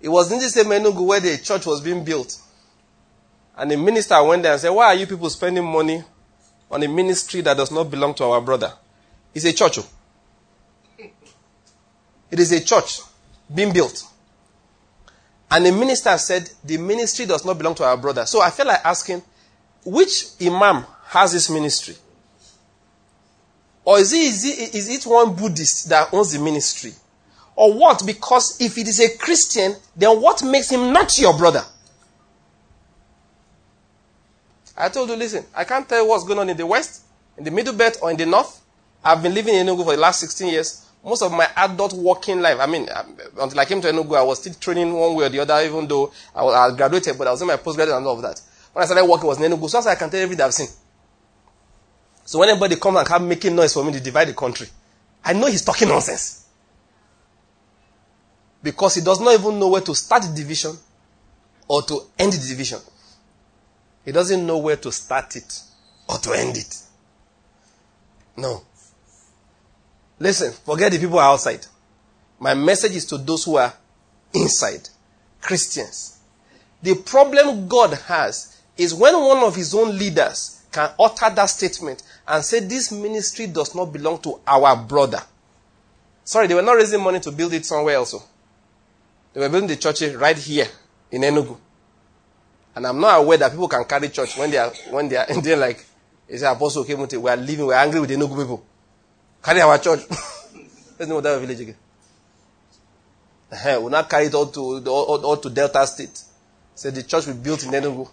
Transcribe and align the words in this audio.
It 0.00 0.08
was 0.08 0.30
in 0.30 0.38
the 0.38 0.48
same 0.48 0.66
Enugu 0.66 1.04
where 1.06 1.20
the 1.20 1.38
church 1.38 1.66
was 1.66 1.80
being 1.80 2.04
built. 2.04 2.40
And 3.56 3.70
the 3.70 3.76
minister 3.76 4.22
went 4.22 4.44
there 4.44 4.52
and 4.52 4.60
said, 4.60 4.70
Why 4.70 4.86
are 4.86 4.94
you 4.94 5.06
people 5.06 5.28
spending 5.30 5.64
money 5.64 6.02
on 6.70 6.82
a 6.82 6.88
ministry 6.88 7.40
that 7.40 7.56
does 7.56 7.72
not 7.72 7.90
belong 7.90 8.14
to 8.14 8.24
our 8.24 8.40
brother? 8.40 8.72
It's 9.34 9.44
a 9.44 9.52
church. 9.52 9.78
oh. 9.78 9.88
It 12.30 12.38
is 12.38 12.52
a 12.52 12.62
church 12.62 13.00
being 13.52 13.72
built. 13.72 14.04
And 15.50 15.66
the 15.66 15.72
minister 15.72 16.16
said, 16.18 16.48
The 16.62 16.76
ministry 16.76 17.26
does 17.26 17.44
not 17.44 17.58
belong 17.58 17.74
to 17.76 17.84
our 17.84 17.96
brother. 17.96 18.26
So 18.26 18.40
I 18.40 18.50
felt 18.50 18.68
like 18.68 18.84
asking, 18.84 19.22
which 19.84 20.40
imam 20.40 20.84
has 21.06 21.32
this 21.32 21.50
ministry? 21.50 21.96
Or 23.84 23.98
is 23.98 24.12
it, 24.12 24.18
is 24.18 24.44
it, 24.44 24.74
is 24.74 24.88
it 24.90 25.06
one 25.06 25.34
Buddhist 25.34 25.88
that 25.88 26.12
owns 26.12 26.32
the 26.32 26.38
ministry? 26.38 26.92
Or 27.58 27.72
what? 27.74 28.06
Because 28.06 28.56
if 28.60 28.78
it 28.78 28.86
is 28.86 29.00
a 29.00 29.18
Christian, 29.18 29.74
then 29.96 30.20
what 30.22 30.44
makes 30.44 30.70
him 30.70 30.92
not 30.92 31.18
your 31.18 31.36
brother? 31.36 31.64
I 34.76 34.88
told 34.88 35.08
you, 35.08 35.16
listen, 35.16 35.44
I 35.56 35.64
can't 35.64 35.88
tell 35.88 36.00
you 36.04 36.08
what's 36.08 36.22
going 36.22 36.38
on 36.38 36.48
in 36.48 36.56
the 36.56 36.64
West, 36.64 37.02
in 37.36 37.42
the 37.42 37.50
Middle 37.50 37.74
Belt, 37.74 37.98
or 38.00 38.12
in 38.12 38.16
the 38.16 38.26
North. 38.26 38.60
I've 39.02 39.24
been 39.24 39.34
living 39.34 39.56
in 39.56 39.66
Enugu 39.66 39.82
for 39.84 39.90
the 39.90 40.00
last 40.00 40.20
16 40.20 40.52
years. 40.52 40.86
Most 41.04 41.20
of 41.20 41.32
my 41.32 41.48
adult 41.56 41.94
working 41.94 42.40
life, 42.40 42.58
I 42.60 42.66
mean, 42.66 42.86
um, 42.94 43.16
until 43.40 43.58
I 43.58 43.64
came 43.64 43.80
to 43.80 43.88
Enugu, 43.88 44.16
I 44.16 44.22
was 44.22 44.38
still 44.38 44.54
training 44.54 44.92
one 44.94 45.16
way 45.16 45.26
or 45.26 45.28
the 45.28 45.40
other, 45.40 45.60
even 45.66 45.88
though 45.88 46.12
I, 46.32 46.44
was, 46.44 46.54
I 46.54 46.76
graduated, 46.76 47.18
but 47.18 47.26
I 47.26 47.32
was 47.32 47.42
in 47.42 47.48
my 47.48 47.56
postgraduate 47.56 47.96
and 47.96 48.06
all 48.06 48.14
of 48.14 48.22
that. 48.22 48.40
When 48.72 48.84
I 48.84 48.86
started 48.86 49.04
working, 49.04 49.26
was 49.26 49.40
in 49.40 49.50
Enugu. 49.50 49.68
So 49.68 49.80
I 49.80 49.96
can 49.96 50.08
tell 50.08 50.20
you 50.20 50.24
everything 50.26 50.44
I've 50.44 50.54
seen. 50.54 50.68
So 52.24 52.38
when 52.38 52.50
anybody 52.50 52.76
comes 52.76 52.98
and 52.98 53.06
come 53.08 53.26
making 53.26 53.56
noise 53.56 53.74
for 53.74 53.84
me 53.84 53.90
to 53.94 54.00
divide 54.00 54.28
the 54.28 54.34
country, 54.34 54.68
I 55.24 55.32
know 55.32 55.48
he's 55.48 55.64
talking 55.64 55.88
nonsense. 55.88 56.44
Because 58.62 58.96
he 58.96 59.02
does 59.02 59.20
not 59.20 59.34
even 59.34 59.58
know 59.58 59.68
where 59.68 59.80
to 59.82 59.94
start 59.94 60.22
the 60.22 60.34
division 60.34 60.76
or 61.68 61.82
to 61.82 62.00
end 62.18 62.32
the 62.32 62.48
division. 62.48 62.80
He 64.04 64.12
doesn't 64.12 64.46
know 64.46 64.58
where 64.58 64.76
to 64.76 64.90
start 64.90 65.36
it 65.36 65.60
or 66.08 66.16
to 66.18 66.32
end 66.32 66.56
it. 66.56 66.82
No. 68.36 68.62
Listen, 70.18 70.52
forget 70.52 70.92
the 70.92 70.98
people 70.98 71.18
outside. 71.18 71.66
My 72.40 72.54
message 72.54 72.96
is 72.96 73.04
to 73.06 73.18
those 73.18 73.44
who 73.44 73.56
are 73.56 73.72
inside. 74.32 74.88
Christians. 75.40 76.18
The 76.82 76.94
problem 76.94 77.68
God 77.68 77.94
has 77.94 78.60
is 78.76 78.94
when 78.94 79.14
one 79.14 79.38
of 79.38 79.56
his 79.56 79.74
own 79.74 79.96
leaders 79.98 80.62
can 80.70 80.90
utter 80.98 81.30
that 81.30 81.46
statement 81.46 82.02
and 82.26 82.44
say 82.44 82.60
this 82.60 82.92
ministry 82.92 83.46
does 83.46 83.74
not 83.74 83.86
belong 83.92 84.20
to 84.20 84.40
our 84.46 84.76
brother. 84.76 85.22
Sorry, 86.24 86.46
they 86.46 86.54
were 86.54 86.62
not 86.62 86.76
raising 86.76 87.02
money 87.02 87.20
to 87.20 87.32
build 87.32 87.52
it 87.54 87.64
somewhere 87.64 87.96
else. 87.96 88.14
Oh. 88.14 88.22
They 89.32 89.40
were 89.40 89.48
building 89.48 89.68
the 89.68 89.76
church 89.76 90.02
right 90.14 90.36
here 90.36 90.66
in 91.10 91.22
Enugu. 91.22 91.56
And 92.74 92.86
I'm 92.86 93.00
not 93.00 93.18
aware 93.18 93.38
that 93.38 93.50
people 93.50 93.68
can 93.68 93.84
carry 93.84 94.08
church 94.08 94.36
when 94.36 94.50
they 94.50 94.56
are 94.58 94.70
when 94.90 95.08
they 95.08 95.16
are 95.16 95.26
and 95.30 95.42
they're 95.42 95.56
like, 95.56 95.84
they 96.28 96.36
say 96.36 96.46
Apostle 96.46 96.84
came 96.84 96.98
Kemuti, 96.98 97.20
we 97.20 97.30
are 97.30 97.36
living, 97.36 97.66
we 97.66 97.74
are 97.74 97.82
angry 97.82 98.00
with 98.00 98.08
the 98.10 98.16
Enugu 98.16 98.38
people. 98.38 98.64
Carry 99.42 99.60
our 99.60 99.78
church. 99.78 100.00
Let's 100.98 101.08
know 101.08 101.20
that 101.20 101.40
village 101.40 101.60
again. 101.60 101.76
We'll 103.50 103.88
not 103.88 104.10
carry 104.10 104.26
it 104.26 104.34
all 104.34 104.46
to 104.46 104.60
all, 104.86 105.24
all, 105.24 105.36
to 105.38 105.50
Delta 105.50 105.86
State. 105.86 106.22
Say 106.74 106.90
the 106.90 107.02
church 107.02 107.26
we 107.26 107.32
built 107.32 107.64
in 107.64 107.70
Enugu. 107.70 108.08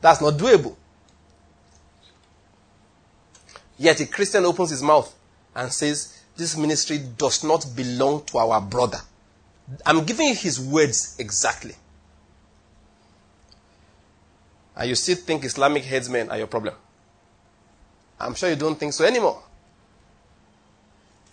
That's 0.00 0.20
not 0.20 0.34
doable. 0.34 0.76
Yet 3.78 4.00
a 4.00 4.06
Christian 4.06 4.44
opens 4.44 4.70
his 4.70 4.82
mouth 4.82 5.14
and 5.54 5.70
says, 5.72 6.15
This 6.36 6.56
ministry 6.56 6.98
does 6.98 7.42
not 7.44 7.66
belong 7.74 8.24
to 8.26 8.38
our 8.38 8.60
brother. 8.60 8.98
I'm 9.84 10.04
giving 10.04 10.28
you 10.28 10.34
his 10.34 10.60
words 10.60 11.16
exactly. 11.18 11.74
And 14.76 14.88
you 14.88 14.94
still 14.94 15.16
think 15.16 15.44
Islamic 15.44 15.84
headsmen 15.84 16.30
are 16.30 16.36
your 16.38 16.46
problem. 16.46 16.74
I'm 18.20 18.34
sure 18.34 18.50
you 18.50 18.56
don't 18.56 18.78
think 18.78 18.92
so 18.92 19.04
anymore. 19.04 19.42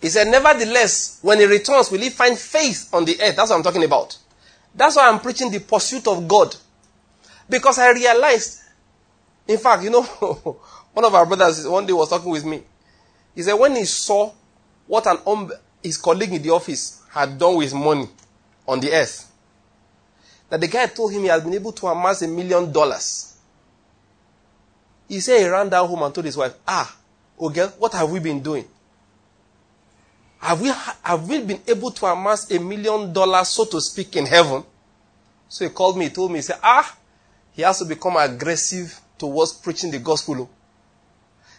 He 0.00 0.08
said, 0.08 0.28
Nevertheless, 0.28 1.18
when 1.22 1.38
he 1.38 1.46
returns, 1.46 1.90
will 1.90 2.00
he 2.00 2.10
find 2.10 2.38
faith 2.38 2.88
on 2.92 3.04
the 3.04 3.20
earth? 3.20 3.36
That's 3.36 3.50
what 3.50 3.56
I'm 3.56 3.62
talking 3.62 3.84
about. 3.84 4.16
That's 4.74 4.96
why 4.96 5.08
I'm 5.08 5.20
preaching 5.20 5.50
the 5.50 5.60
pursuit 5.60 6.06
of 6.06 6.26
God. 6.26 6.54
Because 7.48 7.78
I 7.78 7.90
realized, 7.92 8.60
in 9.46 9.58
fact, 9.58 9.82
you 9.82 9.90
know, 9.90 10.02
one 10.92 11.04
of 11.04 11.14
our 11.14 11.26
brothers 11.26 11.66
one 11.66 11.86
day 11.86 11.92
was 11.92 12.08
talking 12.08 12.30
with 12.30 12.44
me. 12.44 12.62
He 13.34 13.42
said, 13.42 13.54
when 13.54 13.76
he 13.76 13.84
saw 13.84 14.32
what 14.86 15.06
an 15.06 15.18
um, 15.26 15.52
his 15.82 15.96
colleague 15.96 16.32
in 16.32 16.42
the 16.42 16.50
office 16.50 17.02
had 17.10 17.38
done 17.38 17.56
with 17.56 17.72
money 17.74 18.08
on 18.66 18.80
the 18.80 18.92
earth, 18.92 19.30
that 20.48 20.60
the 20.60 20.68
guy 20.68 20.86
told 20.86 21.12
him 21.12 21.22
he 21.22 21.28
had 21.28 21.42
been 21.42 21.54
able 21.54 21.72
to 21.72 21.86
amass 21.86 22.22
a 22.22 22.28
million 22.28 22.70
dollars. 22.72 23.36
He 25.08 25.20
said 25.20 25.40
he 25.40 25.48
ran 25.48 25.68
down 25.68 25.88
home 25.88 26.02
and 26.02 26.14
told 26.14 26.24
his 26.24 26.36
wife, 26.36 26.54
Ah, 26.66 26.96
okay, 27.40 27.66
what 27.78 27.92
have 27.92 28.10
we 28.10 28.20
been 28.20 28.42
doing? 28.42 28.64
Have 30.38 30.60
we, 30.60 30.68
have 31.02 31.28
we 31.28 31.42
been 31.42 31.60
able 31.66 31.90
to 31.90 32.06
amass 32.06 32.50
a 32.50 32.58
million 32.58 33.12
dollars, 33.12 33.48
so 33.48 33.64
to 33.64 33.80
speak, 33.80 34.16
in 34.16 34.26
heaven? 34.26 34.62
So 35.48 35.64
he 35.64 35.70
called 35.70 35.96
me, 35.96 36.04
he 36.04 36.10
told 36.10 36.30
me, 36.30 36.38
he 36.38 36.42
said, 36.42 36.58
Ah, 36.62 36.96
he 37.52 37.62
has 37.62 37.78
to 37.78 37.84
become 37.84 38.16
aggressive 38.16 39.00
towards 39.16 39.52
preaching 39.52 39.90
the 39.90 39.98
gospel. 39.98 40.50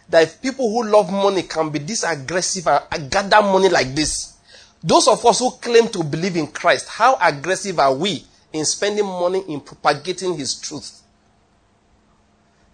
That 0.10 0.24
if 0.24 0.42
people 0.42 0.70
who 0.70 0.90
love 0.90 1.12
money 1.12 1.44
can 1.44 1.70
be 1.70 1.80
this 1.80 2.04
aggressive 2.04 2.68
and 2.68 3.10
gather 3.10 3.42
money 3.42 3.70
like 3.70 3.96
this, 3.96 4.36
those 4.84 5.08
of 5.08 5.26
us 5.26 5.40
who 5.40 5.52
claim 5.52 5.88
to 5.90 6.04
believe 6.04 6.36
in 6.36 6.48
Christ, 6.48 6.88
how 6.90 7.18
aggressive 7.20 7.80
are 7.80 7.94
we 7.94 8.24
in 8.54 8.66
spending 8.66 9.06
money 9.06 9.44
in 9.48 9.60
propagating 9.62 10.38
his 10.38 10.54
truth? 10.56 11.02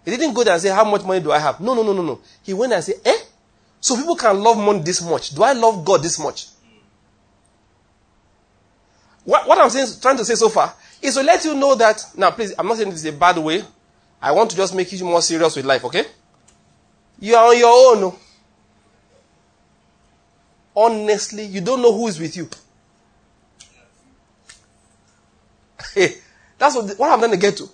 He 0.04 0.10
didn't 0.10 0.34
go 0.34 0.44
there 0.44 0.52
and 0.52 0.62
say, 0.62 0.68
How 0.68 0.84
much 0.84 1.04
money 1.04 1.20
do 1.20 1.32
I 1.32 1.38
have? 1.38 1.60
No, 1.60 1.74
no, 1.74 1.82
no, 1.82 1.92
no, 1.92 2.02
no. 2.02 2.20
He 2.42 2.52
went 2.52 2.72
and 2.72 2.82
said, 2.82 2.96
Eh? 3.04 3.18
So 3.80 3.96
people 3.96 4.16
can 4.16 4.38
love 4.40 4.58
money 4.58 4.80
this 4.80 5.02
much. 5.02 5.30
Do 5.30 5.42
I 5.42 5.52
love 5.52 5.84
God 5.84 6.02
this 6.02 6.18
much? 6.18 6.48
What, 9.24 9.46
what 9.46 9.58
I'm 9.58 9.70
saying, 9.70 9.86
trying 10.00 10.16
to 10.16 10.24
say 10.24 10.34
so 10.34 10.48
far 10.48 10.74
is 11.00 11.14
to 11.14 11.22
let 11.22 11.44
you 11.44 11.54
know 11.54 11.74
that, 11.76 12.04
now 12.16 12.30
please, 12.30 12.52
I'm 12.58 12.66
not 12.66 12.76
saying 12.76 12.90
this 12.90 13.04
is 13.04 13.06
a 13.06 13.16
bad 13.16 13.38
way. 13.38 13.62
I 14.20 14.32
want 14.32 14.50
to 14.50 14.56
just 14.56 14.74
make 14.74 14.92
you 14.92 15.04
more 15.04 15.22
serious 15.22 15.56
with 15.56 15.64
life, 15.64 15.84
okay? 15.84 16.04
You 17.22 17.36
are 17.36 17.50
on 17.50 17.56
your 17.56 17.96
own. 17.96 18.16
Honestly, 20.74 21.44
you 21.44 21.60
don't 21.60 21.80
know 21.80 21.96
who 21.96 22.08
is 22.08 22.18
with 22.18 22.36
you. 22.36 22.48
Hey, 25.94 26.16
That's 26.58 26.74
what, 26.74 26.98
what 26.98 27.12
I'm 27.12 27.20
trying 27.20 27.30
to 27.30 27.36
get 27.36 27.58
to. 27.58 27.68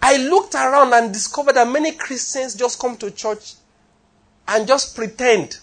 I 0.00 0.18
looked 0.18 0.54
around 0.54 0.92
and 0.92 1.12
discovered 1.12 1.54
that 1.54 1.66
many 1.66 1.92
Christians 1.92 2.54
just 2.54 2.78
come 2.78 2.96
to 2.98 3.10
church 3.10 3.54
and 4.46 4.68
just 4.68 4.94
pretend. 4.94 5.58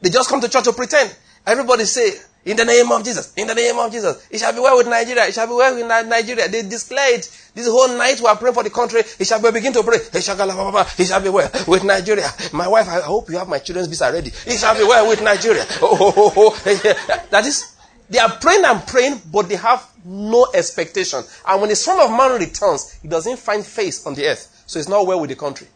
They 0.00 0.10
just 0.10 0.28
come 0.28 0.40
to 0.40 0.48
church 0.48 0.64
to 0.64 0.72
pretend. 0.72 1.16
Everybody 1.46 1.84
say, 1.84 2.10
in 2.44 2.56
the 2.56 2.64
name 2.64 2.90
of 2.92 3.04
Jesus, 3.04 3.32
in 3.36 3.46
the 3.46 3.54
name 3.54 3.76
of 3.78 3.90
Jesus, 3.92 4.26
it 4.30 4.38
shall 4.38 4.52
be 4.52 4.60
well 4.60 4.76
with 4.76 4.86
Nigeria, 4.88 5.26
it 5.26 5.34
shall 5.34 5.46
be 5.46 5.52
well 5.52 5.74
with 5.74 5.86
Nigeria. 5.86 6.48
They 6.48 6.62
declare 6.62 7.14
it. 7.14 7.50
This 7.54 7.66
whole 7.66 7.88
night 7.88 8.20
we 8.20 8.26
are 8.26 8.36
praying 8.36 8.54
for 8.54 8.62
the 8.62 8.70
country. 8.70 9.00
It 9.18 9.26
shall 9.26 9.42
be, 9.42 9.50
begin 9.50 9.72
to 9.72 9.82
pray. 9.82 9.98
It 10.12 10.22
shall, 10.22 10.38
it 10.40 11.06
shall 11.06 11.20
be 11.20 11.28
well 11.28 11.50
with 11.66 11.84
Nigeria. 11.84 12.30
My 12.52 12.68
wife, 12.68 12.88
I 12.88 13.00
hope 13.00 13.28
you 13.28 13.36
have 13.38 13.48
my 13.48 13.58
children's 13.58 13.88
visa 13.88 14.10
ready. 14.12 14.30
It 14.46 14.58
shall 14.58 14.74
be 14.76 14.84
well 14.84 15.08
with 15.08 15.22
Nigeria. 15.22 15.64
Oh, 15.80 15.96
oh, 16.00 16.12
oh, 16.16 16.32
oh. 16.36 17.26
That 17.30 17.44
is, 17.46 17.76
they 18.08 18.18
are 18.18 18.30
praying 18.38 18.64
and 18.64 18.86
praying, 18.86 19.20
but 19.30 19.48
they 19.48 19.56
have 19.56 19.86
no 20.04 20.46
expectation. 20.54 21.22
And 21.46 21.60
when 21.60 21.70
the 21.70 21.76
Son 21.76 22.00
of 22.00 22.10
Man 22.10 22.40
returns, 22.40 22.92
he 23.02 23.08
doesn't 23.08 23.38
find 23.38 23.64
face 23.64 24.06
on 24.06 24.14
the 24.14 24.26
earth. 24.26 24.64
So 24.66 24.78
it's 24.78 24.88
not 24.88 25.06
well 25.06 25.20
with 25.20 25.30
the 25.30 25.36
country. 25.36 25.66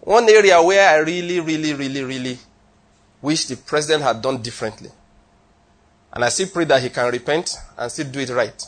One 0.00 0.28
area 0.28 0.62
where 0.62 0.88
I 0.88 0.96
really, 0.98 1.40
really, 1.40 1.72
really, 1.74 2.02
really 2.02 2.38
wish 3.24 3.46
the 3.46 3.56
president 3.56 4.02
had 4.02 4.20
done 4.20 4.42
differently. 4.42 4.90
And 6.12 6.22
I 6.22 6.28
still 6.28 6.48
pray 6.48 6.66
that 6.66 6.82
he 6.82 6.90
can 6.90 7.10
repent 7.10 7.56
and 7.78 7.90
still 7.90 8.06
do 8.06 8.20
it 8.20 8.28
right. 8.28 8.62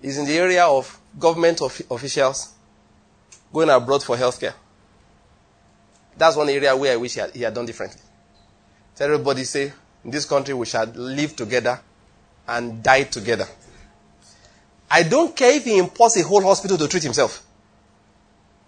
Is 0.00 0.16
in 0.16 0.24
the 0.24 0.38
area 0.38 0.64
of 0.64 0.98
government 1.18 1.60
of 1.60 1.80
officials 1.90 2.54
going 3.52 3.68
abroad 3.68 4.02
for 4.02 4.16
healthcare. 4.16 4.54
That's 6.16 6.36
one 6.36 6.48
area 6.48 6.74
where 6.74 6.94
I 6.94 6.96
wish 6.96 7.14
he 7.14 7.20
had, 7.20 7.30
he 7.34 7.42
had 7.42 7.52
done 7.52 7.66
differently. 7.66 8.00
Tell 8.96 9.12
everybody 9.12 9.44
say, 9.44 9.70
in 10.02 10.10
this 10.10 10.24
country 10.24 10.54
we 10.54 10.64
shall 10.64 10.86
live 10.86 11.36
together 11.36 11.78
and 12.48 12.82
die 12.82 13.04
together. 13.04 13.46
I 14.90 15.02
don't 15.02 15.36
care 15.36 15.54
if 15.54 15.64
he 15.64 15.76
imports 15.78 16.16
a 16.16 16.22
whole 16.22 16.42
hospital 16.42 16.78
to 16.78 16.88
treat 16.88 17.02
himself. 17.02 17.44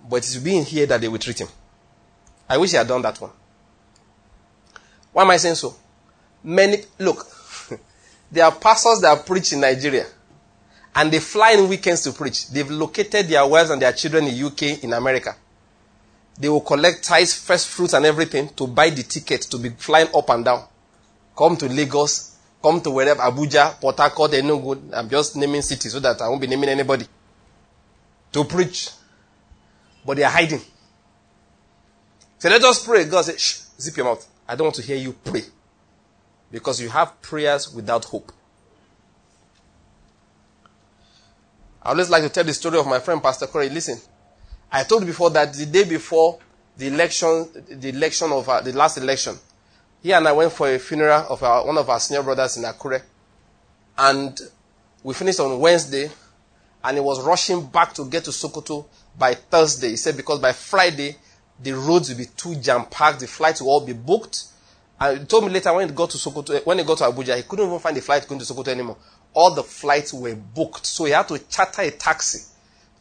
But 0.08 0.28
it 0.28 0.36
will 0.36 0.44
be 0.44 0.58
in 0.58 0.64
here 0.64 0.84
that 0.86 1.00
they 1.00 1.08
will 1.08 1.18
treat 1.18 1.40
him. 1.40 1.48
I 2.48 2.58
wish 2.58 2.72
he 2.72 2.76
had 2.76 2.88
done 2.88 3.02
that 3.02 3.18
one. 3.20 3.30
Why 5.16 5.22
am 5.22 5.30
I 5.30 5.38
saying 5.38 5.54
so? 5.54 5.74
Many, 6.44 6.76
look, 6.98 7.26
there 8.30 8.44
are 8.44 8.52
pastors 8.54 9.00
that 9.00 9.24
preach 9.24 9.54
in 9.54 9.60
Nigeria 9.60 10.04
and 10.94 11.10
they 11.10 11.20
fly 11.20 11.52
in 11.52 11.70
weekends 11.70 12.02
to 12.02 12.12
preach. 12.12 12.48
They've 12.50 12.70
located 12.70 13.26
their 13.28 13.46
wives 13.46 13.70
and 13.70 13.80
their 13.80 13.94
children 13.94 14.26
in 14.26 14.44
UK, 14.44 14.84
in 14.84 14.92
America. 14.92 15.34
They 16.38 16.50
will 16.50 16.60
collect 16.60 17.02
tithes, 17.02 17.32
first 17.32 17.68
fruits 17.68 17.94
and 17.94 18.04
everything 18.04 18.50
to 18.56 18.66
buy 18.66 18.90
the 18.90 19.04
ticket 19.04 19.40
to 19.40 19.56
be 19.56 19.70
flying 19.70 20.08
up 20.14 20.28
and 20.28 20.44
down. 20.44 20.64
come 21.34 21.56
to 21.56 21.66
Lagos, 21.66 22.36
come 22.62 22.82
to 22.82 22.90
wherever, 22.90 23.22
Abuja, 23.22 23.80
Port 23.80 23.96
Harcourt, 23.96 24.32
Enugu. 24.32 24.92
I'm 24.92 25.08
just 25.08 25.34
naming 25.34 25.62
cities 25.62 25.92
so 25.92 26.00
that 26.00 26.20
I 26.20 26.28
won't 26.28 26.42
be 26.42 26.46
naming 26.46 26.68
anybody. 26.68 27.06
To 28.32 28.44
preach. 28.44 28.90
But 30.04 30.18
they 30.18 30.24
are 30.24 30.30
hiding. 30.30 30.60
So 32.38 32.50
let 32.50 32.62
us 32.62 32.84
pray. 32.84 33.06
God 33.06 33.24
said, 33.24 33.40
shh, 33.40 33.60
zip 33.80 33.96
your 33.96 34.04
mouth. 34.04 34.28
I 34.48 34.54
don't 34.54 34.66
want 34.66 34.76
to 34.76 34.82
hear 34.82 34.96
you 34.96 35.12
pray. 35.12 35.42
Because 36.50 36.80
you 36.80 36.88
have 36.88 37.20
prayers 37.22 37.72
without 37.74 38.04
hope. 38.04 38.32
I 41.82 41.90
always 41.90 42.10
like 42.10 42.22
to 42.22 42.28
tell 42.28 42.44
the 42.44 42.54
story 42.54 42.78
of 42.78 42.86
my 42.86 42.98
friend 42.98 43.22
Pastor 43.22 43.46
Corey. 43.46 43.68
Listen, 43.68 43.98
I 44.70 44.84
told 44.84 45.02
you 45.02 45.06
before 45.06 45.30
that 45.30 45.54
the 45.54 45.66
day 45.66 45.84
before 45.84 46.38
the 46.76 46.88
election, 46.88 47.48
the 47.68 47.88
election 47.90 48.32
of 48.32 48.48
our, 48.48 48.62
the 48.62 48.72
last 48.72 48.98
election, 48.98 49.36
he 50.02 50.12
and 50.12 50.26
I 50.26 50.32
went 50.32 50.52
for 50.52 50.68
a 50.68 50.78
funeral 50.78 51.26
of 51.28 51.42
our, 51.42 51.66
one 51.66 51.78
of 51.78 51.88
our 51.88 51.98
senior 52.00 52.22
brothers 52.22 52.56
in 52.56 52.64
Akure. 52.64 53.02
And 53.98 54.38
we 55.02 55.14
finished 55.14 55.40
on 55.40 55.58
Wednesday, 55.58 56.10
and 56.82 56.96
he 56.96 57.00
was 57.00 57.24
rushing 57.24 57.64
back 57.66 57.92
to 57.94 58.04
get 58.04 58.24
to 58.24 58.30
Sokoto 58.30 58.86
by 59.18 59.34
Thursday. 59.34 59.90
He 59.90 59.96
said 59.96 60.16
because 60.16 60.38
by 60.38 60.52
Friday, 60.52 61.16
the 61.62 61.72
roads 61.72 62.08
will 62.10 62.18
be 62.18 62.26
too 62.26 62.54
jam-packed, 62.56 63.20
the 63.20 63.26
flights 63.26 63.60
will 63.60 63.70
all 63.70 63.84
be 63.84 63.92
booked. 63.92 64.44
And 65.00 65.20
he 65.20 65.24
told 65.26 65.44
me 65.44 65.50
later 65.50 65.72
when 65.74 65.88
he 65.88 65.94
got 65.94 66.10
to 66.10 66.18
Sokoto, 66.18 66.54
eh, 66.54 66.60
when 66.64 66.78
he 66.78 66.84
got 66.84 66.98
to 66.98 67.04
Abuja, 67.04 67.36
he 67.36 67.42
couldn't 67.42 67.66
even 67.66 67.78
find 67.78 67.96
a 67.96 68.00
flight 68.00 68.26
going 68.26 68.40
to 68.40 68.46
Sokoto 68.52 68.68
anymore. 68.68 68.96
All 69.34 69.54
the 69.54 69.62
flights 69.62 70.12
were 70.14 70.34
booked. 70.34 70.86
So 70.86 71.04
he 71.04 71.12
had 71.12 71.28
to 71.28 71.38
charter 71.38 71.82
a 71.82 71.90
taxi 71.90 72.40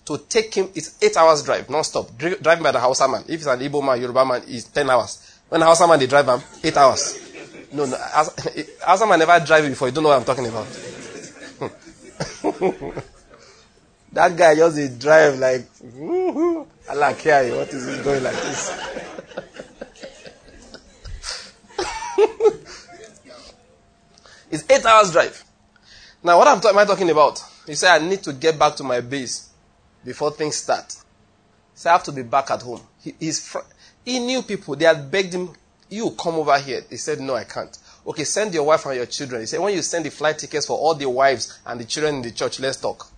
to 0.06 0.18
take 0.18 0.54
him. 0.54 0.70
It's 0.76 1.02
eight 1.02 1.16
hours 1.16 1.44
drive, 1.44 1.70
non-stop. 1.70 2.18
Driving 2.18 2.64
by 2.64 2.72
the 2.72 2.80
Hausa 2.80 3.08
man. 3.08 3.24
If 3.28 3.36
it's 3.36 3.46
an 3.46 3.60
Igbo 3.60 3.86
man, 3.86 4.00
Yoruba 4.02 4.26
man, 4.26 4.44
it's 4.48 4.66
ten 4.66 4.90
hours. 4.90 5.40
When 5.48 5.60
the 5.62 5.66
Hausa 5.68 5.88
man, 5.88 6.00
they 6.00 6.08
drive 6.08 6.28
him, 6.28 6.42
eight 6.64 6.76
hours. 6.76 7.22
No, 7.72 7.86
no. 7.86 7.98
Hausa 7.98 9.06
man 9.08 9.20
never 9.20 9.40
drive 9.46 9.68
before. 9.68 9.88
You 9.88 9.94
don't 9.94 10.04
know 10.04 10.10
what 10.10 10.20
I'm 10.20 10.26
talking 10.26 10.48
about. 10.48 10.68
that 14.16 14.36
guy 14.38 14.56
just 14.56 14.98
drive 14.98 15.38
like, 15.38 15.68
Allah 16.90 17.10
eh, 17.10 17.14
care 17.16 17.54
what 17.56 17.68
is 17.74 17.98
he 17.98 18.02
going 18.02 18.24
like 18.24 18.34
this? 18.34 18.72
it's 24.52 24.64
eight 24.70 24.86
hours 24.86 25.12
drive. 25.12 25.44
Now, 26.24 26.38
what 26.38 26.66
am 26.66 26.78
I 26.78 26.86
talking 26.86 27.10
about? 27.10 27.44
He 27.68 27.76
said, 27.76 28.02
I 28.02 28.08
need 28.08 28.24
to 28.24 28.32
get 28.32 28.58
back 28.58 28.78
to 28.78 28.84
my 28.84 29.02
base 29.02 29.50
before 30.06 30.32
things 30.32 30.56
start. 30.56 30.96
So 31.74 31.90
I 31.90 31.94
have 31.94 32.04
to 32.04 32.14
be 32.14 32.24
back 32.24 32.50
at 32.52 32.62
home. 32.62 32.80
He, 33.20 33.34
fr- 33.34 33.60
he 34.06 34.20
knew 34.20 34.44
people. 34.44 34.78
They 34.78 34.86
had 34.86 35.12
begged 35.12 35.34
him, 35.34 35.50
you 35.90 36.12
come 36.12 36.36
over 36.36 36.58
here. 36.58 36.84
He 36.90 36.96
said, 36.96 37.20
no, 37.20 37.36
I 37.36 37.44
can't. 37.44 37.78
Okay, 38.08 38.24
send 38.24 38.54
your 38.54 38.64
wife 38.64 38.86
and 38.86 38.96
your 38.96 39.08
children. 39.08 39.42
He 39.42 39.48
said, 39.48 39.60
when 39.60 39.74
you 39.74 39.82
send 39.82 40.06
the 40.06 40.12
flight 40.12 40.40
tickets 40.40 40.68
for 40.68 40.78
all 40.78 40.96
the 40.96 41.10
wives 41.10 41.60
and 41.66 41.82
the 41.82 41.86
children 41.86 42.16
in 42.16 42.22
the 42.22 42.32
church, 42.32 42.62
let's 42.62 42.78
talk. 42.78 43.12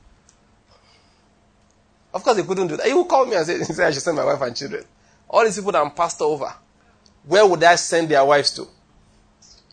Of 2.13 2.23
course, 2.23 2.37
he 2.37 2.43
couldn't 2.43 2.67
do 2.67 2.77
that. 2.77 2.87
He 2.87 2.93
would 2.93 3.07
call 3.07 3.25
me 3.25 3.35
and 3.35 3.45
say, 3.45 3.61
said 3.63 3.87
I 3.87 3.91
should 3.91 4.01
send 4.01 4.17
my 4.17 4.25
wife 4.25 4.41
and 4.41 4.55
children. 4.55 4.83
All 5.29 5.43
these 5.43 5.57
people 5.57 5.71
that 5.73 5.81
I'm 5.81 5.91
passed 5.91 6.21
over, 6.21 6.53
where 7.25 7.45
would 7.45 7.63
I 7.63 7.75
send 7.75 8.09
their 8.09 8.23
wives 8.23 8.51
to? 8.55 8.67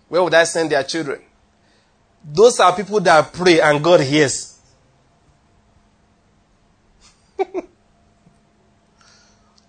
Where 0.08 0.22
would 0.22 0.34
I 0.34 0.44
send 0.44 0.70
their 0.70 0.82
children? 0.82 1.22
Those 2.25 2.60
are 2.60 2.75
people 2.75 3.00
that 3.00 3.32
pray 3.32 3.60
and 3.60 3.82
God 3.82 4.00
hears. 4.00 4.58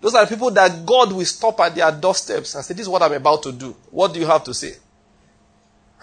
Those 0.01 0.15
are 0.15 0.25
people 0.27 0.51
that 0.51 0.85
God 0.85 1.11
will 1.11 1.25
stop 1.25 1.59
at 1.61 1.75
their 1.75 1.91
doorsteps 1.91 2.55
and 2.55 2.63
say, 2.63 2.73
This 2.73 2.83
is 2.83 2.89
what 2.89 3.01
I'm 3.01 3.13
about 3.13 3.43
to 3.43 3.51
do. 3.51 3.75
What 3.91 4.13
do 4.13 4.19
you 4.19 4.25
have 4.27 4.43
to 4.45 4.53
say? 4.53 4.75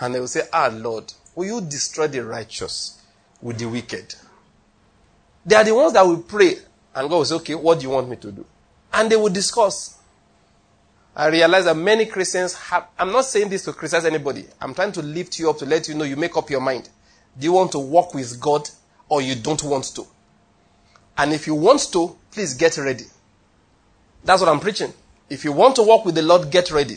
And 0.00 0.14
they 0.14 0.20
will 0.20 0.28
say, 0.28 0.42
Ah, 0.52 0.70
Lord, 0.72 1.12
will 1.34 1.46
you 1.46 1.60
destroy 1.60 2.08
the 2.08 2.24
righteous 2.24 3.00
with 3.40 3.58
the 3.58 3.66
wicked? 3.66 4.14
They 5.44 5.56
are 5.56 5.64
the 5.64 5.74
ones 5.74 5.92
that 5.92 6.06
will 6.06 6.22
pray. 6.22 6.56
And 6.94 7.08
God 7.08 7.16
will 7.16 7.24
say, 7.24 7.34
Okay, 7.36 7.54
what 7.54 7.78
do 7.78 7.84
you 7.84 7.90
want 7.90 8.08
me 8.08 8.16
to 8.16 8.32
do? 8.32 8.44
And 8.92 9.10
they 9.10 9.16
will 9.16 9.30
discuss. 9.30 9.98
I 11.14 11.26
realize 11.26 11.66
that 11.66 11.76
many 11.76 12.06
Christians 12.06 12.54
have, 12.54 12.86
I'm 12.98 13.12
not 13.12 13.26
saying 13.26 13.50
this 13.50 13.64
to 13.64 13.72
criticize 13.72 14.06
anybody. 14.06 14.46
I'm 14.60 14.74
trying 14.74 14.92
to 14.92 15.02
lift 15.02 15.38
you 15.38 15.50
up 15.50 15.58
to 15.58 15.66
let 15.66 15.88
you 15.88 15.94
know 15.94 16.04
you 16.04 16.16
make 16.16 16.36
up 16.36 16.48
your 16.48 16.60
mind. 16.60 16.88
Do 17.38 17.44
you 17.44 17.52
want 17.52 17.72
to 17.72 17.78
walk 17.78 18.14
with 18.14 18.40
God 18.40 18.68
or 19.08 19.20
you 19.20 19.34
don't 19.34 19.62
want 19.62 19.94
to? 19.96 20.06
And 21.18 21.32
if 21.32 21.46
you 21.46 21.54
want 21.54 21.92
to, 21.92 22.16
please 22.30 22.54
get 22.54 22.78
ready. 22.78 23.04
That's 24.24 24.40
what 24.40 24.48
I'm 24.48 24.60
preaching. 24.60 24.92
If 25.28 25.44
you 25.44 25.52
want 25.52 25.76
to 25.76 25.82
walk 25.82 26.06
with 26.06 26.14
the 26.14 26.22
Lord, 26.22 26.50
get 26.50 26.70
ready. 26.70 26.96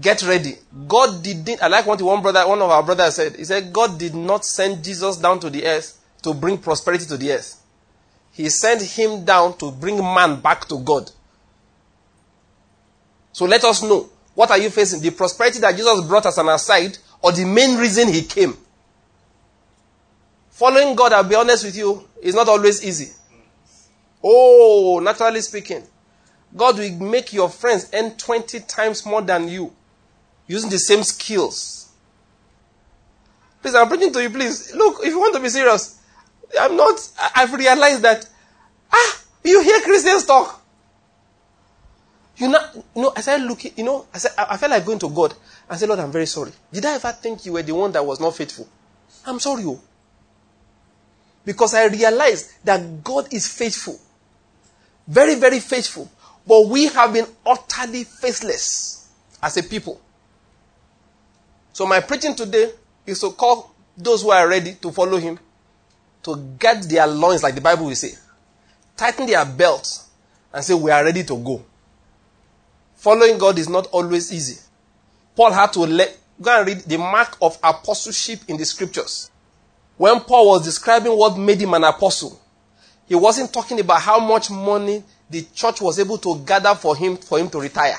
Get 0.00 0.22
ready. 0.22 0.56
God 0.86 1.22
didn't, 1.24 1.62
I 1.62 1.68
like 1.68 1.86
what 1.86 2.00
one 2.02 2.22
brother, 2.22 2.46
one 2.46 2.60
of 2.62 2.70
our 2.70 2.82
brothers 2.82 3.16
said. 3.16 3.36
He 3.36 3.44
said, 3.44 3.72
God 3.72 3.98
did 3.98 4.14
not 4.14 4.44
send 4.44 4.84
Jesus 4.84 5.16
down 5.16 5.40
to 5.40 5.50
the 5.50 5.66
earth 5.66 5.98
to 6.26 6.34
bring 6.34 6.58
prosperity 6.58 7.06
to 7.06 7.16
the 7.16 7.30
earth. 7.30 7.62
He 8.32 8.48
sent 8.48 8.82
him 8.82 9.24
down 9.24 9.56
to 9.58 9.70
bring 9.70 9.96
man 9.98 10.40
back 10.40 10.66
to 10.68 10.78
God. 10.80 11.08
So 13.32 13.44
let 13.44 13.62
us 13.62 13.80
know. 13.82 14.10
What 14.34 14.50
are 14.50 14.58
you 14.58 14.68
facing? 14.70 15.00
The 15.00 15.10
prosperity 15.10 15.60
that 15.60 15.76
Jesus 15.76 16.04
brought 16.04 16.26
as 16.26 16.36
an 16.38 16.48
aside 16.48 16.98
or 17.22 17.30
the 17.30 17.44
main 17.44 17.78
reason 17.78 18.08
he 18.08 18.22
came? 18.22 18.56
Following 20.50 20.96
God, 20.96 21.12
I'll 21.12 21.22
be 21.22 21.36
honest 21.36 21.64
with 21.64 21.76
you, 21.76 22.08
is 22.20 22.34
not 22.34 22.48
always 22.48 22.84
easy. 22.84 23.12
Oh, 24.24 25.00
naturally 25.00 25.42
speaking, 25.42 25.84
God 26.56 26.76
will 26.76 26.90
make 26.98 27.32
your 27.32 27.48
friends 27.48 27.88
earn 27.94 28.16
20 28.16 28.60
times 28.60 29.06
more 29.06 29.22
than 29.22 29.48
you 29.48 29.72
using 30.48 30.70
the 30.70 30.78
same 30.78 31.04
skills. 31.04 31.92
Please, 33.62 33.74
I'm 33.76 33.88
preaching 33.88 34.12
to 34.12 34.22
you, 34.22 34.30
please. 34.30 34.74
Look, 34.74 35.00
if 35.04 35.08
you 35.08 35.20
want 35.20 35.34
to 35.34 35.40
be 35.40 35.48
serious, 35.48 35.95
I'm 36.60 36.76
not, 36.76 37.00
I've 37.34 37.52
realized 37.52 38.02
that, 38.02 38.28
ah, 38.92 39.22
you 39.44 39.62
hear 39.62 39.80
Christians 39.80 40.24
talk. 40.24 40.62
You 42.36 42.48
know, 42.48 42.60
you 42.94 43.02
know, 43.02 43.12
I 43.16 43.20
started 43.22 43.46
looking, 43.46 43.72
you 43.76 43.84
know, 43.84 44.06
I, 44.12 44.18
said, 44.18 44.32
I 44.36 44.56
felt 44.56 44.70
like 44.70 44.84
going 44.84 44.98
to 44.98 45.08
God 45.08 45.34
and 45.68 45.78
say, 45.78 45.86
Lord, 45.86 46.00
I'm 46.00 46.12
very 46.12 46.26
sorry. 46.26 46.52
Did 46.72 46.84
I 46.84 46.94
ever 46.94 47.12
think 47.12 47.46
you 47.46 47.54
were 47.54 47.62
the 47.62 47.74
one 47.74 47.92
that 47.92 48.04
was 48.04 48.20
not 48.20 48.36
faithful? 48.36 48.68
I'm 49.24 49.40
sorry. 49.40 49.62
Oh. 49.64 49.80
Because 51.44 51.74
I 51.74 51.86
realized 51.86 52.52
that 52.64 53.02
God 53.02 53.32
is 53.32 53.48
faithful. 53.48 53.98
Very, 55.08 55.36
very 55.36 55.60
faithful. 55.60 56.10
But 56.46 56.68
we 56.68 56.86
have 56.88 57.12
been 57.12 57.26
utterly 57.44 58.04
faithless 58.04 59.08
as 59.42 59.56
a 59.56 59.62
people. 59.62 60.00
So 61.72 61.86
my 61.86 62.00
preaching 62.00 62.34
today 62.34 62.70
is 63.06 63.20
to 63.20 63.30
call 63.30 63.74
those 63.96 64.22
who 64.22 64.30
are 64.30 64.46
ready 64.48 64.74
to 64.74 64.92
follow 64.92 65.16
him 65.16 65.38
to 66.26 66.36
get 66.58 66.82
their 66.82 67.06
loins, 67.06 67.42
like 67.42 67.54
the 67.54 67.60
Bible 67.60 67.86
will 67.86 67.94
say. 67.94 68.12
Tighten 68.96 69.26
their 69.26 69.44
belts 69.44 70.08
and 70.52 70.64
say, 70.64 70.74
we 70.74 70.90
are 70.90 71.04
ready 71.04 71.22
to 71.24 71.36
go. 71.36 71.64
Following 72.96 73.38
God 73.38 73.58
is 73.58 73.68
not 73.68 73.86
always 73.88 74.32
easy. 74.32 74.60
Paul 75.34 75.52
had 75.52 75.72
to 75.74 75.80
let, 75.80 76.16
go 76.40 76.58
and 76.58 76.66
read 76.66 76.78
the 76.80 76.98
mark 76.98 77.36
of 77.40 77.58
apostleship 77.62 78.40
in 78.48 78.56
the 78.56 78.64
scriptures. 78.64 79.30
When 79.96 80.20
Paul 80.20 80.48
was 80.48 80.64
describing 80.64 81.16
what 81.16 81.38
made 81.38 81.60
him 81.60 81.74
an 81.74 81.84
apostle, 81.84 82.40
he 83.06 83.14
wasn't 83.14 83.52
talking 83.52 83.78
about 83.80 84.00
how 84.02 84.18
much 84.18 84.50
money 84.50 85.04
the 85.30 85.42
church 85.54 85.80
was 85.80 85.98
able 85.98 86.18
to 86.18 86.38
gather 86.44 86.74
for 86.74 86.96
him 86.96 87.16
for 87.16 87.38
him 87.38 87.48
to 87.50 87.60
retire. 87.60 87.98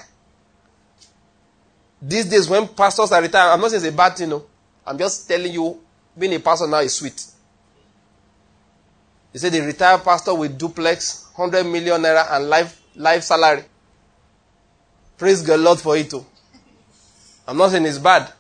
These 2.02 2.26
days, 2.26 2.50
when 2.50 2.68
pastors 2.68 3.12
are 3.12 3.22
retired, 3.22 3.54
I'm 3.54 3.62
not 3.62 3.72
saying 3.72 3.84
it's 3.84 3.94
a 3.94 3.98
bad 3.98 4.16
thing, 4.16 4.30
no. 4.30 4.46
I'm 4.86 4.98
just 4.98 5.28
telling 5.28 5.52
you, 5.52 5.80
being 6.18 6.34
a 6.34 6.40
pastor 6.40 6.68
now 6.68 6.80
is 6.80 6.94
sweet. 6.94 7.26
He 9.34 9.40
said 9.40 9.52
the 9.52 9.62
retired 9.62 10.04
pastor 10.04 10.34
with 10.34 10.58
duplex, 10.58 11.28
100 11.36 11.64
million 11.66 12.02
naira, 12.02 12.26
and 12.32 12.50
life, 12.50 12.82
life 12.96 13.24
salary. 13.24 13.64
Praise 15.18 15.44
the 15.44 15.58
Lord 15.58 15.80
for 15.80 15.98
it 15.98 16.10
too. 16.10 16.26
I'm 17.48 17.58
not 17.58 17.72
saying 17.72 17.86
it's 17.86 17.98
bad. 17.98 18.32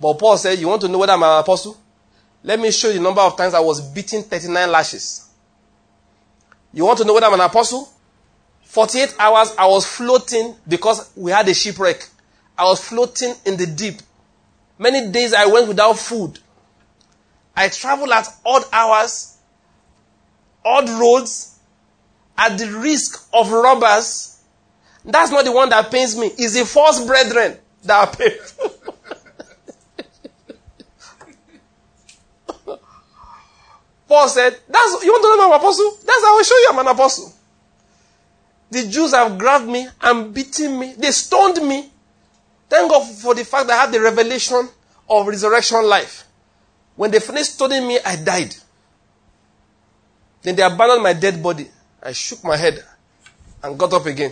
But 0.00 0.14
Paul 0.18 0.36
said, 0.36 0.58
You 0.58 0.68
want 0.68 0.82
to 0.82 0.88
know 0.88 0.98
whether 0.98 1.12
I'm 1.12 1.22
an 1.22 1.40
apostle? 1.40 1.76
Let 2.42 2.60
me 2.60 2.70
show 2.70 2.88
you 2.88 2.94
the 2.94 3.00
number 3.00 3.20
of 3.20 3.36
times 3.36 3.54
I 3.54 3.60
was 3.60 3.80
beaten 3.80 4.22
39 4.22 4.70
lashes. 4.70 5.28
You 6.72 6.84
want 6.84 6.98
to 6.98 7.04
know 7.04 7.14
whether 7.14 7.26
I'm 7.26 7.34
an 7.34 7.40
apostle? 7.40 7.88
48 8.64 9.16
hours 9.18 9.54
I 9.56 9.66
was 9.66 9.86
floating 9.86 10.54
because 10.68 11.10
we 11.16 11.30
had 11.30 11.48
a 11.48 11.54
shipwreck. 11.54 12.08
I 12.58 12.64
was 12.64 12.80
floating 12.86 13.34
in 13.46 13.56
the 13.56 13.66
deep. 13.66 14.00
Many 14.78 15.10
days 15.10 15.32
I 15.32 15.46
went 15.46 15.68
without 15.68 15.98
food. 15.98 16.38
I 17.56 17.68
traveled 17.70 18.10
at 18.10 18.28
odd 18.44 18.64
hours, 18.72 19.35
odd 20.66 20.88
roads, 20.90 21.58
at 22.36 22.58
the 22.58 22.66
risk 22.66 23.28
of 23.32 23.50
robbers. 23.50 24.42
That's 25.04 25.30
not 25.30 25.44
the 25.44 25.52
one 25.52 25.68
that 25.70 25.90
pains 25.90 26.16
me. 26.16 26.26
It's 26.36 26.54
the 26.58 26.64
false 26.66 27.06
brethren 27.06 27.56
that 27.84 28.18
pay. 28.18 28.36
Paul 34.08 34.28
said, 34.28 34.58
That's 34.68 35.04
you 35.04 35.12
want 35.12 35.22
to 35.22 35.36
know 35.36 35.46
I'm 35.46 35.52
an 35.52 35.58
apostle? 35.60 35.90
That's 36.04 36.22
how 36.22 36.34
I 36.34 36.36
will 36.36 36.44
show 36.44 36.56
you 36.56 36.68
I'm 36.72 36.78
an 36.78 36.86
apostle. 36.88 37.32
The 38.70 38.86
Jews 38.88 39.12
have 39.12 39.38
grabbed 39.38 39.68
me 39.68 39.86
and 40.00 40.34
beaten 40.34 40.78
me. 40.78 40.94
They 40.96 41.12
stoned 41.12 41.66
me. 41.66 41.90
Thank 42.68 42.90
God 42.90 43.04
for 43.04 43.34
the 43.34 43.44
fact 43.44 43.68
that 43.68 43.78
I 43.78 43.82
had 43.82 43.92
the 43.92 44.00
revelation 44.00 44.68
of 45.08 45.26
resurrection 45.26 45.84
life. 45.84 46.24
When 46.96 47.10
they 47.10 47.20
finished 47.20 47.54
studying 47.54 47.86
me, 47.86 48.00
I 48.04 48.16
died. 48.16 48.56
Then 50.46 50.54
they 50.54 50.62
abandoned 50.62 51.02
my 51.02 51.12
dead 51.12 51.42
body. 51.42 51.66
I 52.00 52.12
shook 52.12 52.44
my 52.44 52.56
head 52.56 52.78
and 53.64 53.76
got 53.76 53.92
up 53.92 54.06
again. 54.06 54.30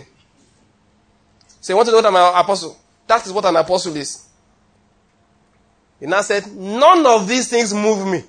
Say, 1.59 1.73
so 1.73 1.83
to 1.83 1.91
know 1.91 1.97
what 1.97 2.05
I'm 2.05 2.15
an 2.15 2.39
apostle? 2.41 2.77
That 3.05 3.25
is 3.25 3.33
what 3.33 3.43
an 3.43 3.57
apostle 3.57 3.93
is. 3.97 4.25
He 5.99 6.05
now 6.05 6.21
said, 6.21 6.47
None 6.55 7.05
of 7.05 7.27
these 7.27 7.49
things 7.49 7.73
move 7.73 8.07
me. 8.07 8.23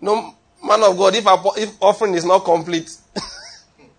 No 0.00 0.34
man 0.60 0.82
of 0.82 0.98
God, 0.98 1.14
if, 1.14 1.24
if 1.56 1.80
offering 1.80 2.14
is 2.14 2.24
not 2.24 2.40
complete, 2.40 2.90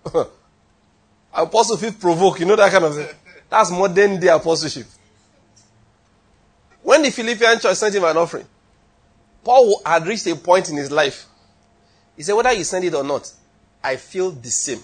apostle 1.33 1.77
feel 1.77 1.93
provoke, 1.93 2.41
you 2.41 2.45
know 2.45 2.57
that 2.57 2.69
kind 2.69 2.83
of 2.83 2.95
thing. 2.95 3.07
That's 3.49 3.71
modern 3.71 4.19
day 4.19 4.27
apostleship. 4.27 4.87
When 6.83 7.01
the 7.01 7.11
Philippian 7.11 7.61
church 7.61 7.77
sent 7.77 7.95
him 7.95 8.03
an 8.03 8.17
offering, 8.17 8.45
Paul 9.45 9.79
had 9.85 10.07
reached 10.07 10.25
a 10.25 10.35
point 10.35 10.69
in 10.69 10.75
his 10.75 10.91
life. 10.91 11.27
He 12.17 12.23
said, 12.23 12.33
Whether 12.33 12.51
you 12.51 12.63
send 12.63 12.83
it 12.83 12.95
or 12.95 13.03
not, 13.03 13.31
I 13.83 13.95
feel 13.95 14.31
the 14.31 14.49
same. 14.49 14.79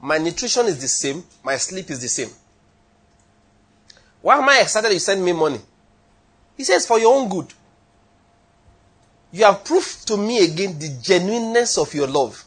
My 0.00 0.16
nutrition 0.16 0.66
is 0.66 0.80
the 0.80 0.86
same, 0.86 1.24
my 1.42 1.56
sleep 1.56 1.90
is 1.90 2.00
the 2.00 2.08
same. 2.08 2.30
Why 4.22 4.38
am 4.38 4.48
I 4.48 4.60
excited 4.60 4.92
you 4.92 4.98
send 5.00 5.22
me 5.24 5.32
money? 5.32 5.58
He 6.56 6.62
says, 6.62 6.86
For 6.86 7.00
your 7.00 7.16
own 7.16 7.28
good. 7.28 7.52
You 9.32 9.44
have 9.44 9.64
proved 9.64 10.06
to 10.06 10.16
me 10.16 10.44
again 10.44 10.78
the 10.78 10.96
genuineness 11.02 11.76
of 11.76 11.92
your 11.92 12.06
love. 12.06 12.44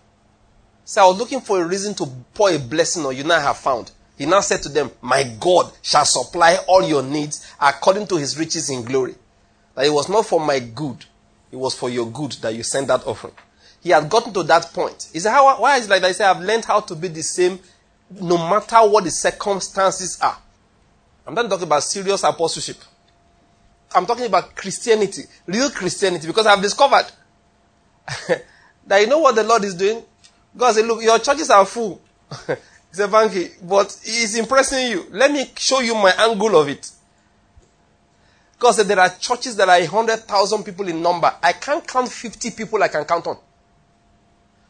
So 0.85 1.03
I 1.03 1.07
was 1.07 1.17
looking 1.17 1.41
for 1.41 1.61
a 1.61 1.67
reason 1.67 1.93
to 1.95 2.05
pour 2.33 2.49
a 2.51 2.57
blessing 2.57 3.05
on 3.05 3.13
you, 3.13 3.25
now 3.25 3.35
I 3.35 3.41
have 3.41 3.57
found. 3.57 3.91
He 4.17 4.25
now 4.25 4.39
said 4.39 4.63
to 4.63 4.69
them, 4.69 4.91
My 5.01 5.23
God 5.41 5.73
shall 5.81 6.05
supply 6.05 6.57
all 6.69 6.87
your 6.87 7.03
needs 7.03 7.45
according 7.59 8.07
to 8.07 8.15
his 8.15 8.39
riches 8.39 8.69
in 8.69 8.83
glory. 8.83 9.15
That 9.75 9.85
it 9.85 9.89
was 9.93 10.07
not 10.07 10.25
for 10.25 10.39
my 10.39 10.59
good, 10.59 11.05
it 11.51 11.55
was 11.55 11.75
for 11.75 11.89
your 11.89 12.09
good 12.09 12.33
that 12.33 12.53
you 12.55 12.63
sent 12.63 12.87
that 12.87 13.05
offering. 13.05 13.33
He 13.81 13.91
had 13.91 14.09
gotten 14.09 14.33
to 14.33 14.43
that 14.43 14.73
point. 14.73 15.09
He 15.13 15.19
said, 15.19 15.31
how, 15.31 15.61
Why 15.61 15.77
is 15.77 15.85
it 15.85 15.89
like 15.89 16.01
that? 16.01 16.09
He 16.09 16.13
said, 16.13 16.29
I've 16.29 16.41
learned 16.41 16.65
how 16.65 16.81
to 16.81 16.95
be 16.95 17.07
the 17.07 17.23
same 17.23 17.59
no 18.09 18.37
matter 18.37 18.77
what 18.77 19.03
the 19.03 19.11
circumstances 19.11 20.19
are. 20.21 20.37
I'm 21.25 21.33
not 21.33 21.49
talking 21.49 21.67
about 21.67 21.83
serious 21.83 22.23
apostleship. 22.23 22.77
I'm 23.93 24.05
talking 24.05 24.25
about 24.25 24.55
Christianity, 24.55 25.23
real 25.45 25.69
Christianity, 25.69 26.27
because 26.27 26.45
I've 26.45 26.61
discovered 26.61 27.05
that 28.87 29.01
you 29.01 29.07
know 29.07 29.19
what 29.19 29.35
the 29.35 29.43
Lord 29.43 29.63
is 29.63 29.75
doing? 29.75 30.03
God 30.55 30.73
said, 30.73 30.85
Look, 30.85 31.01
your 31.01 31.19
churches 31.19 31.49
are 31.49 31.65
full. 31.65 32.01
he 32.47 32.55
said, 32.91 33.09
Banky, 33.09 33.51
but 33.61 33.97
He's 34.03 34.37
impressing 34.37 34.91
you. 34.91 35.05
Let 35.11 35.31
me 35.31 35.51
show 35.57 35.79
you 35.79 35.95
my 35.95 36.11
angle 36.17 36.59
of 36.59 36.69
it. 36.69 36.89
God 38.59 38.71
said, 38.71 38.87
There 38.87 38.99
are 38.99 39.09
churches 39.09 39.55
that 39.57 39.69
are 39.69 39.79
100,000 39.79 40.63
people 40.63 40.87
in 40.87 41.01
number. 41.01 41.33
I 41.41 41.53
can't 41.53 41.85
count 41.87 42.09
50 42.09 42.51
people 42.51 42.81
I 42.81 42.87
can 42.87 43.05
count 43.05 43.27
on. 43.27 43.37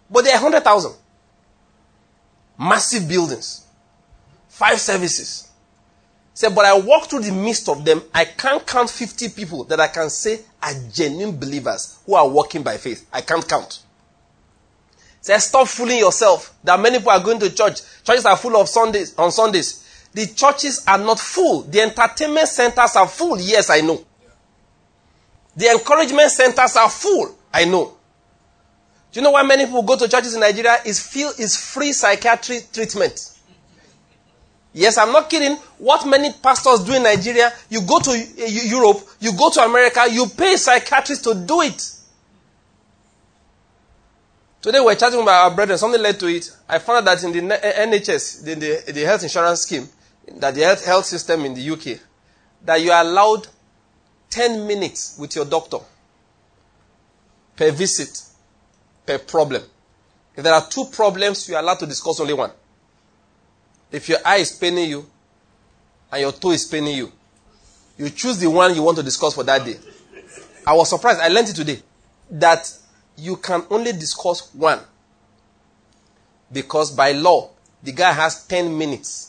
But 0.09 0.23
there 0.23 0.35
are 0.35 0.43
100,000. 0.43 0.93
Massive 2.59 3.07
buildings. 3.07 3.65
Five 4.49 4.79
services. 4.79 5.49
Say, 6.33 6.53
but 6.53 6.65
I 6.65 6.77
walk 6.79 7.09
through 7.09 7.21
the 7.21 7.31
midst 7.31 7.67
of 7.67 7.83
them. 7.83 8.03
I 8.13 8.25
can't 8.25 8.65
count 8.65 8.89
50 8.89 9.29
people 9.29 9.63
that 9.65 9.79
I 9.79 9.87
can 9.87 10.09
say 10.09 10.41
are 10.61 10.73
genuine 10.91 11.37
believers 11.37 11.99
who 12.05 12.15
are 12.15 12.27
walking 12.27 12.63
by 12.63 12.77
faith. 12.77 13.07
I 13.11 13.21
can't 13.21 13.47
count. 13.47 13.79
Say, 15.21 15.37
stop 15.39 15.67
fooling 15.67 15.97
yourself. 15.97 16.55
That 16.63 16.79
many 16.79 16.97
people 16.97 17.11
are 17.11 17.23
going 17.23 17.39
to 17.39 17.53
church. 17.53 17.81
Churches 18.03 18.25
are 18.25 18.37
full 18.37 18.55
of 18.55 18.69
Sundays 18.69 19.17
on 19.17 19.31
Sundays. 19.31 19.86
The 20.13 20.27
churches 20.27 20.83
are 20.87 20.97
not 20.97 21.19
full. 21.19 21.61
The 21.63 21.81
entertainment 21.81 22.47
centers 22.47 22.95
are 22.95 23.07
full. 23.07 23.39
Yes, 23.39 23.69
I 23.69 23.81
know. 23.81 24.03
The 25.55 25.71
encouragement 25.71 26.31
centers 26.31 26.75
are 26.75 26.89
full. 26.89 27.35
I 27.53 27.65
know. 27.65 27.97
Do 29.11 29.19
you 29.19 29.23
know 29.23 29.31
why 29.31 29.43
many 29.43 29.65
people 29.65 29.83
go 29.83 29.97
to 29.97 30.07
churches 30.07 30.33
in 30.35 30.41
Nigeria? 30.41 30.77
Is 30.85 30.99
feel 30.99 31.29
is 31.37 31.57
free 31.57 31.93
psychiatry 31.93 32.59
treatment. 32.71 33.37
Yes, 34.73 34.97
I'm 34.99 35.11
not 35.11 35.29
kidding. 35.29 35.55
What 35.79 36.05
many 36.07 36.31
pastors 36.33 36.83
do 36.83 36.93
in 36.93 37.01
Nigeria, 37.03 37.51
you 37.69 37.81
go 37.81 37.99
to 37.99 38.11
eh, 38.11 38.45
Europe, 38.65 38.99
you 39.19 39.35
go 39.35 39.49
to 39.49 39.61
America, 39.61 40.05
you 40.11 40.27
pay 40.27 40.55
psychiatrists 40.55 41.23
to 41.23 41.33
do 41.33 41.61
it. 41.61 41.93
Today 44.61 44.79
we're 44.79 44.95
chatting 44.95 45.17
with 45.19 45.27
our 45.29 45.49
brethren, 45.55 45.77
something 45.79 46.01
led 46.01 46.19
to 46.19 46.27
it. 46.27 46.51
I 46.69 46.77
found 46.77 47.07
out 47.07 47.15
that 47.19 47.23
in 47.23 47.47
the 47.47 47.55
NHS, 47.55 48.43
the, 48.43 48.53
the, 48.53 48.91
the 48.91 49.01
health 49.01 49.23
insurance 49.23 49.61
scheme, 49.61 49.87
that 50.35 50.55
the 50.55 50.61
health, 50.61 50.85
health 50.85 51.05
system 51.05 51.45
in 51.45 51.53
the 51.53 51.69
UK, 51.69 51.99
that 52.63 52.81
you 52.81 52.91
are 52.91 53.01
allowed 53.03 53.47
10 54.29 54.67
minutes 54.67 55.17
with 55.19 55.35
your 55.35 55.45
doctor 55.45 55.77
per 57.55 57.71
visit, 57.71 58.21
per 59.05 59.17
problem. 59.17 59.63
If 60.35 60.43
there 60.43 60.53
are 60.53 60.67
two 60.69 60.85
problems, 60.85 61.47
you 61.49 61.55
are 61.55 61.61
allowed 61.61 61.79
to 61.79 61.87
discuss 61.87 62.19
only 62.19 62.33
one. 62.33 62.51
If 63.91 64.09
your 64.09 64.19
eye 64.23 64.37
is 64.37 64.51
paining 64.51 64.89
you 64.89 65.05
and 66.11 66.21
your 66.21 66.31
toe 66.31 66.51
is 66.51 66.65
paining 66.65 66.95
you, 66.95 67.11
you 67.97 68.09
choose 68.09 68.37
the 68.37 68.49
one 68.49 68.75
you 68.75 68.83
want 68.83 68.97
to 68.97 69.03
discuss 69.03 69.33
for 69.33 69.43
that 69.43 69.65
day. 69.65 69.77
I 70.65 70.73
was 70.73 70.89
surprised. 70.89 71.19
I 71.19 71.29
learned 71.29 71.49
it 71.49 71.55
today 71.55 71.81
that 72.29 72.71
you 73.15 73.37
can 73.37 73.63
only 73.69 73.93
discuss 73.93 74.53
one 74.53 74.79
because 76.51 76.91
by 76.91 77.13
law 77.13 77.49
the 77.81 77.91
guy 77.91 78.11
has 78.11 78.45
10 78.45 78.77
minutes. 78.77 79.26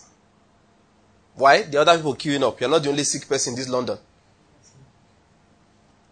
Why? 1.39 1.63
The 1.63 1.81
other 1.81 1.97
people 1.97 2.17
queuing 2.17 2.43
up. 2.43 2.61
You're 2.61 2.69
not 2.69 2.83
the 2.83 2.91
only 2.91 3.05
sick 3.05 3.29
person 3.29 3.53
in 3.55 3.59
this 3.59 3.69
London. 3.69 3.97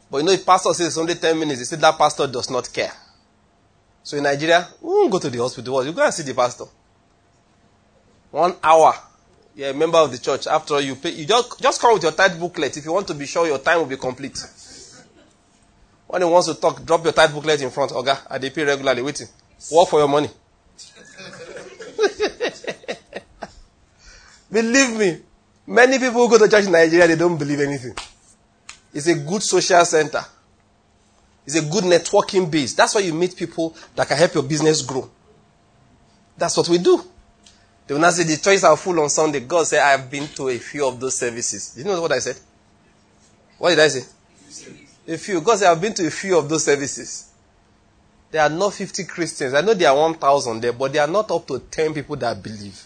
But 0.08 0.18
you 0.18 0.24
know, 0.24 0.32
if 0.32 0.46
pastor 0.46 0.72
says 0.72 0.86
it's 0.86 0.98
only 0.98 1.16
10 1.16 1.36
minutes, 1.38 1.58
they 1.58 1.64
say 1.64 1.76
that 1.76 1.98
pastor 1.98 2.28
does 2.28 2.48
not 2.48 2.72
care. 2.72 2.92
So 4.04 4.16
in 4.16 4.22
Nigeria, 4.22 4.68
we 4.80 4.88
won't 4.88 5.10
go 5.10 5.18
to 5.18 5.28
the 5.28 5.38
hospital. 5.38 5.84
You 5.84 5.92
go 5.92 6.04
and 6.04 6.14
see 6.14 6.22
the 6.22 6.32
pastor. 6.32 6.64
One 8.30 8.54
hour. 8.62 8.94
You're 9.56 9.70
a 9.70 9.74
member 9.74 9.98
of 9.98 10.12
the 10.12 10.18
church. 10.18 10.46
After 10.46 10.74
all, 10.74 10.80
you 10.80 10.94
pay. 10.94 11.10
You 11.10 11.26
just, 11.26 11.60
just 11.60 11.80
come 11.80 11.94
with 11.94 12.04
your 12.04 12.12
tithe 12.12 12.38
booklet 12.38 12.76
if 12.76 12.84
you 12.84 12.92
want 12.92 13.08
to 13.08 13.14
be 13.14 13.26
sure 13.26 13.46
your 13.48 13.58
time 13.58 13.78
will 13.78 13.86
be 13.86 13.96
complete. 13.96 14.38
When 16.06 16.22
he 16.22 16.28
wants 16.28 16.46
to 16.46 16.54
talk, 16.54 16.84
drop 16.84 17.02
your 17.02 17.12
tithe 17.12 17.32
booklet 17.32 17.62
in 17.62 17.70
front. 17.70 17.90
Okay, 17.90 18.14
I 18.30 18.38
they 18.38 18.50
pay 18.50 18.62
regularly. 18.64 19.02
Waiting. 19.02 19.26
Work 19.72 19.88
for 19.88 19.98
your 19.98 20.08
money. 20.08 20.28
Believe 24.50 24.96
me, 24.96 25.20
many 25.66 25.98
people 25.98 26.26
who 26.26 26.30
go 26.30 26.38
to 26.38 26.48
church 26.48 26.66
in 26.66 26.72
Nigeria, 26.72 27.06
they 27.06 27.16
don't 27.16 27.36
believe 27.36 27.60
anything. 27.60 27.94
It's 28.94 29.08
a 29.08 29.14
good 29.14 29.42
social 29.42 29.84
center. 29.84 30.24
It's 31.44 31.56
a 31.56 31.62
good 31.62 31.84
networking 31.84 32.50
base. 32.50 32.74
That's 32.74 32.94
why 32.94 33.02
you 33.02 33.14
meet 33.14 33.36
people 33.36 33.76
that 33.94 34.08
can 34.08 34.16
help 34.16 34.34
your 34.34 34.42
business 34.42 34.82
grow. 34.82 35.08
That's 36.36 36.56
what 36.56 36.68
we 36.68 36.78
do. 36.78 37.02
They 37.86 37.94
will 37.94 38.00
not 38.00 38.14
say 38.14 38.24
the 38.24 38.36
churches 38.36 38.64
are 38.64 38.76
full 38.76 38.98
on 39.00 39.08
Sunday. 39.08 39.40
God 39.40 39.66
said, 39.66 39.80
I 39.80 39.90
have 39.92 40.10
been 40.10 40.26
to 40.28 40.48
a 40.48 40.58
few 40.58 40.86
of 40.86 40.98
those 40.98 41.16
services. 41.16 41.74
You 41.76 41.84
know 41.84 42.00
what 42.00 42.12
I 42.12 42.18
said? 42.18 42.36
What 43.58 43.70
did 43.70 43.78
I 43.78 43.88
say? 43.88 44.04
A 45.08 45.16
few. 45.16 45.40
God 45.40 45.58
said, 45.58 45.70
I've 45.70 45.80
been 45.80 45.94
to 45.94 46.06
a 46.06 46.10
few 46.10 46.36
of 46.36 46.48
those 46.48 46.64
services. 46.64 47.30
There 48.32 48.42
are 48.42 48.48
not 48.48 48.74
50 48.74 49.04
Christians. 49.04 49.54
I 49.54 49.60
know 49.60 49.72
there 49.72 49.88
are 49.88 49.96
1,000 49.96 50.60
there, 50.60 50.72
but 50.72 50.92
there 50.92 51.02
are 51.02 51.10
not 51.10 51.30
up 51.30 51.46
to 51.46 51.60
10 51.60 51.94
people 51.94 52.16
that 52.16 52.42
believe. 52.42 52.82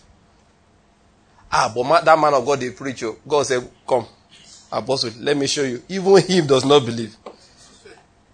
Ah, 1.52 1.73
but 1.75 2.04
that 2.04 2.19
man 2.19 2.35
of 2.35 2.47
God, 2.47 2.61
the 2.61 2.71
preacher, 2.71 3.12
God 3.26 3.45
said, 3.45 3.69
Come, 3.87 4.07
apostle, 4.71 5.11
let 5.21 5.37
me 5.37 5.47
show 5.47 5.64
you. 5.64 5.83
Even 5.88 6.16
him 6.19 6.47
does 6.47 6.64
not 6.64 6.85
believe. 6.87 7.16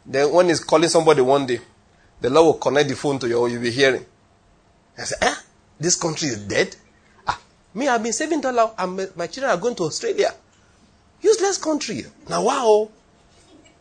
Then 0.04 0.30
when 0.32 0.48
he's 0.48 0.62
calling 0.62 0.88
somebody 0.88 1.22
one 1.22 1.46
day, 1.46 1.60
the 2.20 2.30
Lord 2.30 2.46
will 2.46 2.54
connect 2.54 2.88
the 2.88 2.96
phone 2.96 3.18
to 3.20 3.28
you, 3.28 3.38
or 3.38 3.48
you'll 3.48 3.62
be 3.62 3.70
hearing. 3.70 4.04
I 4.98 5.02
said, 5.04 5.18
eh? 5.22 5.34
This 5.78 5.96
country 5.96 6.28
is 6.28 6.38
dead. 6.38 6.76
Ah, 7.26 7.38
me, 7.74 7.88
I've 7.88 8.02
been 8.02 8.12
saving 8.12 8.40
dollar 8.40 8.70
and 8.78 9.10
my 9.16 9.26
children 9.26 9.50
are 9.52 9.60
going 9.60 9.74
to 9.76 9.84
Australia. 9.84 10.32
Useless 11.22 11.58
country. 11.58 12.04
Now, 12.28 12.44
wow. 12.44 12.88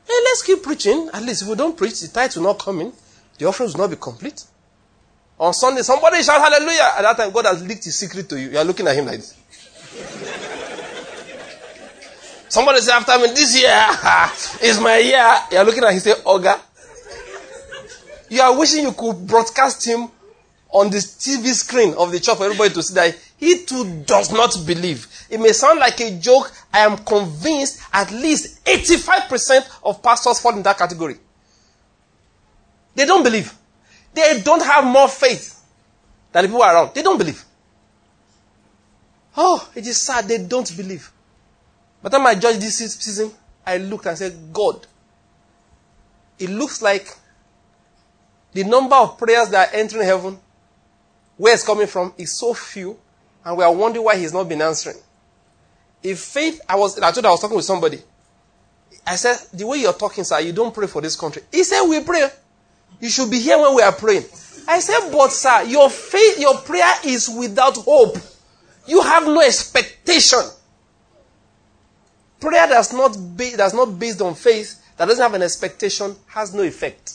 Hey, 0.08 0.13
let's 0.24 0.44
keep 0.44 0.63
preaching. 0.63 1.10
At 1.13 1.24
least 1.24 1.44
if 1.44 1.48
we 1.48 1.56
don't 1.56 1.77
preach, 1.77 2.00
the 2.01 2.08
tithe 2.08 2.36
will 2.36 2.44
not 2.44 2.60
come 2.60 2.82
in. 2.82 2.94
The 3.38 3.46
offerings 3.46 3.74
will 3.74 3.82
not 3.82 3.89
be 3.92 3.98
complete. 3.98 4.44
On 5.38 5.54
Sunday, 5.54 5.82
somebody 5.82 6.24
shout 6.24 6.42
hallelujah. 6.42 6.94
At 6.98 7.01
that 7.01 7.18
time, 7.18 7.32
God 7.32 7.46
has 7.46 7.62
leaked 7.65 7.84
his 7.84 7.96
secret 7.96 8.30
to 8.30 8.39
you. 8.39 8.51
You 8.51 8.58
are 8.58 8.63
looking 8.63 8.88
at 8.88 8.96
him 8.96 9.06
like 9.06 9.18
this. 9.18 9.36
somebody 12.48 12.80
say 12.80 12.94
after 12.94 13.18
me, 13.20 13.27
this 13.34 13.60
year 13.60 14.70
is 14.70 14.80
my 14.80 14.98
year. 14.98 15.36
You 15.51 15.58
are 15.58 15.65
looking 15.65 15.84
at 15.84 15.92
him, 15.94 16.00
say, 16.00 16.13
Oga. 16.13 16.60
You 18.30 18.42
are 18.42 18.58
wishing 18.58 18.84
you 18.84 18.94
could 18.94 19.27
broadcast 19.27 19.86
him 19.86 20.10
on 20.70 20.89
the 20.89 20.98
TV 20.98 21.54
screen 21.54 21.94
of 21.96 22.12
the 22.12 22.20
church 22.20 22.38
for 22.38 22.46
everybody 22.46 22.74
to 22.74 22.82
see 22.82 22.94
that 22.96 23.15
he 23.38 23.63
too 23.65 24.04
does 24.06 24.32
not 24.32 24.56
believe. 24.65 25.08
It 25.30 25.39
may 25.39 25.51
sound 25.51 25.80
like 25.80 26.00
a 26.00 26.18
joke. 26.18 26.51
I 26.74 26.80
am 26.80 26.98
convinced 26.98 27.82
at 27.94 28.12
least 28.12 28.63
85% 28.65 29.80
of 29.84 30.01
pastors 30.01 30.39
fall 30.39 30.56
in 30.56 30.63
that 30.63 30.77
category. 30.77 31.18
They 32.96 33.06
don't 33.06 33.24
believe. 33.24 33.54
They 34.15 34.41
don't 34.41 34.63
have 34.63 34.86
more 34.86 35.10
faith 35.10 35.62
than 36.31 36.43
the 36.43 36.48
people 36.48 36.63
around. 36.63 36.93
They 36.95 37.01
don't 37.01 37.17
believe. 37.17 37.43
Oh, 39.36 39.69
it 39.75 39.86
is 39.86 40.01
sad 40.01 40.25
they 40.25 40.38
don't 40.38 40.75
believe. 40.77 41.12
By 42.01 42.10
the 42.10 42.17
time 42.17 42.27
I 42.27 42.36
judged 42.36 42.62
this 42.62 42.77
season, 42.77 43.31
I 43.65 43.77
looked 43.77 44.05
and 44.05 44.17
said, 44.17 44.34
God, 44.53 44.88
it 46.39 46.50
looks 46.50 46.81
like 46.81 47.13
the 48.53 48.63
number 48.63 48.95
of 48.95 49.17
prayers 49.17 49.50
that 49.50 49.69
are 49.69 49.75
entering 49.75 50.05
heaven, 50.05 50.39
where 51.36 51.53
it's 51.53 51.65
coming 51.65 51.88
from, 51.88 52.13
is 52.17 52.31
so 52.31 52.53
few, 52.53 52.98
and 53.43 53.57
we 53.57 53.63
are 53.65 53.74
wondering 53.74 54.05
why 54.05 54.15
He's 54.15 54.34
not 54.34 54.48
been 54.48 54.62
answering. 54.62 54.98
If 56.01 56.19
faith, 56.19 56.62
I 56.69 56.77
was, 56.77 56.98
I 57.00 57.12
told 57.12 57.25
I 57.25 57.31
was 57.31 57.41
talking 57.41 57.57
with 57.57 57.65
somebody. 57.65 58.00
I 59.05 59.17
said, 59.17 59.38
the 59.53 59.67
way 59.67 59.79
you're 59.79 59.93
talking, 59.93 60.24
sir, 60.24 60.39
you 60.39 60.53
don't 60.53 60.74
pray 60.74 60.88
for 60.88 61.01
this 61.01 61.17
country. 61.17 61.41
He 61.51 61.63
said, 61.65 61.86
we 61.86 62.01
pray. 62.01 62.29
You 62.99 63.09
should 63.09 63.29
be 63.29 63.39
here 63.39 63.57
when 63.59 63.75
we 63.75 63.81
are 63.81 63.91
praying. 63.91 64.25
I 64.67 64.79
said, 64.79 65.11
but 65.11 65.31
sir, 65.31 65.63
your 65.63 65.89
faith, 65.89 66.39
your 66.39 66.57
prayer 66.57 66.93
is 67.03 67.29
without 67.29 67.75
hope. 67.77 68.17
You 68.87 69.01
have 69.01 69.25
no 69.25 69.41
expectation. 69.41 70.39
Prayer 72.39 72.67
that's 72.67 72.93
not, 72.93 73.15
that's 73.37 73.73
not 73.73 73.97
based 73.99 74.21
on 74.21 74.35
faith, 74.35 74.81
that 74.97 75.05
doesn't 75.05 75.21
have 75.21 75.33
an 75.33 75.43
expectation, 75.43 76.15
has 76.27 76.53
no 76.53 76.63
effect. 76.63 77.13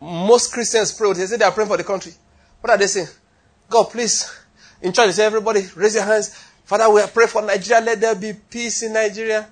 Most 0.00 0.52
Christians 0.52 0.92
pray, 0.92 1.12
they 1.14 1.26
say 1.26 1.36
they 1.36 1.44
are 1.44 1.52
praying 1.52 1.68
for 1.68 1.76
the 1.76 1.84
country. 1.84 2.12
What 2.60 2.70
are 2.70 2.78
they 2.78 2.86
saying? 2.86 3.08
God, 3.68 3.84
please. 3.84 4.30
In 4.82 4.92
they 4.92 5.12
say, 5.12 5.24
everybody, 5.24 5.66
raise 5.74 5.94
your 5.94 6.04
hands. 6.04 6.34
Father, 6.64 6.90
we 6.90 7.00
are 7.00 7.08
pray 7.08 7.26
for 7.26 7.42
Nigeria. 7.42 7.82
Let 7.82 8.00
there 8.00 8.14
be 8.14 8.32
peace 8.32 8.82
in 8.82 8.92
Nigeria. 8.92 9.48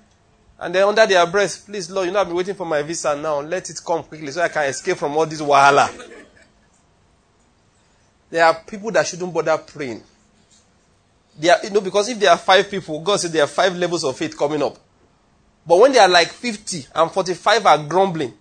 And 0.59 0.73
then 0.73 0.87
under 0.87 1.05
their 1.05 1.25
breath, 1.27 1.65
please, 1.65 1.89
Lord, 1.91 2.07
you 2.07 2.13
know 2.13 2.21
I've 2.21 2.27
been 2.27 2.35
waiting 2.35 2.55
for 2.55 2.65
my 2.65 2.81
visa 2.81 3.15
now. 3.15 3.41
Let 3.41 3.69
it 3.69 3.79
come 3.85 4.03
quickly 4.03 4.31
so 4.31 4.41
I 4.41 4.47
can 4.47 4.63
escape 4.65 4.97
from 4.97 5.17
all 5.17 5.25
this 5.25 5.41
wahala. 5.41 5.89
There 8.29 8.45
are 8.45 8.55
people 8.65 8.91
that 8.91 9.05
shouldn't 9.05 9.33
bother 9.33 9.57
praying. 9.57 10.01
They 11.37 11.49
are, 11.49 11.57
you 11.63 11.69
know, 11.69 11.81
because 11.81 12.07
if 12.07 12.19
there 12.19 12.31
are 12.31 12.37
five 12.37 12.69
people, 12.69 13.01
God 13.01 13.19
said 13.19 13.31
there 13.31 13.43
are 13.43 13.47
five 13.47 13.75
levels 13.75 14.05
of 14.05 14.17
faith 14.17 14.37
coming 14.37 14.63
up. 14.63 14.77
But 15.67 15.79
when 15.79 15.91
they 15.91 15.99
are 15.99 16.07
like 16.07 16.29
50 16.29 16.87
and 16.95 17.11
45 17.11 17.65
are 17.65 17.83
grumbling, 17.83 18.33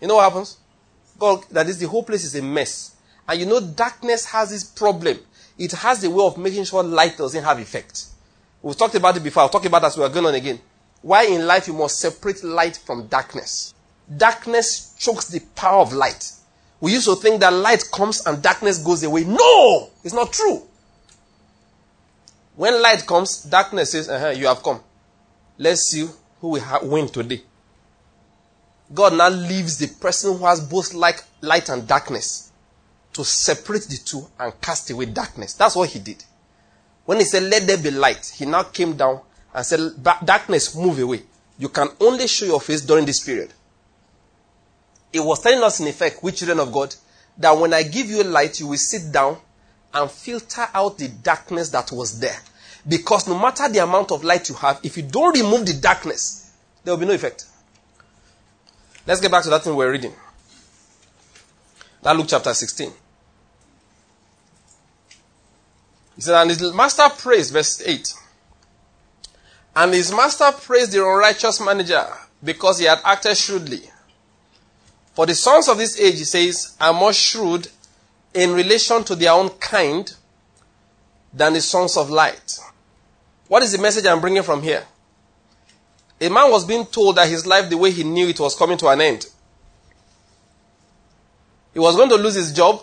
you 0.00 0.08
know 0.08 0.16
what 0.16 0.24
happens? 0.30 0.58
God, 1.18 1.44
that 1.50 1.68
is 1.68 1.78
the 1.78 1.88
whole 1.88 2.02
place 2.02 2.24
is 2.24 2.34
a 2.34 2.42
mess. 2.42 2.96
And 3.28 3.40
you 3.40 3.46
know, 3.46 3.60
darkness 3.60 4.26
has 4.26 4.50
this 4.50 4.64
problem. 4.64 5.18
It 5.56 5.72
has 5.72 6.02
a 6.04 6.10
way 6.10 6.26
of 6.26 6.36
making 6.36 6.64
sure 6.64 6.82
light 6.82 7.16
doesn't 7.16 7.44
have 7.44 7.58
effect. 7.60 8.06
We've 8.60 8.76
talked 8.76 8.94
about 8.94 9.16
it 9.16 9.22
before. 9.22 9.44
I'll 9.44 9.48
talk 9.48 9.64
about 9.64 9.82
it 9.82 9.86
as 9.86 9.96
we 9.96 10.04
are 10.04 10.08
going 10.08 10.26
on 10.26 10.34
again. 10.34 10.60
Why 11.02 11.24
in 11.24 11.46
life 11.46 11.66
you 11.66 11.74
must 11.74 11.98
separate 11.98 12.42
light 12.44 12.76
from 12.76 13.08
darkness. 13.08 13.74
Darkness 14.16 14.94
chokes 14.98 15.28
the 15.28 15.40
power 15.54 15.80
of 15.80 15.92
light. 15.92 16.32
We 16.80 16.92
used 16.92 17.06
to 17.06 17.16
think 17.16 17.40
that 17.40 17.52
light 17.52 17.84
comes 17.92 18.26
and 18.26 18.42
darkness 18.42 18.78
goes 18.78 19.02
away. 19.02 19.24
No! 19.24 19.90
It's 20.02 20.14
not 20.14 20.32
true. 20.32 20.62
When 22.56 22.80
light 22.82 23.06
comes, 23.06 23.44
darkness 23.44 23.92
says, 23.92 24.08
uh-huh, 24.08 24.30
you 24.30 24.46
have 24.46 24.62
come. 24.62 24.80
Let's 25.58 25.88
see 25.88 26.08
who 26.40 26.48
will 26.48 26.62
win 26.82 27.08
today. 27.08 27.42
God 28.92 29.14
now 29.14 29.28
leaves 29.28 29.78
the 29.78 29.88
person 29.88 30.36
who 30.36 30.44
has 30.44 30.60
both 30.60 30.92
light, 30.92 31.22
light 31.40 31.68
and 31.68 31.86
darkness 31.86 32.52
to 33.14 33.24
separate 33.24 33.84
the 33.84 33.96
two 33.96 34.26
and 34.38 34.58
cast 34.60 34.90
away 34.90 35.06
darkness. 35.06 35.54
That's 35.54 35.76
what 35.76 35.88
he 35.88 35.98
did. 35.98 36.22
When 37.04 37.18
he 37.18 37.24
said, 37.24 37.44
let 37.44 37.66
there 37.66 37.78
be 37.78 37.90
light, 37.90 38.32
he 38.36 38.44
now 38.44 38.64
came 38.64 38.96
down 38.96 39.20
and 39.54 39.66
said, 39.66 39.80
darkness, 40.02 40.74
move 40.74 40.98
away. 40.98 41.22
You 41.58 41.68
can 41.68 41.88
only 42.00 42.26
show 42.26 42.46
your 42.46 42.60
face 42.60 42.80
during 42.80 43.04
this 43.04 43.24
period. 43.24 43.52
It 45.12 45.20
was 45.20 45.40
telling 45.40 45.62
us 45.62 45.80
in 45.80 45.86
effect, 45.86 46.22
we 46.22 46.32
children 46.32 46.58
of 46.58 46.72
God, 46.72 46.94
that 47.38 47.52
when 47.52 47.74
I 47.74 47.82
give 47.82 48.06
you 48.06 48.22
light, 48.22 48.58
you 48.60 48.68
will 48.68 48.78
sit 48.78 49.12
down 49.12 49.36
and 49.92 50.10
filter 50.10 50.66
out 50.72 50.96
the 50.98 51.08
darkness 51.08 51.68
that 51.70 51.92
was 51.92 52.18
there. 52.18 52.38
Because 52.88 53.28
no 53.28 53.38
matter 53.38 53.68
the 53.68 53.78
amount 53.80 54.10
of 54.10 54.24
light 54.24 54.48
you 54.48 54.54
have, 54.56 54.80
if 54.82 54.96
you 54.96 55.02
don't 55.02 55.36
remove 55.36 55.66
the 55.66 55.74
darkness, 55.74 56.52
there 56.82 56.94
will 56.94 57.00
be 57.00 57.06
no 57.06 57.12
effect. 57.12 57.44
Let's 59.06 59.20
get 59.20 59.30
back 59.30 59.42
to 59.44 59.50
that 59.50 59.62
thing 59.62 59.76
we're 59.76 59.90
reading. 59.90 60.12
That 62.02 62.16
Luke 62.16 62.26
chapter 62.28 62.52
16. 62.52 62.92
He 66.16 66.22
said, 66.22 66.40
And 66.40 66.50
his 66.50 66.72
master 66.72 67.08
praised, 67.16 67.52
verse 67.52 67.82
8. 67.86 68.14
And 69.74 69.94
his 69.94 70.12
master 70.12 70.50
praised 70.52 70.92
the 70.92 71.04
unrighteous 71.04 71.60
manager 71.60 72.06
because 72.44 72.78
he 72.78 72.84
had 72.84 73.00
acted 73.04 73.36
shrewdly. 73.36 73.82
For 75.14 75.26
the 75.26 75.34
sons 75.34 75.68
of 75.68 75.78
this 75.78 75.98
age, 75.98 76.18
he 76.18 76.24
says, 76.24 76.76
are 76.80 76.92
more 76.92 77.12
shrewd 77.12 77.68
in 78.34 78.52
relation 78.52 79.04
to 79.04 79.14
their 79.14 79.32
own 79.32 79.50
kind 79.50 80.12
than 81.32 81.54
the 81.54 81.60
sons 81.60 81.96
of 81.96 82.10
light. 82.10 82.58
What 83.48 83.62
is 83.62 83.72
the 83.72 83.78
message 83.78 84.06
I'm 84.06 84.20
bringing 84.20 84.42
from 84.42 84.62
here? 84.62 84.84
A 86.20 86.28
man 86.28 86.50
was 86.50 86.64
being 86.64 86.86
told 86.86 87.16
that 87.16 87.28
his 87.28 87.46
life, 87.46 87.68
the 87.68 87.76
way 87.76 87.90
he 87.90 88.04
knew 88.04 88.28
it, 88.28 88.38
was 88.38 88.54
coming 88.54 88.78
to 88.78 88.88
an 88.88 89.00
end. 89.00 89.26
He 91.72 91.80
was 91.80 91.96
going 91.96 92.08
to 92.10 92.16
lose 92.16 92.34
his 92.34 92.52
job. 92.52 92.82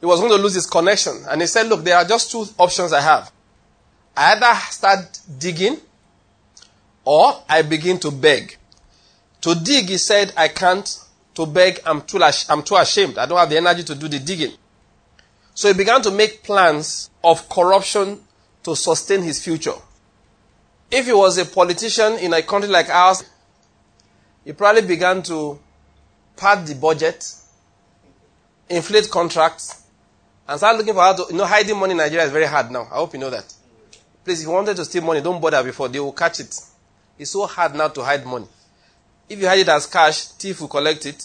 He 0.00 0.06
was 0.06 0.20
going 0.20 0.32
to 0.32 0.38
lose 0.38 0.54
his 0.54 0.66
connection. 0.66 1.24
And 1.28 1.40
he 1.40 1.46
said, 1.46 1.66
Look, 1.66 1.82
there 1.82 1.96
are 1.96 2.04
just 2.04 2.30
two 2.30 2.44
options 2.58 2.92
I 2.92 3.00
have. 3.00 3.32
I 4.16 4.32
either 4.32 4.54
start 4.70 5.20
digging 5.38 5.78
or 7.04 7.42
I 7.48 7.62
begin 7.62 7.98
to 8.00 8.10
beg. 8.10 8.56
To 9.42 9.54
dig, 9.54 9.88
he 9.88 9.98
said, 9.98 10.32
I 10.36 10.48
can't. 10.48 11.02
To 11.34 11.44
beg, 11.44 11.80
I'm 11.84 12.00
too, 12.02 12.20
I'm 12.48 12.62
too 12.62 12.76
ashamed. 12.76 13.18
I 13.18 13.26
don't 13.26 13.38
have 13.38 13.50
the 13.50 13.58
energy 13.58 13.84
to 13.84 13.94
do 13.94 14.08
the 14.08 14.18
digging. 14.18 14.52
So 15.54 15.68
he 15.68 15.74
began 15.74 16.00
to 16.02 16.10
make 16.10 16.42
plans 16.42 17.10
of 17.22 17.48
corruption 17.48 18.20
to 18.62 18.74
sustain 18.74 19.22
his 19.22 19.42
future. 19.44 19.74
If 20.90 21.06
he 21.06 21.12
was 21.12 21.36
a 21.38 21.44
politician 21.44 22.14
in 22.14 22.32
a 22.32 22.42
country 22.42 22.70
like 22.70 22.88
ours, 22.88 23.22
he 24.44 24.52
probably 24.52 24.82
began 24.82 25.22
to 25.24 25.58
pad 26.36 26.66
the 26.66 26.74
budget, 26.74 27.32
inflate 28.68 29.10
contracts, 29.10 29.82
and 30.48 30.58
start 30.58 30.76
looking 30.76 30.94
for 30.94 31.00
how 31.00 31.12
to, 31.14 31.26
you 31.30 31.38
know, 31.38 31.44
hiding 31.44 31.76
money 31.78 31.92
in 31.92 31.98
Nigeria 31.98 32.24
is 32.24 32.30
very 32.30 32.46
hard 32.46 32.70
now. 32.70 32.82
I 32.82 32.96
hope 32.96 33.12
you 33.12 33.18
know 33.18 33.30
that. 33.30 33.52
Please, 34.26 34.40
if 34.40 34.46
you 34.48 34.52
wanted 34.52 34.74
to 34.76 34.84
steal 34.84 35.04
money, 35.04 35.20
don't 35.20 35.40
bother 35.40 35.62
before 35.62 35.88
they 35.88 36.00
will 36.00 36.10
catch 36.10 36.40
it. 36.40 36.52
It's 37.16 37.30
so 37.30 37.46
hard 37.46 37.76
now 37.76 37.86
to 37.86 38.02
hide 38.02 38.26
money. 38.26 38.48
If 39.28 39.38
you 39.40 39.46
hide 39.46 39.60
it 39.60 39.68
as 39.68 39.86
cash, 39.86 40.24
thief 40.30 40.60
will 40.60 40.66
collect 40.66 41.06
it. 41.06 41.24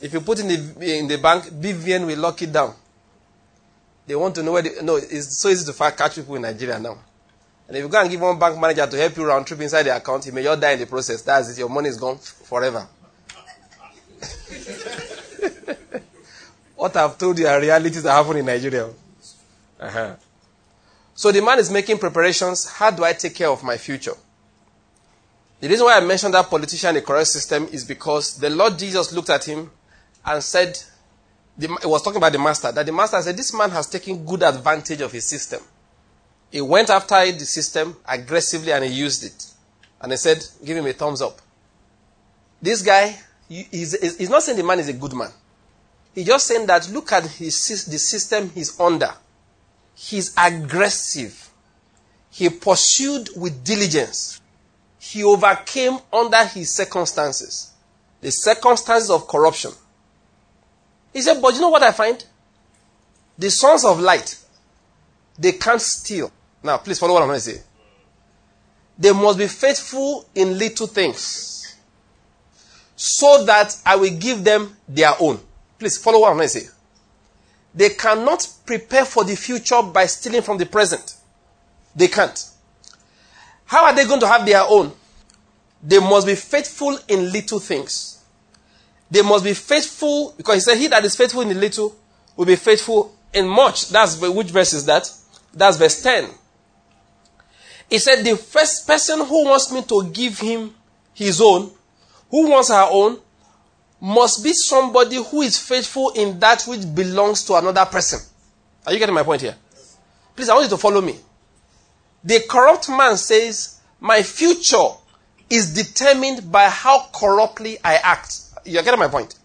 If 0.00 0.12
you 0.12 0.20
put 0.20 0.38
it 0.38 0.42
in 0.48 0.78
the, 0.78 0.98
in 0.98 1.08
the 1.08 1.18
bank, 1.18 1.46
BVN 1.46 2.06
will 2.06 2.16
lock 2.20 2.40
it 2.42 2.52
down. 2.52 2.76
They 4.06 4.14
want 4.14 4.36
to 4.36 4.44
know 4.44 4.52
where 4.52 4.62
they, 4.62 4.80
no, 4.82 4.94
it's 4.94 5.36
so 5.36 5.48
easy 5.48 5.66
to 5.72 5.76
catch 5.76 6.14
people 6.14 6.36
in 6.36 6.42
Nigeria 6.42 6.78
now. 6.78 6.96
And 7.66 7.76
if 7.76 7.82
you 7.82 7.88
go 7.88 8.00
and 8.00 8.08
give 8.08 8.20
one 8.20 8.38
bank 8.38 8.56
manager 8.60 8.86
to 8.86 8.96
help 8.96 9.16
you 9.16 9.24
round 9.26 9.44
trip 9.44 9.60
inside 9.60 9.82
the 9.82 9.96
account, 9.96 10.26
he 10.26 10.30
may 10.30 10.44
just 10.44 10.60
die 10.60 10.70
in 10.74 10.78
the 10.78 10.86
process. 10.86 11.22
That's 11.22 11.50
it. 11.50 11.58
Your 11.58 11.68
money 11.68 11.88
is 11.88 11.96
gone 11.96 12.18
forever. 12.18 12.86
what 16.76 16.94
I've 16.96 17.18
told 17.18 17.36
you 17.36 17.48
are 17.48 17.58
realities 17.60 18.04
that 18.04 18.12
happen 18.12 18.36
in 18.36 18.46
Nigeria. 18.46 18.88
Uh-huh. 19.80 20.14
So 21.14 21.30
the 21.30 21.40
man 21.40 21.58
is 21.58 21.70
making 21.70 21.98
preparations. 21.98 22.68
How 22.68 22.90
do 22.90 23.04
I 23.04 23.12
take 23.12 23.34
care 23.34 23.48
of 23.48 23.62
my 23.62 23.76
future? 23.76 24.14
The 25.60 25.68
reason 25.68 25.86
why 25.86 25.96
I 25.96 26.00
mentioned 26.00 26.34
that 26.34 26.50
politician 26.50 26.90
in 26.90 26.94
the 26.96 27.02
correct 27.02 27.28
system 27.28 27.68
is 27.72 27.84
because 27.84 28.36
the 28.38 28.50
Lord 28.50 28.78
Jesus 28.78 29.12
looked 29.12 29.30
at 29.30 29.44
him 29.44 29.70
and 30.26 30.42
said, 30.42 30.78
the, 31.56 31.68
he 31.80 31.86
was 31.86 32.02
talking 32.02 32.16
about 32.16 32.32
the 32.32 32.38
master, 32.38 32.72
that 32.72 32.84
the 32.84 32.92
master 32.92 33.22
said, 33.22 33.36
This 33.36 33.54
man 33.54 33.70
has 33.70 33.86
taken 33.86 34.24
good 34.26 34.42
advantage 34.42 35.00
of 35.00 35.12
his 35.12 35.24
system. 35.24 35.60
He 36.50 36.60
went 36.60 36.90
after 36.90 37.14
the 37.30 37.44
system 37.44 37.96
aggressively 38.06 38.72
and 38.72 38.84
he 38.84 38.90
used 38.90 39.24
it. 39.24 39.46
And 40.00 40.12
he 40.12 40.16
said, 40.16 40.44
Give 40.64 40.76
him 40.76 40.86
a 40.86 40.92
thumbs 40.92 41.22
up. 41.22 41.40
This 42.60 42.82
guy, 42.82 43.16
he's, 43.48 44.16
he's 44.18 44.30
not 44.30 44.42
saying 44.42 44.58
the 44.58 44.64
man 44.64 44.80
is 44.80 44.88
a 44.88 44.92
good 44.92 45.14
man. 45.14 45.30
He's 46.14 46.26
just 46.26 46.46
saying 46.46 46.66
that 46.66 46.90
look 46.90 47.12
at 47.12 47.24
his, 47.24 47.86
the 47.86 47.98
system 47.98 48.50
he's 48.50 48.78
under. 48.80 49.10
He's 49.94 50.34
aggressive. 50.36 51.50
He 52.30 52.48
pursued 52.48 53.30
with 53.36 53.64
diligence. 53.64 54.40
He 54.98 55.22
overcame 55.22 55.98
under 56.12 56.44
his 56.44 56.74
circumstances. 56.74 57.72
The 58.20 58.30
circumstances 58.30 59.10
of 59.10 59.28
corruption. 59.28 59.70
He 61.12 61.22
said, 61.22 61.40
But 61.40 61.54
you 61.54 61.60
know 61.60 61.68
what 61.68 61.82
I 61.82 61.92
find? 61.92 62.24
The 63.38 63.50
sons 63.50 63.84
of 63.84 64.00
light, 64.00 64.38
they 65.38 65.52
can't 65.52 65.80
steal. 65.80 66.32
Now, 66.62 66.78
please 66.78 66.98
follow 66.98 67.14
what 67.14 67.22
I'm 67.22 67.28
going 67.28 67.40
to 67.40 67.44
say. 67.44 67.62
They 68.98 69.12
must 69.12 69.38
be 69.38 69.48
faithful 69.48 70.26
in 70.34 70.58
little 70.58 70.86
things 70.86 71.76
so 72.96 73.44
that 73.44 73.76
I 73.84 73.96
will 73.96 74.16
give 74.16 74.44
them 74.44 74.76
their 74.88 75.12
own. 75.20 75.40
Please 75.78 75.98
follow 75.98 76.20
what 76.20 76.30
I'm 76.30 76.36
going 76.36 76.48
to 76.48 76.60
say. 76.60 76.73
They 77.74 77.90
cannot 77.90 78.48
prepare 78.64 79.04
for 79.04 79.24
the 79.24 79.34
future 79.34 79.82
by 79.82 80.06
stealing 80.06 80.42
from 80.42 80.58
the 80.58 80.66
present. 80.66 81.16
They 81.96 82.08
can't. 82.08 82.50
How 83.66 83.86
are 83.86 83.94
they 83.94 84.06
going 84.06 84.20
to 84.20 84.28
have 84.28 84.46
their 84.46 84.62
own? 84.62 84.92
They 85.82 85.98
must 85.98 86.26
be 86.26 86.34
faithful 86.34 86.98
in 87.08 87.32
little 87.32 87.58
things. 87.58 88.22
They 89.10 89.22
must 89.22 89.44
be 89.44 89.54
faithful 89.54 90.34
because 90.36 90.54
he 90.54 90.60
said, 90.60 90.78
He 90.78 90.86
that 90.88 91.04
is 91.04 91.16
faithful 91.16 91.42
in 91.42 91.48
the 91.48 91.54
little 91.54 91.94
will 92.36 92.46
be 92.46 92.56
faithful 92.56 93.14
in 93.32 93.46
much. 93.46 93.88
That's 93.90 94.20
which 94.20 94.50
verse 94.50 94.72
is 94.72 94.86
that? 94.86 95.10
That's 95.52 95.76
verse 95.76 96.02
10. 96.02 96.30
He 97.90 97.98
said, 97.98 98.22
The 98.22 98.36
first 98.36 98.86
person 98.86 99.24
who 99.24 99.44
wants 99.44 99.70
me 99.72 99.82
to 99.82 100.10
give 100.10 100.38
him 100.38 100.74
his 101.12 101.40
own, 101.40 101.70
who 102.30 102.48
wants 102.50 102.70
her 102.70 102.88
own, 102.90 103.18
must 104.00 104.44
be 104.44 104.52
somebody 104.52 105.16
who 105.16 105.42
is 105.42 105.58
faithful 105.58 106.10
in 106.10 106.38
that 106.40 106.62
which 106.64 106.94
belongs 106.94 107.44
to 107.44 107.54
another 107.54 107.84
person. 107.86 108.20
Are 108.86 108.92
you 108.92 108.98
getting 108.98 109.14
my 109.14 109.22
point 109.22 109.40
here? 109.40 109.56
Please, 110.36 110.48
I 110.48 110.54
want 110.54 110.64
you 110.64 110.70
to 110.70 110.76
follow 110.76 111.00
me. 111.00 111.16
The 112.22 112.40
corrupt 112.48 112.88
man 112.88 113.16
says, 113.16 113.80
My 114.00 114.22
future 114.22 114.88
is 115.48 115.74
determined 115.74 116.50
by 116.50 116.68
how 116.68 117.08
corruptly 117.14 117.78
I 117.84 117.96
act. 117.96 118.40
You're 118.64 118.82
getting 118.82 119.00
my 119.00 119.08
point? 119.08 119.36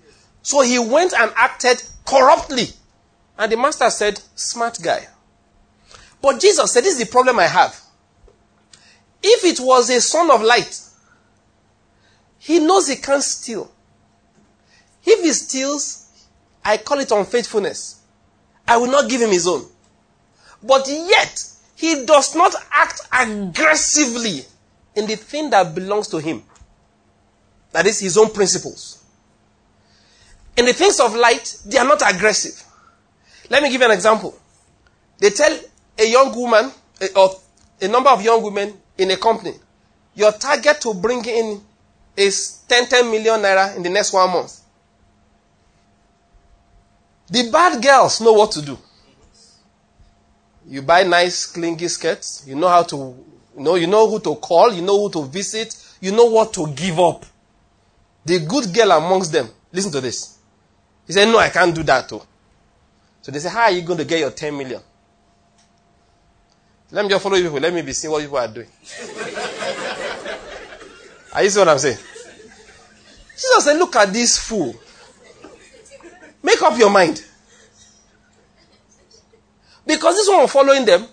So 0.41 0.61
he 0.61 0.79
went 0.79 1.13
and 1.13 1.31
acted 1.35 1.83
corruptly. 2.05 2.67
And 3.37 3.51
the 3.51 3.57
master 3.57 3.89
said, 3.89 4.21
Smart 4.35 4.79
guy. 4.81 5.07
But 6.21 6.39
Jesus 6.39 6.73
said, 6.73 6.83
This 6.83 6.99
is 6.99 7.05
the 7.05 7.11
problem 7.11 7.39
I 7.39 7.47
have. 7.47 7.79
If 9.21 9.43
it 9.43 9.59
was 9.63 9.89
a 9.89 10.01
son 10.01 10.31
of 10.31 10.41
light, 10.41 10.81
he 12.37 12.59
knows 12.59 12.87
he 12.87 12.95
can't 12.95 13.23
steal. 13.23 13.69
If 15.05 15.21
he 15.21 15.31
steals, 15.33 16.07
I 16.63 16.77
call 16.77 16.99
it 16.99 17.11
unfaithfulness. 17.11 18.01
I 18.67 18.77
will 18.77 18.91
not 18.91 19.09
give 19.09 19.21
him 19.21 19.31
his 19.31 19.47
own. 19.47 19.65
But 20.61 20.87
yet, 20.87 21.43
he 21.75 22.05
does 22.05 22.35
not 22.35 22.53
act 22.71 23.01
aggressively 23.11 24.43
in 24.95 25.07
the 25.07 25.15
thing 25.15 25.49
that 25.51 25.73
belongs 25.73 26.07
to 26.09 26.17
him. 26.17 26.43
That 27.71 27.85
is 27.85 27.99
his 27.99 28.17
own 28.17 28.31
principles. 28.31 29.03
In 30.57 30.65
the 30.65 30.73
things 30.73 30.99
of 30.99 31.15
light, 31.15 31.57
they 31.65 31.77
are 31.77 31.87
not 31.87 32.01
aggressive. 32.05 32.63
Let 33.49 33.63
me 33.63 33.69
give 33.69 33.79
you 33.81 33.87
an 33.87 33.93
example. 33.93 34.37
They 35.19 35.29
tell 35.29 35.57
a 35.97 36.05
young 36.05 36.35
woman, 36.35 36.71
or 37.15 37.39
a 37.81 37.87
number 37.87 38.09
of 38.09 38.21
young 38.21 38.43
women 38.43 38.73
in 38.97 39.11
a 39.11 39.17
company, 39.17 39.53
your 40.15 40.31
target 40.33 40.81
to 40.81 40.93
bring 40.93 41.23
in 41.25 41.61
is 42.17 42.63
10, 42.67 42.87
10 42.87 43.09
million 43.09 43.39
naira 43.39 43.75
in 43.75 43.83
the 43.83 43.89
next 43.89 44.11
one 44.11 44.29
month. 44.29 44.59
The 47.29 47.49
bad 47.51 47.81
girls 47.81 48.21
know 48.21 48.33
what 48.33 48.51
to 48.51 48.61
do. 48.61 48.77
You 50.67 50.81
buy 50.81 51.03
nice, 51.03 51.45
clingy 51.45 51.87
skirts. 51.87 52.43
You 52.47 52.55
know 52.55 52.67
how 52.67 52.83
to, 52.83 52.95
you 52.95 53.63
know, 53.63 53.75
you 53.75 53.87
know 53.87 54.07
who 54.09 54.19
to 54.19 54.35
call. 54.35 54.73
You 54.73 54.81
know 54.81 54.99
who 54.99 55.11
to 55.11 55.25
visit. 55.25 55.75
You 56.01 56.11
know 56.11 56.25
what 56.25 56.53
to 56.53 56.67
give 56.73 56.99
up. 56.99 57.25
The 58.25 58.39
good 58.39 58.73
girl 58.73 58.91
amongst 58.91 59.31
them, 59.31 59.49
listen 59.71 59.91
to 59.93 60.01
this. 60.01 60.37
He 61.07 61.13
said, 61.13 61.25
No, 61.25 61.39
I 61.39 61.49
can't 61.49 61.73
do 61.73 61.83
that 61.83 62.07
too. 62.09 62.21
So 63.21 63.31
they 63.31 63.39
say, 63.39 63.49
How 63.49 63.63
are 63.63 63.71
you 63.71 63.81
going 63.81 63.97
to 63.99 64.05
get 64.05 64.19
your 64.19 64.31
10 64.31 64.55
million? 64.57 64.81
Let 66.91 67.03
me 67.03 67.09
just 67.09 67.23
follow 67.23 67.35
you 67.35 67.45
people. 67.45 67.59
Let 67.59 67.73
me 67.73 67.81
be 67.81 67.93
seeing 67.93 68.11
what 68.11 68.21
people 68.21 68.37
are 68.37 68.47
doing. 68.47 68.67
are 71.33 71.43
you 71.43 71.49
see 71.49 71.59
what 71.59 71.69
I'm 71.69 71.79
saying? 71.79 71.97
Jesus 73.33 73.63
said, 73.63 73.77
Look 73.77 73.95
at 73.95 74.13
this 74.13 74.37
fool. 74.37 74.75
Make 76.41 76.61
up 76.61 76.77
your 76.77 76.89
mind. 76.89 77.23
Because 79.85 80.15
this 80.15 80.27
one 80.29 80.47
following 80.47 80.85
them, 80.85 81.05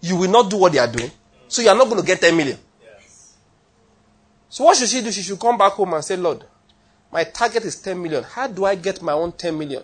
you 0.00 0.16
will 0.16 0.30
not 0.30 0.50
do 0.50 0.56
what 0.56 0.72
they 0.72 0.78
are 0.78 0.90
doing. 0.90 1.10
So 1.48 1.62
you 1.62 1.68
are 1.68 1.76
not 1.76 1.88
going 1.88 2.00
to 2.00 2.06
get 2.06 2.20
10 2.20 2.36
million. 2.36 2.58
So 4.48 4.64
what 4.64 4.76
should 4.76 4.88
she 4.88 5.00
do? 5.00 5.12
She 5.12 5.22
should 5.22 5.38
come 5.38 5.56
back 5.56 5.72
home 5.72 5.94
and 5.94 6.04
say, 6.04 6.16
Lord, 6.16 6.44
my 7.12 7.24
target 7.24 7.64
is 7.64 7.80
10 7.80 8.00
million. 8.00 8.24
How 8.24 8.46
do 8.48 8.64
I 8.64 8.74
get 8.74 9.00
my 9.00 9.12
own 9.12 9.32
10 9.32 9.56
million? 9.56 9.82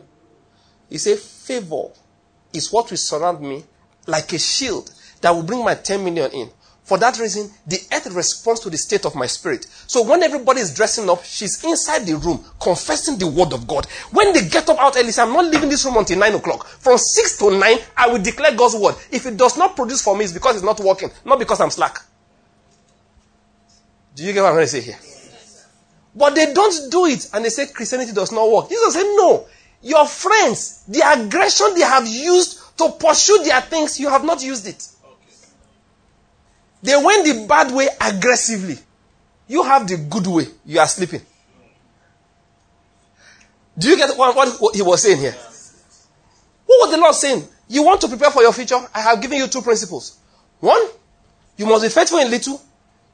He 0.89 0.99
said, 0.99 1.19
favor 1.19 1.89
is 2.53 2.73
what 2.73 2.91
will 2.91 2.97
surround 2.97 3.41
me 3.41 3.65
like 4.07 4.33
a 4.33 4.39
shield 4.39 4.91
that 5.21 5.31
will 5.31 5.43
bring 5.43 5.65
my 5.65 5.75
10 5.75 6.05
million 6.05 6.31
in. 6.33 6.51
For 6.87 6.99
that 6.99 7.19
reason, 7.19 7.51
the 7.67 7.81
earth 7.93 8.07
responds 8.15 8.61
to 8.61 8.71
the 8.71 8.79
state 8.79 9.05
of 9.07 9.17
my 9.17 9.27
spirit. 9.27 9.67
So 9.89 10.05
when 10.05 10.23
everybody 10.23 10.61
is 10.61 10.73
dressing 10.73 11.11
up, 11.11 11.25
she's 11.25 11.65
inside 11.65 12.07
the 12.07 12.15
room 12.17 12.45
confessing 12.61 13.19
the 13.19 13.27
word 13.27 13.53
of 13.53 13.67
God. 13.67 13.87
When 14.13 14.33
they 14.33 14.49
get 14.49 14.69
up 14.69 14.79
out 14.79 14.97
early, 14.97 15.11
I'm 15.19 15.33
not 15.33 15.47
leaving 15.47 15.69
this 15.69 15.85
room 15.85 15.97
until 15.97 16.17
9 16.17 16.35
o'clock. 16.35 16.65
From 16.65 16.97
6 16.97 17.39
to 17.39 17.59
9, 17.59 17.79
I 17.97 18.07
will 18.07 18.23
declare 18.23 18.55
God's 18.55 18.77
word. 18.77 18.95
If 19.11 19.27
it 19.27 19.37
does 19.37 19.59
not 19.59 19.75
produce 19.75 20.01
for 20.01 20.17
me, 20.17 20.23
it's 20.23 20.33
because 20.33 20.55
it's 20.55 20.65
not 20.65 20.79
working, 20.79 21.11
not 21.25 21.41
because 21.41 21.61
I'm 21.61 21.71
slack. 21.71 21.99
Do 24.15 24.23
you 24.23 24.33
get 24.33 24.43
what 24.43 24.51
I'm 24.51 24.55
trying 24.55 24.67
to 24.67 24.71
say 24.71 24.81
here? 24.83 24.99
But 26.15 26.37
they 26.37 26.55
don't 26.55 26.93
do 26.93 27.07
it 27.07 27.29
and 27.35 27.45
they 27.45 27.49
say 27.49 27.67
Christianity 27.67 28.13
does 28.13 28.31
not 28.31 28.49
work. 28.49 28.69
Jesus 28.69 28.95
said, 28.95 29.03
No. 29.03 29.49
Your 29.83 30.07
friends, 30.07 30.85
the 30.87 31.01
aggression 31.01 31.75
they 31.75 31.83
have 31.83 32.07
used 32.07 32.61
to 32.79 32.93
pursue 32.93 33.43
their 33.43 33.61
things, 33.61 33.99
you 33.99 34.09
have 34.09 34.25
not 34.25 34.41
used 34.41 34.69
it. 34.69 34.87
They 36.83 36.97
went 36.97 37.27
the 37.27 37.47
bad 37.47 37.73
way 37.73 37.89
aggressively. 38.01 38.79
You 39.49 39.63
have 39.63 39.87
the 39.89 39.97
good 39.97 40.27
way. 40.27 40.47
You 40.65 40.81
are 40.81 40.87
sleeping. 40.89 41.23
Do 43.79 43.89
you 43.89 43.97
get 43.97 44.17
what, 44.17 44.35
what, 44.35 44.75
he 44.75 44.83
was 44.83 45.03
saying 45.03 45.19
here? 45.19 45.35
What 46.67 46.87
was 46.89 46.91
the 46.91 47.01
Lord 47.01 47.15
saying? 47.15 47.47
You 47.69 47.83
want 47.83 48.01
to 48.03 48.09
prepare 48.09 48.31
for 48.31 48.43
your 48.43 48.53
future? 48.53 48.79
I 48.95 49.01
have 49.01 49.21
given 49.21 49.39
you 49.39 49.47
two 49.47 49.63
principles. 49.63 50.19
One, 50.61 50.81
you 51.57 51.67
must 51.67 51.83
be 51.85 51.89
faithful 51.89 52.19
in 52.19 52.31
little. 52.31 52.61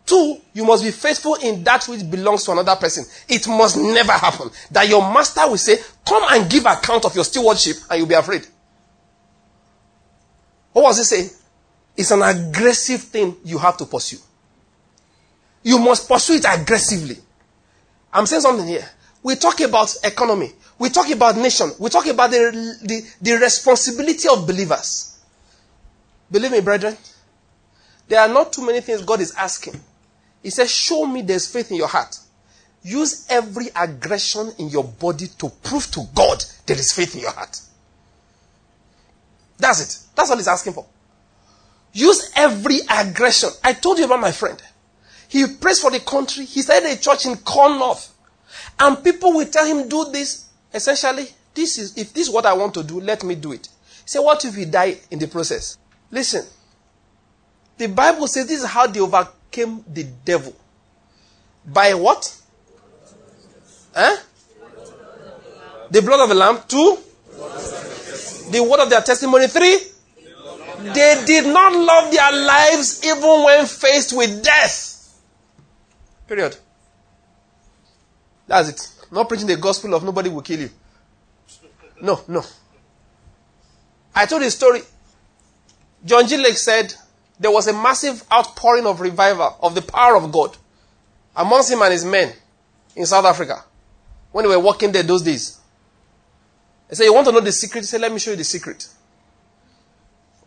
Two, 0.05 0.41
you 0.53 0.65
must 0.65 0.83
be 0.83 0.91
faithful 0.91 1.37
in 1.37 1.63
that 1.65 1.85
which 1.87 2.09
belongs 2.11 2.45
to 2.45 2.53
another 2.53 2.77
person. 2.77 3.05
It 3.29 3.47
must 3.47 3.77
never 3.77 4.13
happen 4.13 4.51
that 4.71 4.89
your 4.89 5.01
master 5.01 5.49
will 5.49 5.59
say, 5.59 5.77
Come 6.05 6.25
and 6.31 6.51
give 6.51 6.67
account 6.67 7.05
of 7.05 7.15
your 7.15 7.25
stewardship, 7.25 7.77
and 7.89 7.99
you'll 7.99 8.09
be 8.09 8.15
afraid. 8.15 8.47
What 10.73 10.83
was 10.83 10.99
he 10.99 11.05
saying? 11.05 11.31
It's 11.97 12.11
an 12.11 12.23
aggressive 12.23 13.03
thing 13.03 13.37
you 13.45 13.59
have 13.59 13.77
to 13.79 13.85
pursue. 13.85 14.19
You 15.63 15.79
must 15.79 16.09
pursue 16.09 16.35
it 16.35 16.47
aggressively. 16.49 17.17
I'm 18.13 18.27
saying 18.27 18.43
something 18.43 18.67
here. 18.67 18.89
We 19.23 19.37
talk 19.37 19.61
about 19.61 19.95
economy. 20.03 20.53
We 20.79 20.89
talk 20.89 21.09
about 21.11 21.37
nation. 21.37 21.71
We 21.79 21.91
talk 21.91 22.07
about 22.07 22.31
the, 22.31 22.77
the, 22.83 23.03
the 23.21 23.33
responsibility 23.39 24.29
of 24.29 24.47
believers. 24.47 25.21
Believe 26.31 26.51
me, 26.51 26.61
brethren, 26.61 26.97
there 28.09 28.21
are 28.21 28.29
not 28.29 28.53
too 28.53 28.67
many 28.67 28.81
things 28.81 29.03
God 29.03 29.21
is 29.21 29.33
asking. 29.35 29.81
He 30.43 30.51
says, 30.51 30.71
Show 30.71 31.07
me 31.07 31.23
there's 31.23 31.47
faith 31.47 31.71
in 31.71 31.77
your 31.77 31.89
heart. 31.89 32.19
Use 32.83 33.27
every 33.31 33.67
aggression 33.77 34.51
in 34.59 34.69
your 34.69 34.85
body 34.85 35.29
to 35.39 35.49
prove 35.63 35.89
to 35.93 36.05
God 36.15 36.43
there 36.67 36.77
is 36.77 36.93
faith 36.93 37.15
in 37.15 37.21
your 37.21 37.31
heart. 37.31 37.61
That's 39.57 39.81
it. 39.81 40.07
That's 40.17 40.31
all 40.31 40.37
he's 40.37 40.49
asking 40.49 40.73
for. 40.73 40.87
Use 41.93 42.33
every 42.35 42.79
aggression. 42.89 43.51
I 43.63 43.75
told 43.75 43.99
you 43.99 44.07
about 44.07 44.21
my 44.21 44.33
friend. 44.33 44.61
He 45.29 45.47
prays 45.47 45.81
for 45.81 45.91
the 45.91 46.01
country. 46.01 46.45
He 46.45 46.63
started 46.63 46.91
a 46.91 46.97
church 46.97 47.27
in 47.27 47.37
Corn 47.37 47.79
North. 47.79 48.15
And 48.79 49.03
people 49.03 49.33
will 49.33 49.47
tell 49.47 49.67
him, 49.67 49.89
do 49.89 50.11
this. 50.11 50.49
Essentially, 50.73 51.29
this 51.55 51.79
is, 51.79 51.97
if 51.97 52.13
this 52.13 52.29
is 52.29 52.33
what 52.33 52.47
I 52.47 52.55
want 52.55 52.75
to 52.75 52.83
do, 52.83 53.01
let 53.01 53.23
me 53.25 53.35
do 53.35 53.53
it. 53.53 53.69
Say, 54.05 54.19
what 54.19 54.45
if 54.45 54.55
he 54.55 54.65
die 54.65 54.97
in 55.11 55.19
the 55.19 55.29
process? 55.29 55.79
Listen. 56.11 56.45
The 57.77 57.89
Bible 57.89 58.27
says 58.27 58.47
this 58.47 58.63
is 58.63 58.69
how 58.69 58.87
they 58.87 59.01
overcame 59.01 59.85
the 59.87 60.05
devil. 60.05 60.55
By 61.65 61.95
what? 61.95 62.41
Huh? 63.95 64.17
The 65.91 66.03
blood 66.03 66.21
of 66.21 66.29
the 66.31 66.35
lamb. 66.35 66.59
Two. 66.67 66.99
The 68.51 68.67
word 68.69 68.81
of 68.81 68.91
their 68.91 69.01
testimony. 69.03 69.47
Three 69.47 69.92
they 70.83 71.23
did 71.27 71.47
not 71.47 71.73
love 71.73 72.13
their 72.13 72.33
lives 72.33 73.05
even 73.05 73.45
when 73.45 73.67
faced 73.67 74.17
with 74.17 74.43
death. 74.43 75.21
Period. 76.27 76.57
That's 78.47 78.69
it. 78.69 79.07
Not 79.11 79.29
preaching 79.29 79.47
the 79.47 79.57
gospel 79.57 79.95
of 79.95 80.05
nobody 80.05 80.29
will 80.31 80.43
kill 80.43 80.61
you. 80.61 80.71
No, 82.01 82.21
no. 82.27 82.43
I 84.15 84.27
told 84.27 84.43
a 84.43 84.51
story. 84.51 84.83
John 86.05 86.27
G. 86.27 86.37
Lake 86.37 86.57
said 86.57 86.95
there 87.39 87.51
was 87.51 87.69
a 87.69 87.73
massive 87.73 88.25
outpouring 88.33 88.87
of 88.87 89.01
revival 89.01 89.57
of 89.63 89.75
the 89.75 89.83
power 89.83 90.17
of 90.17 90.33
God 90.33 90.57
amongst 91.37 91.71
him 91.71 91.81
and 91.83 91.93
his 91.93 92.05
men 92.05 92.33
in 92.97 93.07
South 93.07 93.25
Africa 93.25 93.65
when 94.33 94.45
they 94.45 94.55
were 94.55 94.63
working 94.63 94.93
there 94.93 95.03
those 95.03 95.23
days. 95.23 95.61
He 96.89 96.97
said, 96.97 97.05
You 97.05 97.15
want 97.15 97.27
to 97.27 97.33
know 97.33 97.41
the 97.41 97.53
secret? 97.53 97.83
He 97.83 97.87
said, 97.87 98.01
Let 98.01 98.13
me 98.13 98.19
show 98.19 98.33
you 98.33 98.37
the 98.37 98.45
secret. 98.45 98.89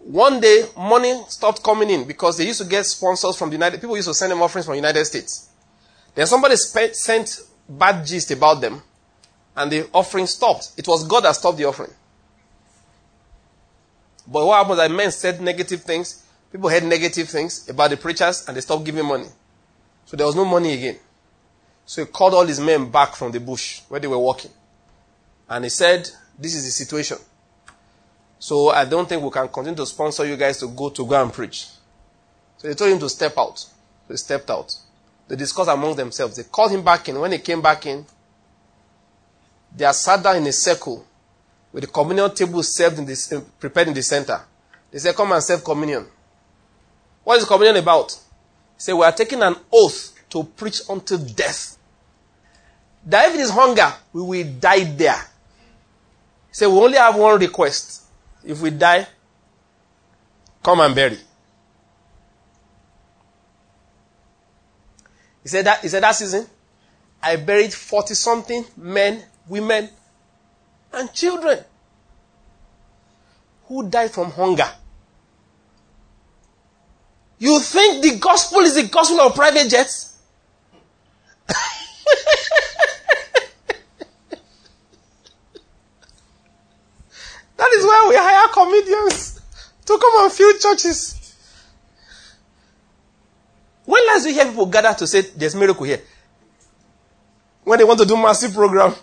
One 0.05 0.39
day, 0.39 0.65
money 0.77 1.19
stopped 1.27 1.63
coming 1.63 1.89
in 1.89 2.05
because 2.05 2.37
they 2.37 2.45
used 2.45 2.61
to 2.61 2.67
get 2.67 2.85
sponsors 2.85 3.35
from 3.35 3.49
the 3.49 3.55
United 3.55 3.81
People 3.81 3.95
used 3.95 4.07
to 4.07 4.13
send 4.13 4.31
them 4.31 4.39
offerings 4.39 4.67
from 4.67 4.73
the 4.73 4.77
United 4.77 5.03
States. 5.05 5.49
Then 6.13 6.27
somebody 6.27 6.55
spent, 6.57 6.95
sent 6.95 7.41
bad 7.67 8.05
gist 8.05 8.29
about 8.29 8.61
them, 8.61 8.83
and 9.55 9.71
the 9.71 9.89
offering 9.91 10.27
stopped. 10.27 10.73
It 10.77 10.87
was 10.87 11.07
God 11.07 11.21
that 11.21 11.35
stopped 11.35 11.57
the 11.57 11.65
offering. 11.65 11.91
But 14.27 14.45
what 14.45 14.57
happened 14.57 14.77
that 14.77 14.91
men 14.91 15.11
said 15.11 15.41
negative 15.41 15.81
things, 15.81 16.23
people 16.51 16.69
heard 16.69 16.83
negative 16.83 17.27
things 17.27 17.67
about 17.67 17.89
the 17.89 17.97
preachers, 17.97 18.47
and 18.47 18.55
they 18.55 18.61
stopped 18.61 18.85
giving 18.85 19.05
money. 19.05 19.27
So 20.05 20.15
there 20.15 20.27
was 20.27 20.35
no 20.35 20.45
money 20.45 20.73
again. 20.73 20.99
So 21.87 22.05
he 22.05 22.11
called 22.11 22.35
all 22.35 22.45
his 22.45 22.59
men 22.59 22.91
back 22.91 23.15
from 23.15 23.31
the 23.31 23.39
bush 23.39 23.81
where 23.89 23.99
they 23.99 24.07
were 24.07 24.19
working. 24.19 24.51
And 25.49 25.63
he 25.63 25.69
said, 25.71 26.07
This 26.37 26.53
is 26.53 26.63
the 26.65 26.71
situation. 26.71 27.17
So 28.39 28.69
I 28.69 28.85
don't 28.85 29.07
think 29.07 29.23
we 29.23 29.29
can 29.29 29.47
continue 29.47 29.77
to 29.77 29.85
sponsor 29.85 30.25
you 30.25 30.37
guys 30.37 30.59
to 30.59 30.67
go 30.67 30.89
to 30.89 31.05
go 31.05 31.21
and 31.21 31.31
preach. 31.31 31.67
So 32.57 32.67
they 32.67 32.73
told 32.73 32.91
him 32.91 32.99
to 32.99 33.09
step 33.09 33.37
out. 33.37 33.57
So 33.59 33.69
he 34.09 34.17
stepped 34.17 34.49
out. 34.49 34.75
They 35.27 35.35
discussed 35.35 35.69
among 35.69 35.95
themselves. 35.95 36.35
They 36.35 36.43
called 36.43 36.71
him 36.71 36.83
back 36.83 37.09
in. 37.09 37.19
When 37.19 37.31
he 37.31 37.39
came 37.39 37.61
back 37.61 37.85
in, 37.85 38.05
they 39.75 39.85
are 39.85 39.93
sat 39.93 40.23
down 40.23 40.37
in 40.37 40.47
a 40.47 40.51
circle 40.51 41.05
with 41.75 41.83
the 41.83 41.89
communion 41.89 42.33
table 42.33 42.63
served 42.63 42.99
in 42.99 43.05
this, 43.05 43.33
uh, 43.33 43.41
prepared 43.59 43.89
in 43.89 43.93
the 43.93 44.01
center. 44.01 44.41
They 44.91 44.99
said, 44.99 45.13
Come 45.13 45.33
and 45.33 45.43
serve 45.43 45.61
communion. 45.61 46.05
What 47.21 47.37
is 47.39 47.45
communion 47.45 47.75
about? 47.75 48.13
He 48.13 48.19
said, 48.77 48.93
We 48.93 49.03
are 49.03 49.11
taking 49.11 49.41
an 49.41 49.55
oath 49.73 50.13
to 50.29 50.43
preach 50.43 50.83
until 50.87 51.17
death. 51.17 51.77
That 53.05 53.27
if 53.27 53.35
it 53.35 53.41
is 53.41 53.49
hunger, 53.49 53.91
we 54.13 54.21
will 54.21 54.53
die 54.57 54.85
there. 54.85 55.19
He 56.47 56.53
said, 56.53 56.67
We 56.67 56.77
only 56.77 56.97
have 56.97 57.17
one 57.17 57.37
request. 57.39 58.04
If 58.45 58.61
we 58.61 58.69
die, 58.69 59.07
come 60.63 60.79
and 60.79 60.95
bury. 60.95 61.17
He 65.43 65.49
said 65.49 65.65
that 65.65 65.81
he 65.81 65.87
said 65.87 66.03
that 66.03 66.11
season, 66.13 66.47
I 67.21 67.35
buried 67.37 67.73
40 67.73 68.13
something 68.13 68.65
men, 68.77 69.23
women, 69.47 69.89
and 70.93 71.11
children 71.13 71.59
who 73.67 73.89
died 73.89 74.11
from 74.11 74.31
hunger. 74.31 74.69
You 77.37 77.59
think 77.59 78.03
the 78.03 78.17
gospel 78.19 78.59
is 78.61 78.75
the 78.75 78.87
gospel 78.87 79.19
of 79.21 79.35
private 79.35 79.69
jets? 79.69 80.14
That 87.65 87.77
is 87.77 87.85
why 87.85 88.05
we 88.09 88.15
hire 88.15 88.47
comedians 88.53 89.41
to 89.85 89.97
come 89.97 90.23
and 90.23 90.31
fill 90.31 90.57
churches. 90.59 91.35
When 93.85 94.05
last 94.07 94.25
you 94.25 94.33
hear 94.33 94.45
people 94.45 94.65
gather 94.65 94.93
to 94.93 95.07
say 95.07 95.21
there's 95.21 95.55
miracle 95.55 95.85
here? 95.85 96.01
When 97.63 97.79
they 97.79 97.85
want 97.85 97.99
to 97.99 98.05
do 98.05 98.15
massive 98.17 98.53
program, 98.53 98.93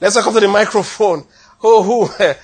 let's 0.00 0.20
come 0.22 0.34
to 0.34 0.40
the 0.40 0.48
microphone. 0.48 1.26
Oh, 1.62 1.82
who? 1.82 2.24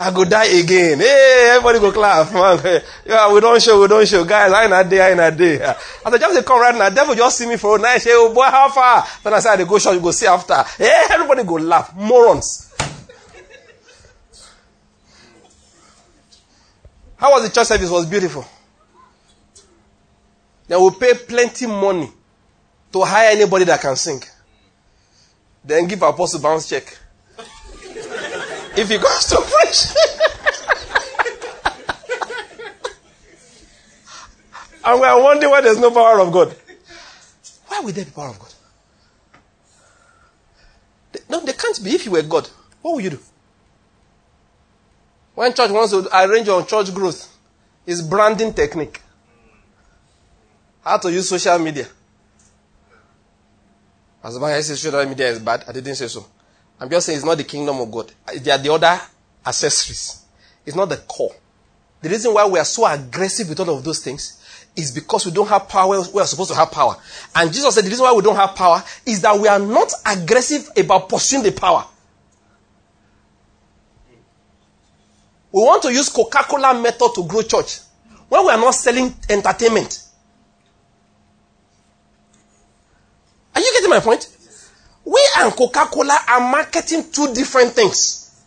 I 0.00 0.10
go 0.12 0.24
die 0.24 0.44
again. 0.44 0.98
Hey, 0.98 1.48
everybody 1.50 1.78
go 1.78 1.92
clap, 1.92 2.32
man. 2.32 2.82
Yeah, 3.06 3.32
we 3.32 3.40
don't 3.40 3.60
show, 3.62 3.80
we 3.80 3.88
don't 3.88 4.06
show. 4.06 4.24
Guys, 4.24 4.52
I 4.52 4.66
in 4.66 4.72
a 4.72 4.84
day, 4.88 5.00
I 5.00 5.12
in 5.12 5.20
a 5.20 5.30
day. 5.30 5.60
As 5.60 5.76
I 6.04 6.18
just 6.18 6.46
come 6.46 6.60
right 6.60 6.74
now, 6.74 6.90
devil 6.90 7.14
just 7.14 7.38
see 7.38 7.46
me 7.46 7.56
for 7.56 7.76
a 7.78 7.80
night. 7.80 7.98
Say, 7.98 8.10
oh 8.12 8.32
boy, 8.34 8.44
how 8.44 8.68
far? 8.68 9.06
Then 9.22 9.34
I 9.34 9.40
say, 9.40 9.56
they 9.56 9.64
go 9.64 9.78
short, 9.78 9.96
you 9.96 10.02
go 10.02 10.10
see 10.10 10.26
after. 10.26 10.62
Hey, 10.76 11.04
everybody 11.10 11.44
go 11.44 11.54
laugh. 11.54 11.94
Morons. 11.94 12.65
How 17.16 17.32
was 17.32 17.48
the 17.48 17.54
church 17.54 17.66
service? 17.66 17.88
It 17.88 17.92
was 17.92 18.06
beautiful. 18.06 18.46
They 20.68 20.76
will 20.76 20.92
pay 20.92 21.14
plenty 21.14 21.66
money 21.66 22.10
to 22.92 23.02
hire 23.02 23.30
anybody 23.30 23.64
that 23.66 23.80
can 23.80 23.96
sing. 23.96 24.22
Then 25.64 25.86
give 25.86 26.02
apostle 26.02 26.40
bounce 26.40 26.68
check. 26.68 26.98
if 27.38 28.88
he 28.88 28.98
goes 28.98 29.26
to 29.26 29.36
preach. 29.36 29.86
and 34.84 35.00
we 35.00 35.06
are 35.06 35.22
wondering 35.22 35.50
why 35.50 35.60
there's 35.60 35.78
no 35.78 35.90
power 35.90 36.20
of 36.20 36.32
God. 36.32 36.56
Why 37.68 37.80
would 37.80 37.94
there 37.94 38.04
be 38.04 38.10
power 38.10 38.28
of 38.28 38.38
God? 38.38 38.52
No, 41.28 41.40
there 41.40 41.54
can't 41.54 41.82
be. 41.82 41.90
If 41.90 42.04
you 42.04 42.12
were 42.12 42.22
God, 42.22 42.48
what 42.82 42.94
would 42.94 43.04
you 43.04 43.10
do? 43.10 43.18
When 45.36 45.52
church 45.52 45.70
wants 45.70 45.92
to 45.92 46.08
arrange 46.18 46.46
your 46.46 46.64
church 46.64 46.94
growth, 46.94 47.28
it's 47.86 48.00
branding 48.00 48.54
technique. 48.54 49.02
How 50.82 50.96
to 50.96 51.12
use 51.12 51.28
social 51.28 51.58
media. 51.58 51.86
As 54.24 54.38
long 54.38 54.50
as 54.50 54.66
social 54.66 55.04
media 55.04 55.28
is 55.28 55.38
bad, 55.38 55.64
I 55.68 55.72
didn't 55.72 55.94
say 55.94 56.08
so. 56.08 56.26
I'm 56.80 56.88
just 56.88 57.04
saying 57.04 57.18
it's 57.18 57.26
not 57.26 57.36
the 57.36 57.44
kingdom 57.44 57.78
of 57.78 57.92
God. 57.92 58.12
They 58.34 58.50
are 58.50 58.56
the 58.56 58.72
other 58.72 58.98
accessories. 59.44 60.22
It's 60.64 60.74
not 60.74 60.88
the 60.88 60.96
core. 60.96 61.34
The 62.00 62.08
reason 62.08 62.32
why 62.32 62.46
we 62.46 62.58
are 62.58 62.64
so 62.64 62.86
aggressive 62.86 63.50
with 63.50 63.60
all 63.60 63.76
of 63.76 63.84
those 63.84 64.02
things 64.02 64.42
is 64.74 64.90
because 64.90 65.26
we 65.26 65.32
don't 65.32 65.48
have 65.48 65.68
power 65.68 66.00
we 66.14 66.20
are 66.20 66.26
supposed 66.26 66.50
to 66.50 66.56
have 66.56 66.72
power. 66.72 66.96
And 67.34 67.52
Jesus 67.52 67.74
said 67.74 67.84
the 67.84 67.90
reason 67.90 68.04
why 68.04 68.12
we 68.14 68.22
don't 68.22 68.36
have 68.36 68.54
power 68.56 68.82
is 69.04 69.20
that 69.20 69.38
we 69.38 69.48
are 69.48 69.58
not 69.58 69.92
aggressive 70.06 70.70
about 70.78 71.10
pursuing 71.10 71.42
the 71.42 71.52
power. 71.52 71.86
We 75.56 75.62
want 75.62 75.82
to 75.84 75.90
use 75.90 76.10
Coca-Cola 76.10 76.78
method 76.82 77.12
to 77.14 77.24
grow 77.26 77.40
church 77.40 77.78
when 78.28 78.44
we 78.44 78.50
are 78.50 78.58
not 78.58 78.74
selling 78.74 79.14
entertainment. 79.30 80.02
Are 83.54 83.60
you 83.62 83.72
getting 83.72 83.88
my 83.88 84.00
point? 84.00 84.28
We 85.02 85.18
and 85.38 85.50
Coca 85.54 85.86
Cola 85.90 86.18
are 86.28 86.40
marketing 86.40 87.04
two 87.10 87.32
different 87.32 87.70
things. 87.70 88.44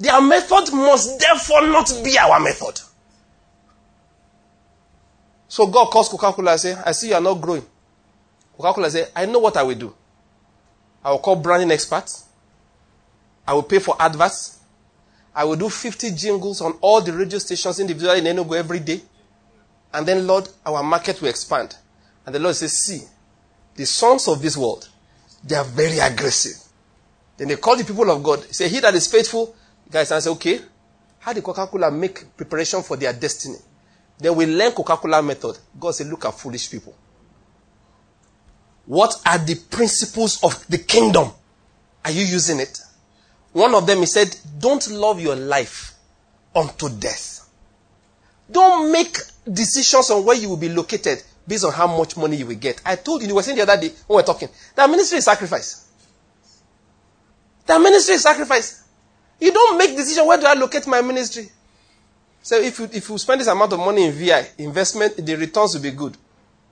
Their 0.00 0.20
method 0.20 0.72
must 0.72 1.20
therefore 1.20 1.68
not 1.68 1.88
be 2.02 2.18
our 2.18 2.40
method. 2.40 2.80
So 5.46 5.68
God 5.68 5.92
calls 5.92 6.08
Coca 6.08 6.32
Cola 6.32 6.50
and 6.50 6.60
says, 6.60 6.82
I 6.84 6.90
see 6.90 7.10
you 7.10 7.14
are 7.14 7.20
not 7.20 7.40
growing. 7.40 7.64
Coca 8.56 8.72
Cola 8.72 8.90
says, 8.90 9.12
I 9.14 9.26
know 9.26 9.38
what 9.38 9.56
I 9.56 9.62
will 9.62 9.76
do. 9.76 9.94
I 11.04 11.12
will 11.12 11.20
call 11.20 11.36
branding 11.36 11.70
experts. 11.70 12.24
I 13.46 13.54
will 13.54 13.62
pay 13.62 13.78
for 13.78 13.94
adverts. 14.00 14.59
I 15.34 15.44
will 15.44 15.56
do 15.56 15.68
50 15.68 16.10
jingles 16.12 16.60
on 16.60 16.72
all 16.80 17.00
the 17.00 17.12
radio 17.12 17.38
stations 17.38 17.78
individually 17.78 18.18
in 18.18 18.36
Enugu 18.36 18.56
every 18.56 18.80
day. 18.80 19.00
And 19.92 20.06
then, 20.06 20.26
Lord, 20.26 20.48
our 20.66 20.82
market 20.82 21.20
will 21.20 21.28
expand. 21.28 21.76
And 22.26 22.34
the 22.34 22.38
Lord 22.38 22.56
says, 22.56 22.84
See, 22.84 23.02
the 23.74 23.86
sons 23.86 24.28
of 24.28 24.42
this 24.42 24.56
world, 24.56 24.88
they 25.44 25.56
are 25.56 25.64
very 25.64 25.98
aggressive. 25.98 26.56
Then 27.36 27.48
they 27.48 27.56
call 27.56 27.76
the 27.76 27.84
people 27.84 28.10
of 28.10 28.22
God. 28.22 28.42
Say, 28.54 28.68
He 28.68 28.80
that 28.80 28.94
is 28.94 29.06
faithful, 29.06 29.54
guys, 29.90 30.10
and 30.12 30.22
say, 30.22 30.30
okay, 30.30 30.60
how 31.20 31.32
did 31.32 31.44
Coca-Cola 31.44 31.90
make 31.90 32.36
preparation 32.36 32.82
for 32.82 32.96
their 32.96 33.12
destiny? 33.12 33.56
Then 34.18 34.34
we 34.36 34.46
learn 34.46 34.72
Coca-Cola 34.72 35.22
method. 35.22 35.58
God 35.78 35.92
said, 35.92 36.08
look 36.08 36.24
at 36.24 36.34
foolish 36.34 36.70
people. 36.70 36.94
What 38.86 39.14
are 39.26 39.38
the 39.38 39.54
principles 39.54 40.42
of 40.42 40.66
the 40.66 40.78
kingdom? 40.78 41.30
Are 42.04 42.10
you 42.10 42.24
using 42.24 42.60
it? 42.60 42.78
One 43.52 43.74
of 43.74 43.86
them, 43.86 43.98
he 43.98 44.06
said, 44.06 44.34
don't 44.58 44.88
love 44.90 45.20
your 45.20 45.36
life 45.36 45.94
unto 46.54 46.88
death. 46.88 47.48
Don't 48.50 48.92
make 48.92 49.16
decisions 49.50 50.10
on 50.10 50.24
where 50.24 50.36
you 50.36 50.48
will 50.48 50.56
be 50.56 50.68
located 50.68 51.22
based 51.46 51.64
on 51.64 51.72
how 51.72 51.86
much 51.86 52.16
money 52.16 52.36
you 52.36 52.46
will 52.46 52.56
get. 52.56 52.80
I 52.84 52.96
told 52.96 53.22
you, 53.22 53.28
you 53.28 53.34
were 53.34 53.42
saying 53.42 53.56
the 53.56 53.62
other 53.62 53.80
day 53.80 53.88
when 54.06 54.16
we 54.16 54.16
were 54.16 54.22
talking, 54.22 54.48
that 54.76 54.88
ministry 54.88 55.18
is 55.18 55.24
sacrifice. 55.24 55.88
That 57.66 57.80
ministry 57.80 58.14
is 58.14 58.22
sacrifice. 58.22 58.84
You 59.40 59.52
don't 59.52 59.78
make 59.78 59.96
decision 59.96 60.26
where 60.26 60.38
do 60.38 60.46
I 60.46 60.54
locate 60.54 60.86
my 60.86 61.00
ministry. 61.00 61.48
So 62.42 62.58
if 62.60 62.78
you, 62.78 62.88
if 62.92 63.08
you 63.08 63.18
spend 63.18 63.40
this 63.40 63.48
amount 63.48 63.72
of 63.72 63.78
money 63.78 64.04
in 64.06 64.12
VI, 64.12 64.46
investment, 64.58 65.24
the 65.24 65.34
returns 65.36 65.74
will 65.74 65.82
be 65.82 65.90
good. 65.90 66.16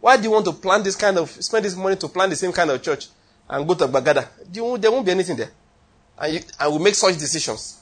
Why 0.01 0.17
do 0.17 0.25
you 0.25 0.31
want 0.31 0.45
to 0.47 0.53
plan 0.53 0.83
this 0.83 0.97
kind 0.97 1.19
of, 1.19 1.31
spend 1.31 1.65
this 1.65 1.77
money 1.77 1.97
to 1.97 2.09
plan 2.09 2.31
the 2.31 2.37
same 2.37 2.53
kind 2.53 2.71
of 2.71 2.83
church 2.83 3.09
and 3.49 3.67
go 3.67 3.75
to 3.75 3.89
Bagada? 3.89 4.29
There 4.51 4.91
won't 4.91 5.05
be 5.05 5.11
anything 5.11 5.37
there. 5.37 5.51
And, 6.21 6.35
you, 6.35 6.41
and 6.59 6.73
we 6.73 6.85
make 6.85 6.95
such 6.95 7.19
decisions. 7.19 7.81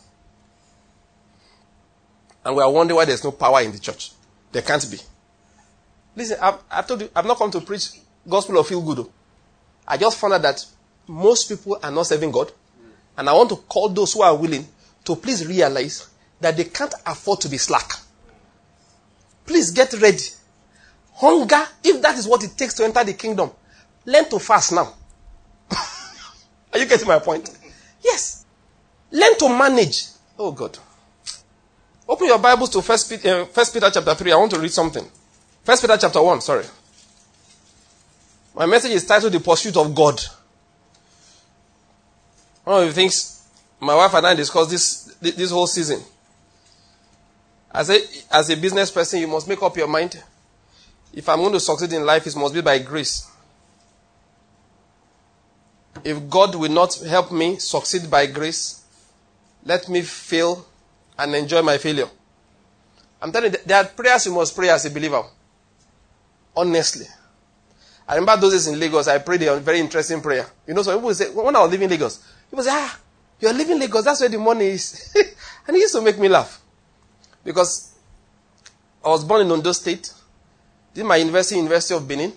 And 2.44 2.54
we 2.54 2.62
are 2.62 2.70
wondering 2.70 2.96
why 2.96 3.04
there's 3.04 3.24
no 3.24 3.32
power 3.32 3.60
in 3.62 3.72
the 3.72 3.78
church. 3.78 4.12
There 4.52 4.62
can't 4.62 4.88
be. 4.90 4.98
Listen, 6.14 6.38
I've, 6.40 6.58
I've, 6.70 6.86
told 6.86 7.00
you, 7.02 7.10
I've 7.14 7.26
not 7.26 7.38
come 7.38 7.50
to 7.50 7.60
preach 7.60 7.90
gospel 8.28 8.58
of 8.58 8.68
feel 8.68 8.82
good. 8.82 9.06
I 9.86 9.96
just 9.96 10.18
found 10.18 10.34
out 10.34 10.42
that 10.42 10.64
most 11.06 11.48
people 11.48 11.78
are 11.82 11.90
not 11.90 12.06
serving 12.06 12.30
God. 12.30 12.52
And 13.16 13.28
I 13.28 13.32
want 13.32 13.50
to 13.50 13.56
call 13.56 13.88
those 13.88 14.12
who 14.12 14.22
are 14.22 14.36
willing 14.36 14.66
to 15.04 15.16
please 15.16 15.46
realize 15.46 16.08
that 16.40 16.56
they 16.56 16.64
can't 16.64 16.94
afford 17.06 17.40
to 17.40 17.48
be 17.48 17.58
slack. 17.58 17.92
Please 19.46 19.70
get 19.70 19.92
ready. 19.94 20.24
Hunger, 21.14 21.64
if 21.82 22.02
that 22.02 22.18
is 22.18 22.26
what 22.26 22.44
it 22.44 22.56
takes 22.56 22.74
to 22.74 22.84
enter 22.84 23.02
the 23.04 23.14
kingdom, 23.14 23.50
learn 24.04 24.28
to 24.28 24.38
fast 24.38 24.72
now. 24.72 24.92
are 26.72 26.78
you 26.78 26.86
getting 26.86 27.08
my 27.08 27.18
point? 27.18 27.55
Yes. 28.06 28.44
Learn 29.10 29.36
to 29.38 29.48
manage. 29.48 30.06
Oh 30.38 30.52
God. 30.52 30.78
Open 32.08 32.28
your 32.28 32.38
Bibles 32.38 32.70
to 32.70 32.82
First 32.82 33.10
Peter, 33.10 33.42
uh, 33.42 33.44
First 33.46 33.74
Peter 33.74 33.90
chapter 33.92 34.14
3. 34.14 34.32
I 34.32 34.36
want 34.36 34.52
to 34.52 34.60
read 34.60 34.70
something. 34.70 35.04
First 35.64 35.82
Peter 35.82 35.96
chapter 35.96 36.22
1, 36.22 36.40
sorry. 36.40 36.64
My 38.54 38.64
message 38.64 38.92
is 38.92 39.04
titled 39.04 39.32
The 39.32 39.40
Pursuit 39.40 39.76
of 39.76 39.92
God. 39.92 40.20
One 42.62 42.82
of 42.82 42.88
the 42.88 42.94
things 42.94 43.42
my 43.80 43.94
wife 43.94 44.14
and 44.14 44.26
I 44.26 44.34
discussed 44.34 44.70
this, 44.70 45.16
this 45.20 45.50
whole 45.50 45.66
season. 45.66 46.00
As 47.72 47.90
a, 47.90 47.98
as 48.30 48.48
a 48.50 48.56
business 48.56 48.90
person, 48.90 49.20
you 49.20 49.26
must 49.26 49.48
make 49.48 49.62
up 49.62 49.76
your 49.76 49.88
mind. 49.88 50.22
If 51.12 51.28
I'm 51.28 51.38
going 51.40 51.52
to 51.52 51.60
succeed 51.60 51.92
in 51.92 52.06
life, 52.06 52.26
it 52.26 52.36
must 52.36 52.54
be 52.54 52.60
by 52.60 52.78
grace. 52.78 53.30
If 56.04 56.28
God 56.28 56.54
will 56.54 56.70
not 56.70 56.94
help 56.96 57.32
me 57.32 57.58
succeed 57.58 58.10
by 58.10 58.26
grace, 58.26 58.82
let 59.64 59.88
me 59.88 60.02
fail 60.02 60.66
and 61.18 61.34
enjoy 61.34 61.62
my 61.62 61.78
failure. 61.78 62.08
I'm 63.20 63.32
telling 63.32 63.52
you, 63.52 63.58
there 63.64 63.82
are 63.82 63.84
prayers 63.86 64.26
you 64.26 64.32
must 64.32 64.54
pray 64.54 64.68
as 64.68 64.84
a 64.84 64.90
believer. 64.90 65.22
Honestly. 66.56 67.06
I 68.08 68.14
remember 68.14 68.40
those 68.40 68.52
days 68.52 68.66
in 68.68 68.78
Lagos, 68.78 69.08
I 69.08 69.18
prayed 69.18 69.42
a 69.42 69.58
very 69.58 69.80
interesting 69.80 70.20
prayer. 70.20 70.46
You 70.66 70.74
know, 70.74 70.82
some 70.82 70.96
people 70.96 71.14
say, 71.14 71.30
when 71.30 71.56
I 71.56 71.60
was 71.60 71.70
living 71.70 71.86
in 71.86 71.90
Lagos, 71.90 72.24
people 72.48 72.62
say, 72.62 72.70
ah, 72.72 72.98
you're 73.40 73.52
living 73.52 73.80
Lagos, 73.80 74.04
that's 74.04 74.20
where 74.20 74.28
the 74.28 74.38
money 74.38 74.66
is. 74.66 75.12
and 75.66 75.76
it 75.76 75.80
used 75.80 75.94
to 75.94 76.00
make 76.00 76.18
me 76.18 76.28
laugh. 76.28 76.60
Because 77.42 77.92
I 79.04 79.08
was 79.08 79.24
born 79.24 79.42
in 79.42 79.50
Ondo 79.50 79.72
State, 79.72 80.12
did 80.94 81.04
my 81.04 81.16
university, 81.16 81.56
University 81.56 81.94
of 81.94 82.06
Benin. 82.06 82.32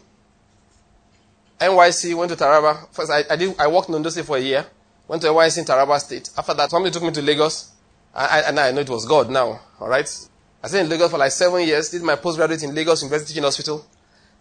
NYSC, 1.59 2.15
went 2.15 2.31
to 2.31 2.37
Taraba. 2.37 2.87
First, 2.93 3.11
I, 3.11 3.23
I, 3.29 3.35
did, 3.35 3.59
I 3.59 3.67
worked 3.67 3.89
in 3.89 3.95
Ondo 3.95 4.09
for 4.09 4.37
a 4.37 4.39
year. 4.39 4.65
Went 5.07 5.21
to 5.23 5.27
NYSC 5.29 5.59
in 5.59 5.65
Taraba 5.65 5.99
State. 5.99 6.29
After 6.37 6.53
that, 6.53 6.69
somebody 6.69 6.93
took 6.93 7.03
me 7.03 7.11
to 7.11 7.21
Lagos. 7.21 7.71
I, 8.13 8.25
I, 8.25 8.39
and 8.49 8.59
I 8.59 8.71
know 8.71 8.81
it 8.81 8.89
was 8.89 9.05
God 9.05 9.29
now. 9.29 9.59
All 9.79 9.89
right? 9.89 10.09
I 10.63 10.67
stayed 10.67 10.81
in 10.81 10.89
Lagos 10.89 11.11
for 11.11 11.17
like 11.17 11.31
seven 11.31 11.65
years. 11.65 11.89
Did 11.89 12.03
my 12.03 12.15
postgraduate 12.15 12.63
in 12.63 12.73
Lagos 12.73 13.01
University 13.01 13.29
Teaching 13.33 13.43
Hospital. 13.43 13.85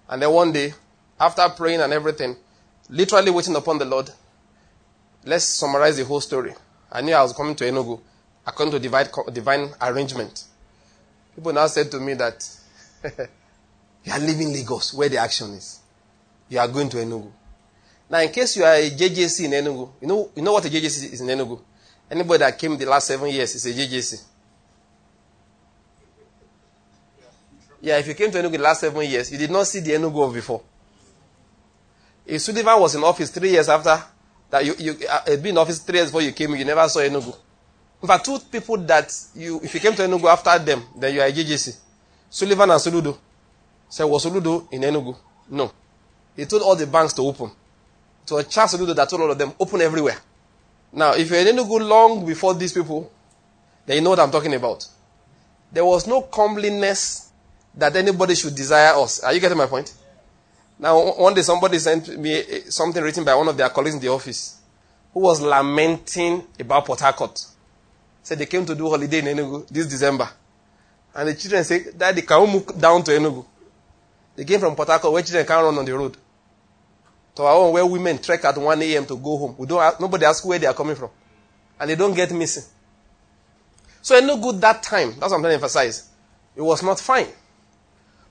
And 0.09 0.23
then 0.23 0.31
one 0.31 0.53
day, 0.53 0.75
after 1.21 1.49
praying 1.51 1.81
and 1.81 1.93
everything, 1.93 2.37
literally 2.89 3.31
waiting 3.31 3.57
upon 3.57 3.79
the 3.79 3.85
Lord, 3.85 4.11
let's 5.25 5.45
summarize 5.45 5.97
the 5.97 6.05
whole 6.05 6.21
story. 6.21 6.55
I 6.91 7.01
knew 7.03 7.15
I 7.15 7.23
was 7.23 7.33
coming 7.33 7.55
to 7.57 7.65
Enugu 7.65 8.01
according 8.47 8.73
to 8.73 8.79
divine, 8.79 9.07
divine 9.33 9.71
arrangement. 9.83 10.45
People 11.35 11.53
now 11.53 11.67
said 11.67 11.91
to 11.91 12.01
me 12.01 12.15
that 12.15 12.49
you 14.05 14.13
are 14.13 14.19
leaving 14.19 14.53
Lagos 14.53 14.95
where 14.95 15.09
the 15.09 15.19
action 15.19 15.51
is. 15.51 15.78
You 16.49 16.59
are 16.59 16.69
going 16.69 16.89
to 16.91 16.97
Enugu. 16.99 17.31
Now, 18.11 18.21
in 18.21 18.31
case 18.31 18.57
you 18.57 18.65
are 18.65 18.75
a 18.75 18.91
JJC 18.91 19.45
in 19.45 19.51
Enugu, 19.53 19.91
you 20.01 20.09
know, 20.09 20.31
you 20.35 20.43
know 20.43 20.53
what 20.53 20.65
a 20.65 20.69
JJC 20.69 21.13
is 21.13 21.21
in 21.21 21.27
Enugu? 21.27 21.61
Anybody 22.11 22.39
that 22.39 22.59
came 22.59 22.77
the 22.77 22.87
last 22.87 23.07
seven 23.07 23.29
years 23.29 23.55
is 23.55 23.67
a 23.67 23.73
JJC. 23.73 24.23
Yeah, 27.81 27.99
if 27.99 28.09
you 28.09 28.15
came 28.15 28.31
to 28.31 28.39
Enugu 28.39 28.53
the 28.53 28.59
last 28.59 28.81
seven 28.81 29.09
years, 29.09 29.31
you 29.31 29.39
did 29.39 29.51
not 29.51 29.67
see 29.67 29.81
the 29.81 29.93
Enugu 29.93 30.27
of 30.27 30.33
before. 30.33 30.63
If 32.27 32.41
Sullivan 32.43 32.81
was 32.81 32.95
in 32.95 33.05
office 33.05 33.31
three 33.31 33.51
years 33.51 33.69
after 33.69 34.03
that, 34.51 34.65
you, 34.65 34.75
you 34.79 34.97
uh, 35.09 35.25
been 35.37 35.47
in 35.47 35.59
office 35.59 35.79
three 35.81 35.99
years 35.99 36.09
before 36.09 36.23
you 36.23 36.33
came, 36.33 36.55
you 36.57 36.65
never 36.65 36.89
saw 36.89 37.01
Enugu. 37.01 37.37
In 38.01 38.09
fact, 38.09 38.25
two 38.25 38.39
people 38.51 38.77
that 38.79 39.13
you, 39.35 39.61
if 39.63 39.75
you 39.75 39.81
came 39.81 39.95
to 39.95 40.03
Enugu 40.03 40.25
after 40.33 40.59
them, 40.59 40.83
then 40.97 41.15
you 41.15 41.21
are 41.21 41.27
a 41.27 41.33
JJC. 41.33 41.77
Sullivan 42.31 42.71
and 42.71 42.81
Soludo. 42.81 43.17
So 43.89 44.07
was 44.07 44.25
Soludo 44.25 44.69
in 44.73 44.83
Enugu? 44.83 45.17
No. 45.51 45.73
He 46.39 46.47
told 46.47 46.63
all 46.63 46.77
the 46.77 46.87
banks 46.87 47.13
to 47.15 47.23
open. 47.23 47.51
So 48.25 48.39
a 48.39 48.45
Charles 48.45 48.73
Soludo 48.73 48.95
that 48.95 49.11
told 49.11 49.23
all 49.23 49.31
of 49.33 49.39
them, 49.39 49.53
open 49.59 49.81
everywhere. 49.81 50.17
Now, 50.93 51.15
if 51.15 51.29
you're 51.29 51.41
in 51.41 51.49
Enugu 51.49 51.81
long 51.81 52.25
before 52.25 52.55
these 52.55 52.73
people, 52.73 53.11
then 53.85 53.97
you 53.97 54.03
know 54.03 54.11
what 54.11 54.21
I'm 54.21 54.31
talking 54.31 54.55
about. 54.55 54.87
There 55.73 55.85
was 55.85 56.07
no 56.07 56.23
comeliness 56.23 57.33
that 57.75 57.97
anybody 57.97 58.37
should 58.37 58.55
desire 58.55 58.95
us. 58.95 59.19
Are 59.25 59.33
you 59.33 59.41
getting 59.41 59.59
my 59.59 59.67
point? 59.67 59.93
Now, 60.79 61.13
one 61.15 61.35
day 61.35 61.43
somebody 61.43 61.81
sent 61.81 62.17
me 62.17 62.61
something 62.69 63.03
written 63.03 63.25
by 63.25 63.35
one 63.35 63.49
of 63.49 63.57
their 63.57 63.69
colleagues 63.71 63.97
in 63.97 64.01
the 64.01 64.09
office 64.09 64.61
who 65.13 65.19
was 65.19 65.41
lamenting 65.41 66.45
about 66.61 66.87
Port 66.87 67.01
Harcourt. 67.01 67.47
Said 68.23 68.39
they 68.39 68.47
came 68.47 68.65
to 68.65 68.77
do 68.77 68.89
holiday 68.89 69.19
in 69.19 69.25
Enugu 69.37 69.67
this 69.67 69.89
December. 69.89 70.31
And 71.17 71.31
the 71.31 71.35
children 71.35 71.65
said, 71.65 71.99
Daddy, 71.99 72.23
can 72.23 72.43
we 72.43 72.53
move 72.53 72.81
down 72.81 73.03
to 73.03 73.11
Enugu? 73.11 73.45
They 74.37 74.45
came 74.45 74.61
from 74.61 74.77
Port 74.77 74.89
Harcourt 74.89 75.13
where 75.13 75.23
children 75.25 75.45
can't 75.45 75.65
run 75.65 75.77
on 75.77 75.85
the 75.85 75.99
road. 75.99 76.17
To 77.39 77.45
our 77.45 77.55
own, 77.55 77.73
where 77.73 77.87
women 77.87 78.19
trek 78.19 78.45
at 78.45 78.59
1 78.59 78.83
a.m. 78.83 79.07
to 79.07 79.17
go 79.17 79.37
home. 79.39 79.55
We 79.57 79.69
don't 79.69 79.81
ask, 79.81 80.01
nobody 80.01 80.25
asks 80.25 80.45
where 80.45 80.59
they 80.59 80.67
are 80.67 80.75
coming 80.75 80.97
from. 80.97 81.11
And 81.79 81.89
they 81.89 81.95
don't 81.95 82.13
get 82.13 82.33
missing. 82.33 82.65
So 84.03 84.21
Enugu 84.21 84.59
that 84.59 84.83
time, 84.83 85.11
that's 85.11 85.31
what 85.31 85.35
I'm 85.35 85.43
trying 85.43 85.51
to 85.51 85.55
emphasize. 85.55 86.09
It 86.57 86.63
was 86.63 86.83
not 86.83 86.99
fine. 86.99 87.29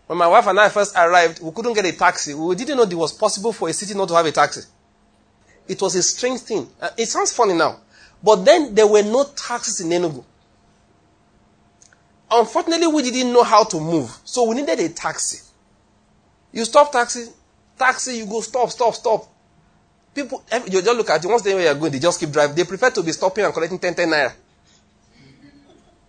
When 0.08 0.18
my 0.18 0.28
wife 0.28 0.46
and 0.48 0.60
I 0.60 0.68
first 0.68 0.94
arrived, 0.94 1.42
we 1.42 1.50
couldn't 1.52 1.72
get 1.72 1.86
a 1.86 1.94
taxi. 1.94 2.34
We 2.34 2.54
didn't 2.56 2.76
know 2.76 2.84
it 2.84 2.94
was 2.94 3.14
possible 3.14 3.54
for 3.54 3.70
a 3.70 3.74
city 3.74 3.94
not 3.94 4.10
to 4.10 4.16
have 4.16 4.26
a 4.26 4.32
taxi. 4.34 4.68
It 5.70 5.82
was 5.82 5.96
a 5.96 6.04
strange 6.04 6.42
thing. 6.42 6.68
Uh, 6.82 6.90
it 6.98 7.06
sounds 7.06 7.32
funny 7.32 7.54
now. 7.54 7.80
But 8.22 8.44
then 8.44 8.76
there 8.76 8.88
were 8.88 9.04
no 9.04 9.24
taxis 9.24 9.80
in 9.80 9.88
Enugu. 9.88 10.22
Unfortunately, 12.30 12.88
we 12.88 13.04
didn't 13.04 13.32
know 13.32 13.44
how 13.44 13.64
to 13.64 13.80
move. 13.80 14.14
So 14.26 14.50
we 14.50 14.56
needed 14.56 14.82
a 14.82 14.90
taxi. 14.90 15.40
You 16.52 16.66
stop 16.66 16.92
taxi, 16.92 17.30
taxi, 17.78 18.18
you 18.18 18.26
go 18.26 18.42
stop, 18.42 18.70
stop, 18.70 18.94
stop. 18.96 19.28
People, 20.14 20.44
you 20.66 20.82
just 20.82 20.98
look 20.98 21.10
at 21.10 21.24
it, 21.24 21.28
once 21.28 21.44
they 21.44 21.54
know 21.54 21.60
you're 21.60 21.76
going, 21.76 21.92
they 21.92 22.00
just 22.00 22.20
keep 22.20 22.32
driving. 22.32 22.56
They 22.56 22.64
prefer 22.64 22.90
to 22.90 23.04
be 23.04 23.12
stopping 23.12 23.46
and 23.46 23.54
collecting 23.54 23.80
10, 23.80 23.94
10 23.94 24.10
naira. 24.10 24.34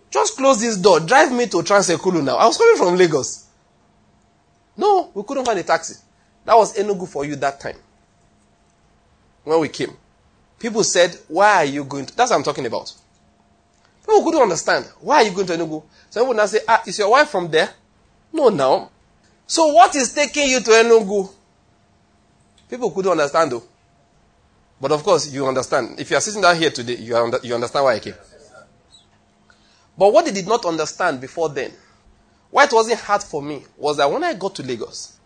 Just 0.09 0.35
close 0.37 0.59
this 0.59 0.77
door. 0.77 0.99
Drive 0.99 1.31
me 1.31 1.45
to 1.47 1.61
Trans-Ekulu 1.61 2.23
now. 2.23 2.37
I 2.37 2.47
was 2.47 2.57
coming 2.57 2.75
from 2.77 2.95
Lagos. 2.97 3.45
No, 4.75 5.11
we 5.13 5.23
couldn't 5.23 5.45
find 5.45 5.59
a 5.59 5.63
taxi. 5.63 5.95
That 6.45 6.55
was 6.55 6.75
Enugu 6.75 7.07
for 7.07 7.25
you 7.25 7.35
that 7.35 7.59
time. 7.59 7.75
When 9.43 9.59
we 9.59 9.69
came. 9.69 9.95
People 10.57 10.83
said, 10.83 11.15
Why 11.27 11.57
are 11.57 11.65
you 11.65 11.83
going 11.83 12.05
to? 12.05 12.15
That's 12.15 12.31
what 12.31 12.37
I'm 12.37 12.43
talking 12.43 12.65
about. 12.65 12.93
People 14.01 14.23
couldn't 14.23 14.41
understand. 14.41 14.85
Why 15.01 15.17
are 15.17 15.23
you 15.23 15.31
going 15.31 15.47
to 15.47 15.53
Enugu? 15.53 15.83
Some 16.09 16.23
people 16.23 16.33
now 16.33 16.45
say, 16.45 16.59
Ah, 16.67 16.81
is 16.87 16.97
your 16.97 17.11
wife 17.11 17.29
from 17.29 17.51
there? 17.51 17.69
No, 18.33 18.49
now. 18.49 18.89
So 19.45 19.67
what 19.67 19.95
is 19.95 20.13
taking 20.13 20.49
you 20.49 20.59
to 20.61 20.71
Enugu? 20.71 21.29
People 22.69 22.91
couldn't 22.91 23.11
understand 23.11 23.51
though. 23.51 23.63
But 24.81 24.91
of 24.91 25.03
course, 25.03 25.27
you 25.31 25.45
understand. 25.45 25.99
If 25.99 26.09
you 26.09 26.17
are 26.17 26.21
sitting 26.21 26.41
down 26.41 26.55
here 26.55 26.69
today, 26.69 26.95
you, 26.95 27.17
under, 27.17 27.39
you 27.43 27.53
understand 27.53 27.85
why 27.85 27.95
I 27.95 27.99
came. 27.99 28.15
But 29.97 30.13
what 30.13 30.25
they 30.25 30.31
did 30.31 30.47
not 30.47 30.65
understand 30.65 31.19
before 31.19 31.49
then 31.49 31.73
why 32.51 32.63
it 32.63 32.73
wasn't 32.73 32.99
hard 33.01 33.21
for 33.21 33.41
me 33.41 33.63
was 33.77 33.97
that 33.97 34.09
when 34.09 34.23
I 34.23 34.33
got 34.33 34.55
to 34.55 34.63
Lagos, 34.63 35.17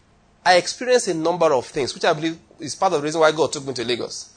I 0.45 0.55
experienced 0.55 1.07
a 1.07 1.13
number 1.13 1.53
of 1.53 1.65
things, 1.67 1.93
which 1.93 2.03
I 2.03 2.13
believe 2.13 2.37
is 2.59 2.75
part 2.75 2.93
of 2.93 2.99
the 3.01 3.05
reason 3.05 3.21
why 3.21 3.31
God 3.31 3.53
took 3.53 3.65
me 3.65 3.73
to 3.73 3.85
Lagos. 3.85 4.33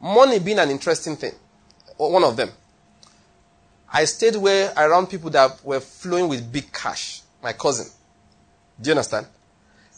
Money 0.00 0.38
being 0.38 0.58
an 0.58 0.70
interesting 0.70 1.16
thing, 1.16 1.32
one 1.96 2.22
of 2.22 2.36
them. 2.36 2.50
I 3.92 4.04
stayed 4.04 4.36
where 4.36 4.72
around 4.76 5.08
people 5.08 5.30
that 5.30 5.64
were 5.64 5.80
flowing 5.80 6.28
with 6.28 6.52
big 6.52 6.72
cash. 6.72 7.22
My 7.42 7.52
cousin. 7.52 7.86
Do 8.80 8.88
you 8.88 8.92
understand? 8.92 9.26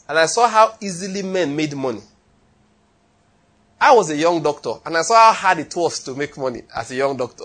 And 0.09 0.17
I 0.17 0.25
saw 0.25 0.47
how 0.47 0.75
easily 0.81 1.21
men 1.21 1.55
made 1.55 1.75
money. 1.75 2.01
I 3.83 3.91
was 3.91 4.09
a 4.11 4.15
young 4.15 4.41
doctor, 4.41 4.75
and 4.85 4.95
I 4.95 5.01
saw 5.01 5.15
how 5.15 5.33
hard 5.33 5.59
it 5.59 5.75
was 5.75 5.99
to 6.05 6.15
make 6.15 6.37
money 6.37 6.61
as 6.73 6.89
a 6.91 6.95
young 6.95 7.17
doctor. 7.17 7.43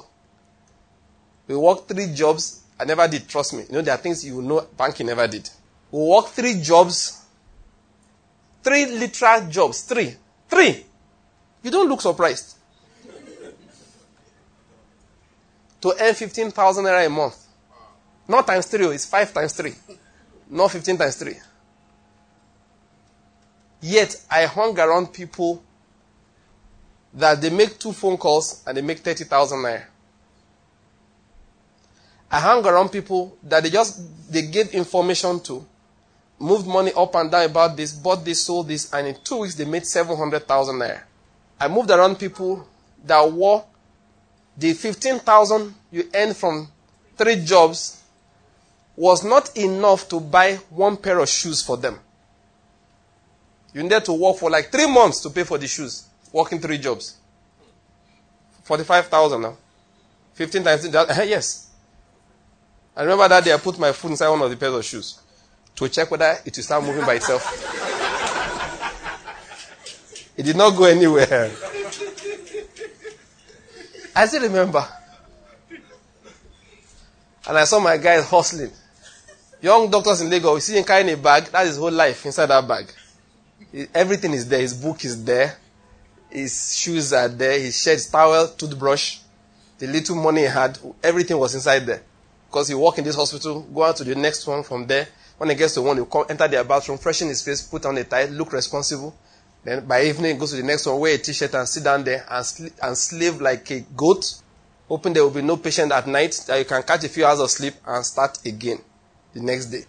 We 1.49 1.57
worked 1.57 1.89
three 1.89 2.15
jobs 2.15 2.63
I 2.79 2.85
never 2.85 3.09
did, 3.09 3.29
trust 3.29 3.55
me. 3.55 3.65
You 3.69 3.73
know, 3.73 3.83
there 3.83 3.93
are 3.93 3.99
things 3.99 4.25
you 4.25 4.41
know 4.41 4.65
banking 4.77 5.07
never 5.07 5.27
did. 5.27 5.51
We 5.91 5.99
worked 5.99 6.29
three 6.29 6.61
jobs, 6.61 7.25
three 8.63 8.87
literal 8.87 9.49
jobs, 9.49 9.83
three. 9.83 10.15
Three. 10.49 10.85
You 11.65 11.73
don't 11.73 11.89
look 11.89 12.01
surprised. 12.01 12.55
to 15.81 15.95
earn 16.01 16.15
15,000 16.15 16.85
naira 16.85 17.07
a 17.07 17.11
month. 17.11 17.47
Not 18.29 18.47
times 18.47 18.67
three, 18.67 18.85
oh, 18.85 18.91
it's 18.91 19.07
five 19.07 19.35
times 19.35 19.55
three. 19.55 19.75
Not 20.51 20.71
15 20.71 20.99
times 20.99 21.17
three. 21.17 21.37
Yet, 23.81 24.25
I 24.31 24.47
hung 24.47 24.79
around 24.79 25.13
people 25.13 25.65
that 27.15 27.41
they 27.41 27.51
make 27.51 27.79
two 27.79 27.93
phone 27.93 28.17
calls 28.17 28.63
and 28.67 28.77
they 28.77 28.83
make 28.83 28.99
30,000 28.99 29.59
naira. 29.59 29.85
I 32.31 32.41
hang 32.41 32.65
around 32.65 32.91
people 32.91 33.37
that 33.43 33.63
they 33.63 33.71
just 33.71 34.01
they 34.31 34.43
gave 34.43 34.75
information 34.75 35.41
to, 35.41 35.65
moved 36.39 36.67
money 36.67 36.93
up 36.95 37.15
and 37.15 37.31
down 37.31 37.45
about 37.45 37.77
this, 37.77 37.93
bought 37.93 38.25
this, 38.25 38.45
sold 38.45 38.69
this, 38.69 38.93
and 38.93 39.07
in 39.07 39.17
two 39.25 39.39
weeks 39.39 39.55
they 39.55 39.65
made 39.65 39.87
seven 39.87 40.17
hundred 40.17 40.47
thousand 40.47 40.77
naira. 40.77 41.01
I 41.59 41.69
moved 41.69 41.91
around 41.91 42.17
people 42.17 42.69
that 43.05 43.33
wore 43.33 43.65
the 44.57 44.75
fifteen 44.75 45.19
thousand 45.21 45.75
you 45.91 46.09
earn 46.15 46.35
from 46.35 46.69
three 47.17 47.37
jobs 47.45 48.03
was 48.95 49.25
not 49.25 49.57
enough 49.57 50.09
to 50.09 50.21
buy 50.21 50.57
one 50.71 50.97
pair 50.97 51.21
of 51.21 51.29
shoes 51.29 51.63
for 51.63 51.77
them. 51.77 51.99
You 53.73 53.83
needed 53.83 54.05
to 54.07 54.13
work 54.13 54.37
for 54.37 54.51
like 54.51 54.71
three 54.71 54.91
months 54.93 55.21
to 55.21 55.31
pay 55.31 55.45
for 55.45 55.57
the 55.57 55.67
shoes, 55.67 56.05
working 56.33 56.59
three 56.61 56.79
jobs. 56.79 57.17
Forty-five 58.63 59.07
thousand 59.09 59.43
now. 59.43 59.57
Fifteen 60.35 60.63
times 60.63 60.87
yes. 61.27 61.71
I 62.97 63.03
remember 63.03 63.29
that 63.29 63.45
day 63.45 63.53
I 63.55 63.59
put 63.59 63.79
my 63.79 63.93
foot 63.93 64.11
inside 64.11 64.29
one 64.29 64.43
of 64.43 64.51
the 64.51 64.57
pairs 64.57 64.75
of 64.75 64.85
shoes 64.85 65.21
to 65.77 65.89
check 65.89 66.11
whether 66.11 66.39
it 66.45 66.57
will 66.57 66.63
start 66.65 66.83
moving 66.85 67.05
by 67.07 67.15
itself. 67.15 67.45
it 70.37 70.43
did 70.43 70.57
not 70.57 70.77
go 70.77 70.85
anywhere. 70.85 71.53
I 74.17 74.27
still 74.27 74.43
remember. 74.43 74.85
And 77.47 77.57
I 77.57 77.65
saw 77.65 77.79
my 77.79 77.97
guys 77.97 78.29
hustling. 78.29 78.73
Young 79.63 79.91
doctors 79.91 80.21
in 80.21 80.29
Lagos, 80.29 80.55
we 80.55 80.61
see 80.61 80.77
him 80.77 80.85
carrying 80.85 81.11
a 81.11 81.17
bag. 81.17 81.45
That 81.45 81.63
is 81.63 81.69
his 81.69 81.79
whole 81.79 81.93
life 81.93 82.27
inside 82.27 82.47
that 82.47 82.67
bag. 82.67 82.93
Everything 83.95 84.33
is 84.33 84.49
there. 84.49 84.61
His 84.61 84.75
book 84.75 85.05
is 85.05 85.25
there. 85.25 85.57
His 86.31 86.77
shoes 86.77 87.13
are 87.13 87.29
there. 87.29 87.59
His 87.59 87.81
shirt, 87.81 88.01
towel, 88.11 88.49
toothbrush. 88.49 89.19
The 89.79 89.87
little 89.87 90.17
money 90.17 90.43
he 90.43 90.47
had, 90.47 90.79
everything 91.03 91.39
was 91.39 91.55
inside 91.55 91.87
there. 91.87 92.03
Because 92.49 92.69
he 92.69 92.75
walk 92.75 92.99
in 92.99 93.05
this 93.05 93.15
hospital, 93.15 93.63
go 93.63 93.85
out 93.85 93.97
to 93.97 94.05
the 94.05 94.15
next 94.15 94.47
one 94.47 94.63
from 94.63 94.87
there. 94.87 95.09
When 95.37 95.51
he 95.51 95.55
gets 95.55 95.75
to 95.75 95.83
one, 95.83 95.97
you 95.97 96.07
come, 96.07 96.25
enter 96.29 96.49
their 96.49 96.65
bathroom, 96.65 96.99
freshen 96.99 97.29
his 97.29 97.43
face, 97.43 97.63
put 97.63 97.87
on 97.87 97.97
a 97.99 98.05
tie, 98.05 98.25
look 98.27 98.53
responsible. 98.53 99.15
Then 99.63 99.87
by 99.87 100.03
evening, 100.03 100.39
goes 100.39 100.51
to 100.51 100.57
the 100.57 100.63
next 100.63 100.87
one, 100.87 100.99
wear 100.99 101.15
a 101.15 101.19
t-shirt 101.19 101.55
and 101.55 101.69
sit 101.69 101.85
down 101.85 102.03
there 102.05 102.27
and, 102.29 102.45
sl- 102.45 102.67
and 102.83 102.97
slave 102.97 103.41
like 103.41 103.71
a 103.71 103.81
goat. 103.97 104.35
Hoping 104.89 105.13
there 105.13 105.23
will 105.23 105.31
be 105.31 105.43
no 105.43 105.59
patient 105.59 105.93
at 105.93 106.07
night, 106.07 106.43
that 106.47 106.59
you 106.59 106.65
can 106.65 106.83
catch 106.83 107.05
a 107.05 107.09
few 107.09 107.25
hours 107.25 107.41
of 107.41 107.51
sleep 107.51 107.75
and 107.87 108.05
start 108.05 108.39
again 108.45 108.79
the 109.35 109.41
next 109.41 109.67
day. 109.67 109.85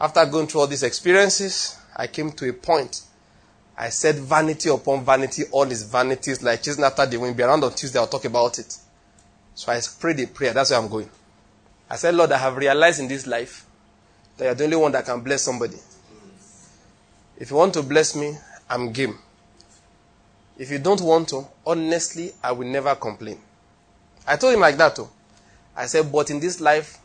After 0.00 0.24
going 0.26 0.46
through 0.46 0.62
all 0.62 0.66
these 0.66 0.82
experiences, 0.82 1.78
I 1.94 2.06
came 2.08 2.32
to 2.32 2.48
a 2.48 2.52
point. 2.52 3.02
I 3.76 3.88
said 3.88 4.16
vanity 4.16 4.68
upon 4.68 5.04
vanity, 5.04 5.44
all 5.50 5.70
is 5.70 5.82
vanities, 5.82 6.42
like 6.42 6.62
chasing 6.62 6.84
after 6.84 7.06
the 7.06 7.16
wind. 7.16 7.36
Be 7.36 7.42
around 7.42 7.64
on 7.64 7.74
Tuesday, 7.74 7.98
I'll 7.98 8.06
talk 8.06 8.24
about 8.24 8.58
it. 8.58 8.76
So 9.54 9.72
I 9.72 9.80
prayed 10.00 10.20
a 10.20 10.26
prayer. 10.26 10.52
That's 10.52 10.70
where 10.70 10.78
I'm 10.78 10.88
going. 10.88 11.10
I 11.90 11.96
said, 11.96 12.14
Lord, 12.14 12.32
I 12.32 12.38
have 12.38 12.56
realized 12.56 13.00
in 13.00 13.08
this 13.08 13.26
life 13.26 13.66
that 14.36 14.44
you're 14.44 14.54
the 14.54 14.64
only 14.64 14.76
one 14.76 14.92
that 14.92 15.04
can 15.06 15.20
bless 15.20 15.42
somebody. 15.42 15.76
If 17.36 17.50
you 17.50 17.56
want 17.56 17.74
to 17.74 17.82
bless 17.82 18.14
me, 18.14 18.36
I'm 18.70 18.92
game. 18.92 19.18
If 20.56 20.70
you 20.70 20.78
don't 20.78 21.00
want 21.00 21.28
to, 21.30 21.46
honestly, 21.66 22.32
I 22.42 22.52
will 22.52 22.66
never 22.66 22.94
complain. 22.94 23.40
I 24.26 24.36
told 24.36 24.54
him 24.54 24.60
like 24.60 24.76
that 24.76 24.96
too. 24.96 25.08
I 25.76 25.86
said, 25.86 26.10
but 26.10 26.30
in 26.30 26.38
this 26.38 26.60
life, 26.60 26.98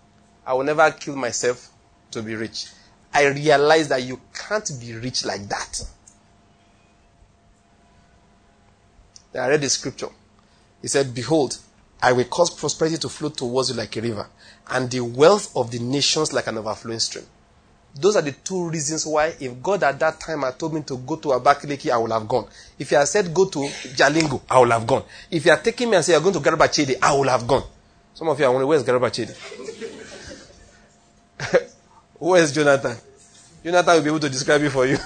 I 0.46 0.54
will 0.54 0.64
never 0.64 0.90
kill 0.92 1.16
myself 1.16 1.70
to 2.12 2.22
be 2.22 2.36
rich. 2.36 2.68
I 3.14 3.26
realized 3.26 3.90
that 3.90 4.04
you 4.04 4.22
can't 4.34 4.72
be 4.80 4.94
rich 4.94 5.26
like 5.26 5.48
that. 5.50 5.82
Then 9.18 9.19
I 9.34 9.48
read 9.48 9.62
the 9.62 9.70
scripture. 9.70 10.10
He 10.82 10.88
said, 10.88 11.14
Behold, 11.14 11.58
I 12.02 12.14
will 12.14 12.26
cause 12.26 12.50
prosperity 12.50 12.98
to 12.98 13.10
flow 13.10 13.30
towards 13.30 13.70
you 13.70 13.76
like 13.76 13.96
a 13.98 14.02
river, 14.02 14.28
and 14.70 14.90
the 14.90 15.02
wealth 15.02 15.56
of 15.56 15.72
the 15.72 15.80
nations 15.80 16.34
like 16.34 16.48
an 16.48 16.58
overflowing 16.58 17.00
stream. 17.00 17.26
Those 17.96 18.16
are 18.16 18.22
the 18.22 18.32
two 18.32 18.70
reasons 18.70 19.06
why, 19.06 19.34
if 19.40 19.62
God 19.62 19.84
at 19.84 20.00
that 20.00 20.20
time 20.20 20.42
had 20.42 20.58
told 20.58 20.74
me 20.74 20.82
to 20.84 20.98
go 20.98 21.16
to 21.18 21.30
Abakaliki, 21.30 21.92
I 21.92 21.98
would 21.98 22.12
have 22.12 22.28
gone. 22.28 22.48
If 22.78 22.90
He 22.90 22.96
had 22.96 23.08
said 23.08 23.34
go 23.34 23.46
to 23.46 23.60
Jalingo, 23.60 24.42
I 24.50 24.60
would 24.60 24.72
have 24.72 24.88
gone. 24.88 25.04
If 25.30 25.44
He 25.44 25.50
had 25.50 25.64
taken 25.64 25.90
me 25.90 25.96
and 25.98 26.06
said 26.06 26.14
you're 26.14 26.22
going 26.22 26.34
to 26.34 26.40
Garabachede, 26.40 26.98
I 27.02 27.18
would 27.18 27.28
have 27.28 27.46
gone. 27.46 27.64
Some 28.14 28.28
of 28.30 28.40
you 28.40 28.46
are 28.46 28.52
wondering, 28.52 28.70
where's 28.70 28.84
Garabachede? 28.84 29.36
where's 32.20 32.54
Jonathan? 32.54 32.96
Jonathan 33.64 33.96
will 33.96 34.02
be 34.04 34.10
able 34.10 34.20
to 34.20 34.30
describe 34.30 34.62
it 34.62 34.70
for 34.70 34.86
you. 34.86 34.98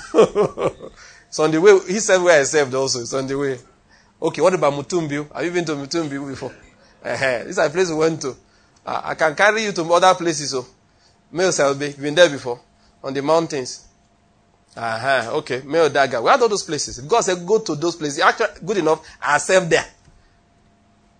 it's 1.27 1.39
on 1.39 1.51
the 1.51 1.59
way. 1.59 1.79
He 1.87 1.99
said 1.99 2.21
where 2.21 2.39
I 2.39 2.43
served 2.43 2.73
also. 2.75 3.01
It's 3.01 3.13
on 3.13 3.25
the 3.27 3.37
way. 3.37 3.57
Okay, 4.23 4.41
what 4.41 4.53
about 4.53 4.71
Mutumbi? 4.71 5.29
Have 5.35 5.43
you 5.43 5.51
been 5.51 5.65
to 5.65 5.73
Mutumbi 5.73 6.29
before? 6.29 6.55
Uh-huh. 7.03 7.43
This 7.43 7.47
is 7.49 7.57
a 7.57 7.69
place 7.69 7.89
we 7.89 7.95
went 7.95 8.21
to. 8.21 8.33
Uh, 8.85 9.01
I 9.03 9.15
can 9.15 9.35
carry 9.35 9.63
you 9.63 9.73
to 9.73 9.83
other 9.93 10.13
places. 10.15 10.51
So, 10.51 10.65
Male 11.29 11.51
Selby, 11.51 11.87
you've 11.87 11.99
been 11.99 12.15
there 12.15 12.29
before 12.29 12.61
on 13.03 13.13
the 13.13 13.21
mountains. 13.21 13.85
Uh-huh. 14.77 15.31
Okay. 15.39 15.61
Male 15.65 15.89
Daga. 15.89 16.23
We 16.23 16.29
had 16.29 16.41
all 16.41 16.47
those 16.47 16.63
places. 16.63 16.99
God 17.01 17.19
said, 17.19 17.45
go 17.45 17.59
to 17.59 17.75
those 17.75 17.97
places. 17.97 18.19
Actually, 18.19 18.65
good 18.65 18.77
enough. 18.77 19.05
I 19.21 19.39
served 19.39 19.69
there. 19.69 19.85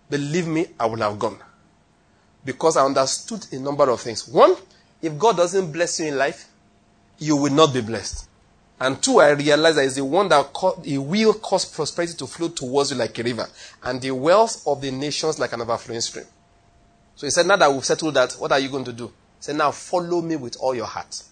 Believe 0.10 0.48
me, 0.48 0.68
I 0.80 0.86
would 0.86 1.00
have 1.00 1.20
gone. 1.20 1.40
Because 2.46 2.78
I 2.78 2.86
understood 2.86 3.46
a 3.52 3.60
number 3.60 3.90
of 3.90 4.00
things. 4.00 4.30
One, 4.30 4.56
if 5.02 5.18
God 5.18 5.36
doesn't 5.36 5.74
bless 5.74 6.00
you 6.00 6.08
in 6.08 6.18
life, 6.18 6.48
you 7.18 7.36
will 7.36 7.52
not 7.52 7.74
be 7.74 7.82
blessed. 7.82 8.30
And 8.84 9.02
two, 9.02 9.20
I 9.20 9.30
realized 9.30 9.78
that 9.78 9.86
it's 9.86 9.96
the 9.96 10.04
one 10.04 10.28
that 10.28 10.46
he 10.84 10.98
will 10.98 11.36
cause 11.36 11.64
prosperity 11.64 12.16
to 12.16 12.28
flow 12.28 12.50
towards 12.50 12.92
you 12.92 12.98
like 12.98 13.18
a 13.18 13.24
river, 13.24 13.48
and 13.82 14.02
the 14.02 14.12
wealth 14.12 14.62
of 14.68 14.82
the 14.82 14.92
nations 14.92 15.40
like 15.40 15.54
an 15.54 15.62
overflowing 15.62 16.02
stream. 16.02 16.26
So 17.16 17.26
he 17.26 17.32
said, 17.32 17.48
Now 17.48 17.56
that 17.56 17.72
we've 17.72 17.86
settled 17.86 18.16
that, 18.16 18.34
what 18.34 18.52
are 18.52 18.60
you 18.60 18.68
going 18.68 18.84
to 18.84 18.92
do? 18.92 19.08
He 19.08 19.14
said, 19.40 19.56
Now 19.56 19.72
follow 19.72 20.22
me 20.22 20.36
with 20.36 20.58
all 20.60 20.76
your 20.76 20.86
heart. 20.86 21.24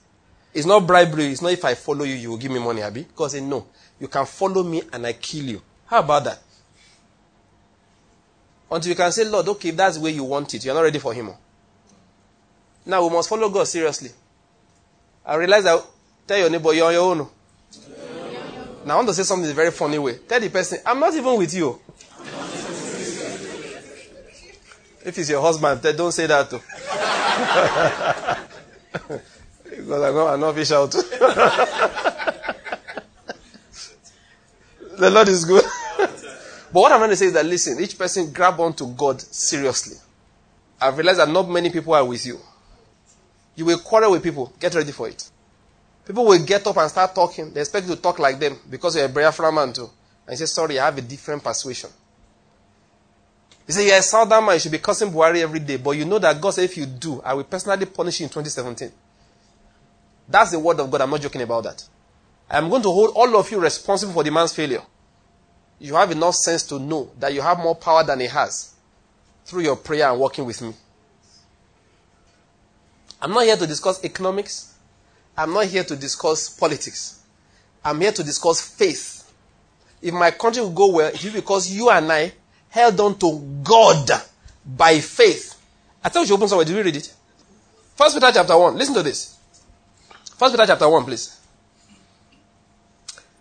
It's 0.53 0.65
not 0.65 0.87
bribery. 0.87 1.25
It's 1.25 1.41
not 1.41 1.51
if 1.51 1.65
I 1.65 1.75
follow 1.75 2.05
you, 2.05 2.15
you 2.15 2.29
will 2.29 2.37
give 2.37 2.51
me 2.51 2.59
money, 2.59 2.83
Abby. 2.83 3.03
Because 3.03 3.33
said, 3.33 3.43
no, 3.43 3.67
you 3.99 4.07
can 4.07 4.25
follow 4.25 4.63
me 4.63 4.83
and 4.91 5.05
I 5.05 5.11
kill 5.11 5.43
you. 5.43 5.61
How 5.87 5.99
about 5.99 6.23
that? 6.23 6.39
Until 8.71 8.89
you 8.89 8.95
can 8.95 9.11
say, 9.11 9.25
Lord, 9.25 9.47
okay, 9.49 9.69
if 9.69 9.75
that's 9.75 9.97
the 9.97 10.03
way 10.03 10.11
you 10.11 10.23
want 10.23 10.53
it, 10.53 10.63
you're 10.63 10.73
not 10.73 10.81
ready 10.81 10.99
for 10.99 11.13
him. 11.13 11.31
Now 12.85 13.05
we 13.05 13.13
must 13.13 13.27
follow 13.27 13.49
God 13.49 13.67
seriously. 13.67 14.11
I 15.25 15.35
realize 15.35 15.65
that 15.65 15.85
tell 16.25 16.37
your 16.37 16.49
neighbor 16.49 16.73
you're 16.73 16.87
on 16.87 16.93
your 16.93 17.11
own. 17.11 17.29
Now 18.85 18.93
I 18.93 18.95
want 18.97 19.09
to 19.09 19.13
say 19.13 19.23
something 19.23 19.45
in 19.45 19.51
a 19.51 19.53
very 19.53 19.71
funny 19.71 19.99
way. 19.99 20.17
Tell 20.17 20.39
the 20.39 20.49
person, 20.49 20.79
I'm 20.85 20.99
not 20.99 21.13
even 21.13 21.37
with 21.37 21.53
you. 21.53 21.79
if 25.05 25.17
it's 25.17 25.29
your 25.29 25.41
husband, 25.41 25.81
then 25.81 25.95
don't 25.95 26.11
say 26.11 26.27
that 26.27 26.49
too. 26.49 26.59
because 29.69 30.01
I'm 30.01 30.15
not, 30.15 30.33
I'm 30.33 30.39
not 30.39 30.71
out. 30.71 30.91
the 34.97 35.09
Lord 35.09 35.27
is 35.27 35.45
good. 35.45 35.63
but 35.97 36.09
what 36.71 36.91
I'm 36.91 36.99
trying 36.99 37.09
to 37.11 37.15
say 37.15 37.27
is 37.27 37.33
that 37.33 37.45
listen, 37.45 37.79
each 37.79 37.97
person 37.97 38.31
grab 38.31 38.59
onto 38.59 38.87
God 38.93 39.21
seriously. 39.21 39.97
I've 40.79 40.97
realized 40.97 41.19
that 41.19 41.29
not 41.29 41.49
many 41.49 41.69
people 41.69 41.93
are 41.93 42.05
with 42.05 42.25
you. 42.25 42.39
You 43.55 43.65
will 43.65 43.79
quarrel 43.79 44.11
with 44.11 44.23
people. 44.23 44.53
Get 44.59 44.73
ready 44.73 44.91
for 44.91 45.07
it. 45.07 45.30
People 46.05 46.25
will 46.25 46.43
get 46.43 46.65
up 46.65 46.77
and 46.77 46.89
start 46.89 47.13
talking. 47.13 47.53
They 47.53 47.61
expect 47.61 47.87
you 47.87 47.95
to 47.95 48.01
talk 48.01 48.19
like 48.19 48.39
them 48.39 48.57
because 48.69 48.95
you're 48.95 49.05
a 49.05 49.09
Biafra 49.09 49.51
man 49.51 49.71
too. 49.73 49.89
And 50.25 50.31
you 50.31 50.37
say, 50.37 50.45
sorry, 50.45 50.79
I 50.79 50.85
have 50.85 50.97
a 50.97 51.01
different 51.01 51.43
persuasion. 51.43 51.89
You 53.67 53.73
say, 53.73 53.87
you're 53.87 53.97
a 53.97 54.01
southern 54.01 54.45
man, 54.45 54.55
you 54.55 54.59
should 54.59 54.71
be 54.71 54.79
cursing 54.79 55.11
Buhari 55.11 55.41
every 55.41 55.59
day. 55.59 55.77
But 55.77 55.91
you 55.91 56.05
know 56.05 56.19
that 56.19 56.41
God 56.41 56.51
said, 56.51 56.63
if 56.65 56.75
you 56.77 56.85
do, 56.85 57.21
I 57.23 57.33
will 57.33 57.43
personally 57.43 57.85
punish 57.85 58.19
you 58.19 58.25
in 58.25 58.29
2017. 58.29 58.91
That's 60.27 60.51
the 60.51 60.59
word 60.59 60.79
of 60.79 60.89
God. 60.89 61.01
I'm 61.01 61.09
not 61.09 61.21
joking 61.21 61.41
about 61.41 61.63
that. 61.65 61.83
I'm 62.49 62.69
going 62.69 62.81
to 62.81 62.89
hold 62.89 63.11
all 63.15 63.37
of 63.37 63.49
you 63.51 63.59
responsible 63.59 64.13
for 64.13 64.23
the 64.23 64.31
man's 64.31 64.53
failure. 64.53 64.81
You 65.79 65.95
have 65.95 66.11
enough 66.11 66.35
sense 66.35 66.63
to 66.63 66.79
know 66.79 67.09
that 67.19 67.33
you 67.33 67.41
have 67.41 67.57
more 67.59 67.75
power 67.75 68.03
than 68.03 68.19
he 68.19 68.27
has 68.27 68.73
through 69.45 69.63
your 69.63 69.75
prayer 69.75 70.09
and 70.09 70.19
working 70.19 70.45
with 70.45 70.61
me. 70.61 70.73
I'm 73.21 73.31
not 73.31 73.43
here 73.45 73.57
to 73.57 73.67
discuss 73.67 74.03
economics. 74.03 74.70
I'm 75.37 75.53
not 75.53 75.65
here 75.65 75.83
to 75.83 75.95
discuss 75.95 76.49
politics. 76.49 77.21
I'm 77.83 77.99
here 77.99 78.11
to 78.11 78.23
discuss 78.23 78.61
faith. 78.61 79.31
If 80.01 80.13
my 80.13 80.31
country 80.31 80.61
will 80.61 80.71
go 80.71 80.91
well, 80.91 81.07
it 81.13 81.21
be 81.21 81.29
because 81.29 81.71
you 81.71 81.89
and 81.89 82.11
I 82.11 82.33
held 82.69 82.99
on 82.99 83.17
to 83.19 83.39
God 83.63 84.09
by 84.65 84.99
faith. 84.99 85.55
I 86.03 86.09
thought 86.09 86.27
you 86.27 86.35
open 86.35 86.47
somewhere. 86.47 86.65
Did 86.65 86.75
we 86.75 86.81
read 86.83 86.95
it? 86.95 87.13
First 87.95 88.15
Peter 88.15 88.31
chapter 88.33 88.57
1. 88.57 88.75
Listen 88.75 88.95
to 88.95 89.03
this. 89.03 89.37
First 90.37 90.53
Peter 90.53 90.65
chapter 90.65 90.89
1, 90.89 91.05
please. 91.05 91.37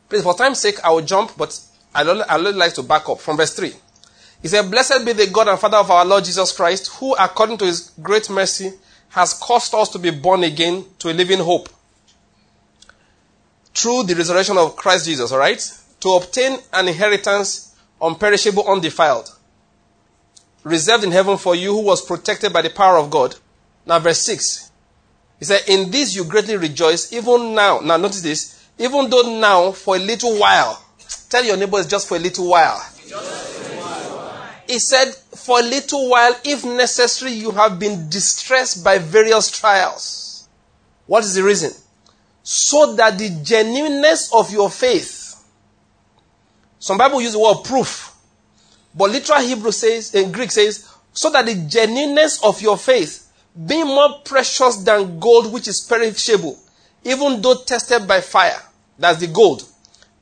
Please, 0.08 0.22
for 0.22 0.34
time's 0.34 0.60
sake, 0.60 0.82
I 0.84 0.90
will 0.90 1.02
jump, 1.02 1.32
but 1.36 1.58
I 1.94 2.02
would 2.02 2.26
really 2.28 2.52
like 2.52 2.74
to 2.74 2.82
back 2.82 3.08
up 3.08 3.20
from 3.20 3.36
verse 3.36 3.54
3. 3.54 3.72
He 4.42 4.48
said, 4.48 4.70
Blessed 4.70 5.04
be 5.04 5.12
the 5.12 5.28
God 5.28 5.48
and 5.48 5.58
Father 5.58 5.78
of 5.78 5.90
our 5.90 6.04
Lord 6.04 6.24
Jesus 6.24 6.52
Christ, 6.52 6.88
who 6.98 7.14
according 7.16 7.58
to 7.58 7.64
his 7.64 7.92
great 8.02 8.28
mercy 8.28 8.72
has 9.10 9.34
caused 9.34 9.74
us 9.74 9.88
to 9.90 9.98
be 9.98 10.10
born 10.10 10.44
again 10.44 10.84
to 10.98 11.10
a 11.10 11.14
living 11.14 11.38
hope. 11.38 11.68
Through 13.74 14.04
the 14.04 14.14
resurrection 14.14 14.58
of 14.58 14.76
Christ 14.76 15.06
Jesus, 15.06 15.32
alright? 15.32 15.62
To 16.00 16.14
obtain 16.14 16.58
an 16.72 16.88
inheritance 16.88 17.74
unperishable, 18.00 18.66
undefiled, 18.66 19.30
reserved 20.64 21.04
in 21.04 21.12
heaven 21.12 21.36
for 21.36 21.54
you 21.54 21.72
who 21.72 21.82
was 21.82 22.04
protected 22.04 22.52
by 22.52 22.62
the 22.62 22.70
power 22.70 22.98
of 22.98 23.10
God. 23.10 23.36
Now 23.86 23.98
verse 23.98 24.24
6. 24.24 24.70
He 25.38 25.44
said, 25.44 25.62
In 25.68 25.90
this 25.90 26.14
you 26.14 26.24
greatly 26.24 26.56
rejoice, 26.56 27.12
even 27.12 27.54
now. 27.54 27.80
Now, 27.80 27.96
notice 27.96 28.22
this. 28.22 28.68
Even 28.78 29.10
though 29.10 29.38
now, 29.38 29.72
for 29.72 29.96
a 29.96 29.98
little 29.98 30.38
while, 30.38 30.82
tell 31.28 31.44
your 31.44 31.56
neighbors 31.56 31.86
just 31.86 32.08
for 32.08 32.16
a 32.16 32.20
little 32.20 32.48
while. 32.48 32.78
He 34.66 34.78
said, 34.78 35.14
For 35.34 35.60
a 35.60 35.62
little 35.62 36.08
while, 36.08 36.34
if 36.44 36.64
necessary, 36.64 37.32
you 37.32 37.50
have 37.52 37.78
been 37.78 38.08
distressed 38.08 38.84
by 38.84 38.98
various 38.98 39.50
trials. 39.50 40.48
What 41.06 41.24
is 41.24 41.34
the 41.34 41.42
reason? 41.42 41.72
So 42.42 42.94
that 42.94 43.18
the 43.18 43.40
genuineness 43.42 44.32
of 44.32 44.50
your 44.52 44.70
faith, 44.70 45.44
some 46.78 46.98
Bible 46.98 47.20
use 47.20 47.32
the 47.32 47.38
word 47.38 47.62
proof, 47.64 48.14
but 48.94 49.10
literal 49.10 49.40
Hebrew 49.40 49.72
says, 49.72 50.14
in 50.14 50.32
Greek 50.32 50.50
says, 50.50 50.88
so 51.12 51.30
that 51.30 51.46
the 51.46 51.54
genuineness 51.68 52.42
of 52.42 52.60
your 52.62 52.78
faith, 52.78 53.30
being 53.66 53.86
more 53.86 54.20
precious 54.24 54.76
than 54.76 55.18
gold 55.18 55.52
which 55.52 55.68
is 55.68 55.80
perishable, 55.88 56.58
even 57.04 57.42
though 57.42 57.62
tested 57.66 58.06
by 58.06 58.20
fire. 58.20 58.60
That's 58.98 59.20
the 59.20 59.26
gold. 59.26 59.64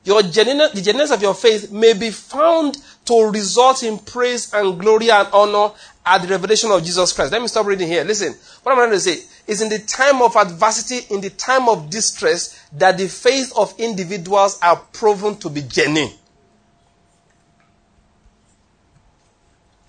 Your 0.03 0.21
genuine, 0.23 0.69
the 0.73 0.81
genuineness 0.81 1.11
of 1.11 1.21
your 1.21 1.33
faith 1.33 1.71
may 1.71 1.93
be 1.93 2.09
found 2.09 2.77
to 3.05 3.29
result 3.29 3.83
in 3.83 3.99
praise 3.99 4.53
and 4.53 4.79
glory 4.79 5.11
and 5.11 5.27
honor 5.33 5.73
at 6.05 6.21
the 6.21 6.27
revelation 6.27 6.71
of 6.71 6.83
Jesus 6.83 7.13
Christ. 7.13 7.31
Let 7.31 7.41
me 7.41 7.47
stop 7.47 7.65
reading 7.65 7.87
here. 7.87 8.03
Listen, 8.03 8.33
what 8.63 8.71
I'm 8.71 8.77
trying 8.77 8.91
to 8.91 8.99
say 8.99 9.23
is 9.49 9.61
in 9.61 9.69
the 9.69 9.79
time 9.79 10.21
of 10.21 10.35
adversity, 10.35 11.13
in 11.13 11.21
the 11.21 11.29
time 11.31 11.67
of 11.67 11.89
distress, 11.89 12.67
that 12.73 12.97
the 12.97 13.07
faith 13.07 13.51
of 13.57 13.77
individuals 13.79 14.59
are 14.61 14.77
proven 14.93 15.35
to 15.37 15.49
be 15.49 15.63
genuine. 15.63 16.13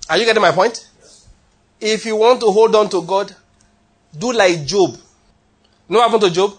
Are 0.08 0.16
you 0.16 0.24
getting 0.24 0.42
my 0.42 0.50
point? 0.50 0.88
If 1.80 2.04
you 2.04 2.16
want 2.16 2.40
to 2.40 2.46
hold 2.50 2.74
on 2.74 2.88
to 2.90 3.02
God, 3.02 3.34
Do 4.18 4.32
like 4.32 4.64
Job. 4.64 4.90
You 4.90 5.94
know 5.94 5.98
what 5.98 6.10
happened 6.10 6.22
to 6.22 6.34
Job? 6.34 6.56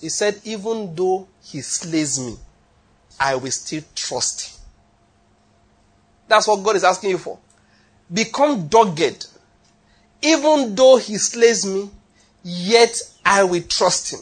He 0.00 0.08
said, 0.08 0.40
even 0.44 0.94
though 0.94 1.28
he 1.42 1.60
slays 1.60 2.18
me, 2.18 2.36
I 3.18 3.34
will 3.36 3.50
still 3.50 3.82
trust 3.94 4.42
him. 4.42 4.60
That's 6.28 6.46
what 6.46 6.62
God 6.62 6.76
is 6.76 6.84
asking 6.84 7.10
you 7.10 7.18
for. 7.18 7.38
Become 8.12 8.68
dogged. 8.68 9.26
Even 10.22 10.74
though 10.74 10.96
he 10.96 11.16
slays 11.16 11.64
me, 11.64 11.90
yet 12.42 12.96
I 13.24 13.44
will 13.44 13.62
trust 13.62 14.12
him. 14.12 14.20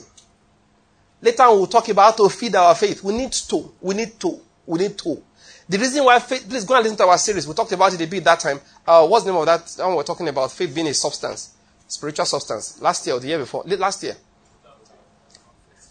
Later 1.23 1.45
on, 1.45 1.57
we'll 1.57 1.67
talk 1.67 1.89
about 1.89 2.19
how 2.19 2.25
to 2.25 2.29
feed 2.29 2.55
our 2.55 2.75
faith. 2.75 3.03
We 3.03 3.17
need 3.17 3.33
to. 3.33 3.73
We 3.81 3.95
need 3.95 4.21
to. 4.21 4.41
We 4.67 4.79
need 4.79 4.99
to. 4.99 5.23
The 5.69 5.79
reason 5.79 6.05
why 6.05 6.19
faith, 6.21 6.49
please 6.49 6.65
go 6.65 6.75
and 6.77 6.85
listen 6.85 6.99
to 6.99 7.07
our 7.07 7.19
series. 7.19 7.47
We 7.47 7.55
talked 7.55 7.73
about 7.73 7.93
it 7.93 8.01
a 8.01 8.07
bit 8.07 8.23
that 8.25 8.39
time. 8.39 8.61
Uh, 8.87 9.07
what's 9.07 9.25
the 9.25 9.33
name 9.33 9.41
of 9.41 9.47
that? 9.47 9.73
When 9.79 9.91
we 9.91 9.97
we're 9.97 10.03
talking 10.05 10.29
about 10.29 10.53
faith 10.53 10.75
being 10.75 10.87
a 10.87 10.95
substance, 10.95 11.55
spiritual 11.89 12.27
substance. 12.27 12.81
Last 12.81 13.07
year 13.07 13.17
or 13.17 13.21
the 13.21 13.29
year 13.29 13.39
before? 13.39 13.65
Last 13.65 14.03
year. 14.03 14.17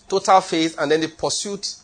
Total 0.07 0.39
faith 0.39 0.77
and 0.79 0.89
then 0.91 1.01
the 1.01 1.07
pursuit 1.07 1.75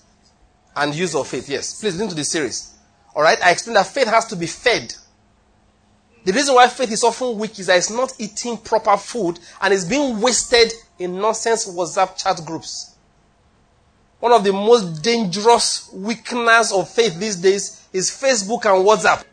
and 0.75 0.95
use 0.95 1.15
of 1.15 1.27
faith. 1.27 1.49
Yes. 1.49 1.81
Please 1.81 1.95
listen 1.95 2.09
to 2.09 2.15
the 2.15 2.23
series. 2.23 2.75
Alright? 3.15 3.43
I 3.43 3.51
explained 3.51 3.77
that 3.77 3.87
faith 3.87 4.07
has 4.07 4.25
to 4.27 4.35
be 4.35 4.47
fed. 4.47 4.93
The 6.23 6.33
reason 6.33 6.53
why 6.55 6.67
faith 6.67 6.91
is 6.91 7.03
often 7.03 7.37
weak 7.37 7.57
is 7.59 7.67
that 7.67 7.77
it's 7.77 7.89
not 7.89 8.13
eating 8.19 8.57
proper 8.57 8.95
food 8.97 9.39
and 9.61 9.73
it's 9.73 9.85
being 9.85 10.21
wasted 10.21 10.71
in 10.99 11.19
nonsense 11.19 11.67
WhatsApp 11.67 12.15
chat 12.17 12.45
groups. 12.45 12.95
One 14.19 14.31
of 14.31 14.43
the 14.43 14.53
most 14.53 15.01
dangerous 15.01 15.89
weakness 15.91 16.71
of 16.71 16.87
faith 16.89 17.17
these 17.19 17.37
days 17.37 17.87
is 17.91 18.11
Facebook 18.11 18.65
and 18.65 18.85
WhatsApp. 18.85 19.23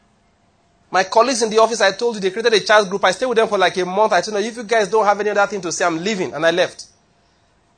My 0.90 1.04
colleagues 1.04 1.42
in 1.42 1.50
the 1.50 1.58
office, 1.58 1.82
I 1.82 1.92
told 1.92 2.14
you, 2.14 2.22
they 2.22 2.30
created 2.30 2.54
a 2.54 2.60
chat 2.60 2.88
group. 2.88 3.04
I 3.04 3.10
stayed 3.10 3.26
with 3.26 3.36
them 3.36 3.48
for 3.48 3.58
like 3.58 3.76
a 3.76 3.84
month. 3.84 4.14
I 4.14 4.22
told 4.22 4.38
them, 4.38 4.42
if 4.42 4.56
you 4.56 4.64
guys 4.64 4.88
don't 4.88 5.04
have 5.04 5.20
any 5.20 5.28
other 5.28 5.46
thing 5.46 5.60
to 5.60 5.70
say, 5.70 5.84
I'm 5.84 5.98
leaving. 5.98 6.32
And 6.32 6.46
I 6.46 6.50
left. 6.50 6.86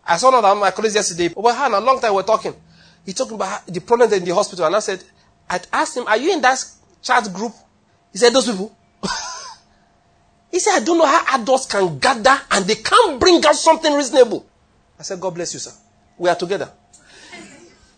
I 0.07 0.17
saw 0.17 0.31
one 0.31 0.45
of 0.45 0.59
my 0.59 0.71
colleagues 0.71 0.95
yesterday. 0.95 1.35
Over 1.35 1.49
a 1.49 1.81
long 1.81 2.01
time 2.01 2.13
we 2.13 2.17
were 2.17 2.23
talking. 2.23 2.55
He 3.05 3.13
talking 3.13 3.35
about 3.35 3.67
the 3.67 3.81
problems 3.81 4.13
in 4.13 4.25
the 4.25 4.33
hospital. 4.33 4.65
And 4.67 4.77
I 4.77 4.79
said, 4.79 5.03
I 5.49 5.59
asked 5.73 5.97
him, 5.97 6.07
are 6.07 6.17
you 6.17 6.33
in 6.33 6.41
that 6.43 6.65
chat 7.03 7.29
group? 7.33 7.53
He 8.13 8.19
said, 8.19 8.33
those 8.33 8.49
people. 8.49 8.77
He 10.51 10.59
said, 10.59 10.81
I 10.81 10.85
don't 10.85 10.99
know 10.99 11.07
how 11.07 11.41
adults 11.41 11.67
can 11.67 11.99
gather 11.99 12.37
and 12.51 12.65
they 12.65 12.75
can't 12.77 13.21
bring 13.21 13.45
out 13.47 13.55
something 13.55 13.93
reasonable. 13.93 14.45
I 14.99 15.03
said, 15.03 15.21
God 15.21 15.35
bless 15.35 15.55
you, 15.55 15.61
sir. 15.61 15.73
We 16.19 16.29
are 16.29 16.37
together. 16.37 16.71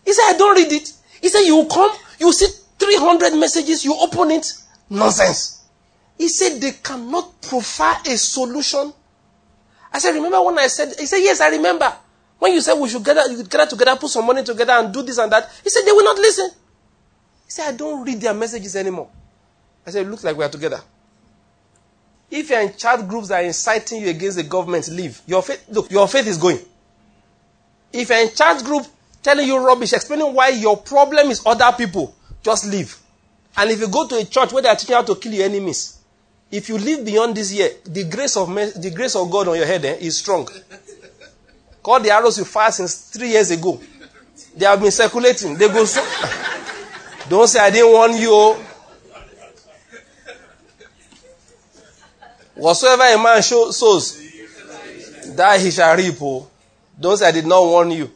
He 0.05 0.13
said, 0.13 0.23
I 0.33 0.37
don't 0.37 0.55
read 0.55 0.71
it. 0.71 0.93
He 1.21 1.29
said, 1.29 1.41
you 1.41 1.67
come, 1.71 1.91
you 2.19 2.31
see 2.31 2.47
300 2.79 3.35
messages, 3.37 3.83
you 3.83 3.95
open 3.95 4.31
it. 4.31 4.53
Nonsense. 4.89 5.63
He 6.17 6.27
said, 6.27 6.61
they 6.61 6.71
cannot 6.73 7.41
provide 7.41 8.07
a 8.07 8.17
solution. 8.17 8.93
I 9.91 9.99
said, 9.99 10.11
remember 10.13 10.41
when 10.43 10.59
I 10.59 10.67
said, 10.67 10.93
he 10.99 11.05
said, 11.05 11.19
yes, 11.19 11.41
I 11.41 11.49
remember. 11.49 11.91
When 12.39 12.53
you 12.53 12.61
said 12.61 12.75
we 12.75 12.89
should 12.89 13.03
gather, 13.03 13.21
gather 13.43 13.69
together, 13.69 13.95
put 13.95 14.09
some 14.09 14.25
money 14.25 14.43
together 14.43 14.73
and 14.73 14.93
do 14.93 15.01
this 15.01 15.17
and 15.17 15.31
that. 15.31 15.49
He 15.63 15.69
said, 15.69 15.83
they 15.85 15.91
will 15.91 16.03
not 16.03 16.17
listen. 16.17 16.49
He 17.45 17.51
said, 17.51 17.73
I 17.73 17.77
don't 17.77 18.05
read 18.05 18.19
their 18.21 18.33
messages 18.33 18.75
anymore. 18.75 19.09
I 19.85 19.91
said, 19.91 20.05
it 20.05 20.09
looks 20.09 20.23
like 20.23 20.35
we 20.35 20.43
are 20.43 20.49
together. 20.49 20.81
If 22.35 22.49
you're 22.49 22.61
in 22.61 22.75
chat 22.75 23.07
groups 23.07 23.27
that 23.27 23.43
are 23.43 23.45
inciting 23.45 24.01
you 24.01 24.09
against 24.09 24.37
the 24.37 24.43
government, 24.43 24.87
leave. 24.87 25.21
Your 25.27 25.43
faith, 25.43 25.65
look, 25.69 25.91
your 25.91 26.07
faith 26.07 26.25
is 26.25 26.39
going. 26.39 26.57
If 27.91 28.09
you're 28.09 28.17
in 28.17 28.33
chat 28.33 28.63
group 28.63 28.87
telling 29.21 29.47
you 29.47 29.63
rubbish, 29.63 29.93
explaining 29.93 30.33
why 30.33 30.47
your 30.47 30.77
problem 30.77 31.29
is 31.29 31.43
other 31.45 31.71
people, 31.77 32.15
just 32.41 32.65
leave. 32.65 32.97
And 33.55 33.69
if 33.69 33.79
you 33.79 33.87
go 33.87 34.07
to 34.07 34.15
a 34.15 34.25
church 34.25 34.51
where 34.51 34.63
they 34.63 34.69
are 34.69 34.75
teaching 34.75 34.95
how 34.95 35.03
to 35.03 35.15
kill 35.15 35.31
your 35.31 35.45
enemies, 35.45 35.99
if 36.49 36.69
you 36.69 36.79
live 36.79 37.05
beyond 37.05 37.35
this 37.37 37.53
year, 37.53 37.69
the 37.85 38.05
grace 38.05 38.35
of 38.35 38.47
the 38.47 38.91
grace 38.95 39.15
of 39.15 39.29
God 39.29 39.49
on 39.49 39.57
your 39.57 39.67
head 39.67 39.85
eh, 39.85 39.97
is 39.99 40.17
strong. 40.17 40.49
Call 41.83 41.99
the 41.99 42.09
arrows 42.09 42.39
you 42.39 42.45
fired 42.45 42.73
since 42.73 43.11
three 43.11 43.29
years 43.29 43.51
ago. 43.51 43.79
They 44.57 44.65
have 44.65 44.81
been 44.81 44.89
circulating. 44.89 45.55
They 45.55 45.67
go 45.67 45.85
so. 45.85 46.03
Don't 47.29 47.47
say 47.47 47.59
I 47.59 47.69
didn't 47.69 47.91
warn 47.91 48.17
you. 48.17 48.57
Whatsoever 52.55 53.03
a 53.03 53.17
man 53.21 53.41
show, 53.41 53.71
sows, 53.71 54.19
that 55.35 55.59
he 55.59 55.71
shall 55.71 55.95
reap. 55.97 56.15
Oh. 56.21 56.47
Say 57.15 57.25
I 57.27 57.31
did 57.31 57.45
not 57.47 57.63
warn 57.63 57.91
you. 57.91 58.11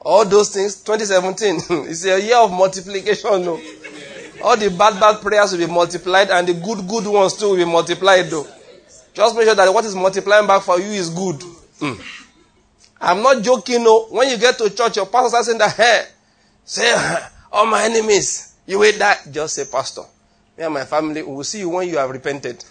All 0.00 0.24
those 0.24 0.50
things, 0.50 0.76
2017, 0.82 1.86
is 1.86 2.04
a 2.06 2.20
year 2.20 2.36
of 2.36 2.50
multiplication. 2.50 3.44
No. 3.44 3.60
All 4.42 4.56
the 4.56 4.70
bad, 4.70 4.98
bad 5.00 5.20
prayers 5.20 5.52
will 5.52 5.66
be 5.66 5.72
multiplied 5.72 6.30
and 6.30 6.46
the 6.48 6.54
good, 6.54 6.86
good 6.88 7.06
ones 7.06 7.36
too 7.36 7.50
will 7.50 7.56
be 7.56 7.64
multiplied 7.64 8.26
though. 8.26 8.46
Just 9.12 9.34
make 9.36 9.44
sure 9.44 9.54
that 9.54 9.72
what 9.74 9.84
is 9.84 9.94
multiplying 9.94 10.46
back 10.46 10.62
for 10.62 10.78
you 10.78 10.86
is 10.92 11.10
good. 11.10 11.40
Mm. 11.80 12.00
I'm 13.00 13.22
not 13.22 13.42
joking, 13.42 13.82
no. 13.82 14.06
When 14.10 14.28
you 14.28 14.38
get 14.38 14.58
to 14.58 14.70
church, 14.70 14.96
your 14.96 15.06
pastor 15.06 15.28
starts 15.28 15.46
saying 15.46 15.58
that, 15.58 15.74
hey, 15.74 16.04
say, 16.64 16.94
all 17.52 17.66
my 17.66 17.84
enemies, 17.84 18.54
you 18.66 18.78
will 18.78 18.96
that. 18.98 19.30
Just 19.30 19.54
say, 19.56 19.64
Pastor, 19.70 20.02
me 20.56 20.64
and 20.64 20.74
my 20.74 20.84
family, 20.84 21.22
will 21.22 21.44
see 21.44 21.60
you 21.60 21.68
when 21.68 21.88
you 21.88 21.98
have 21.98 22.10
repented. 22.10 22.64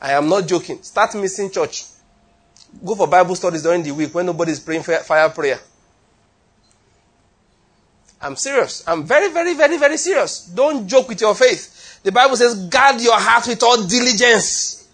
I 0.00 0.12
am 0.12 0.28
not 0.28 0.46
joking. 0.46 0.82
Start 0.82 1.14
missing 1.14 1.50
church. 1.50 1.84
Go 2.84 2.94
for 2.94 3.06
Bible 3.06 3.34
studies 3.34 3.62
during 3.62 3.82
the 3.82 3.90
week 3.90 4.14
when 4.14 4.26
nobody 4.26 4.52
is 4.52 4.60
praying 4.60 4.82
fire 4.82 5.28
prayer. 5.28 5.58
I'm 8.20 8.36
serious. 8.36 8.86
I'm 8.86 9.04
very, 9.04 9.30
very, 9.32 9.54
very, 9.54 9.78
very 9.78 9.96
serious. 9.96 10.46
Don't 10.46 10.86
joke 10.86 11.08
with 11.08 11.20
your 11.20 11.34
faith. 11.34 12.00
The 12.02 12.12
Bible 12.12 12.36
says, 12.36 12.54
guard 12.66 13.00
your 13.00 13.18
heart 13.18 13.46
with 13.46 13.62
all 13.62 13.86
diligence. 13.86 14.88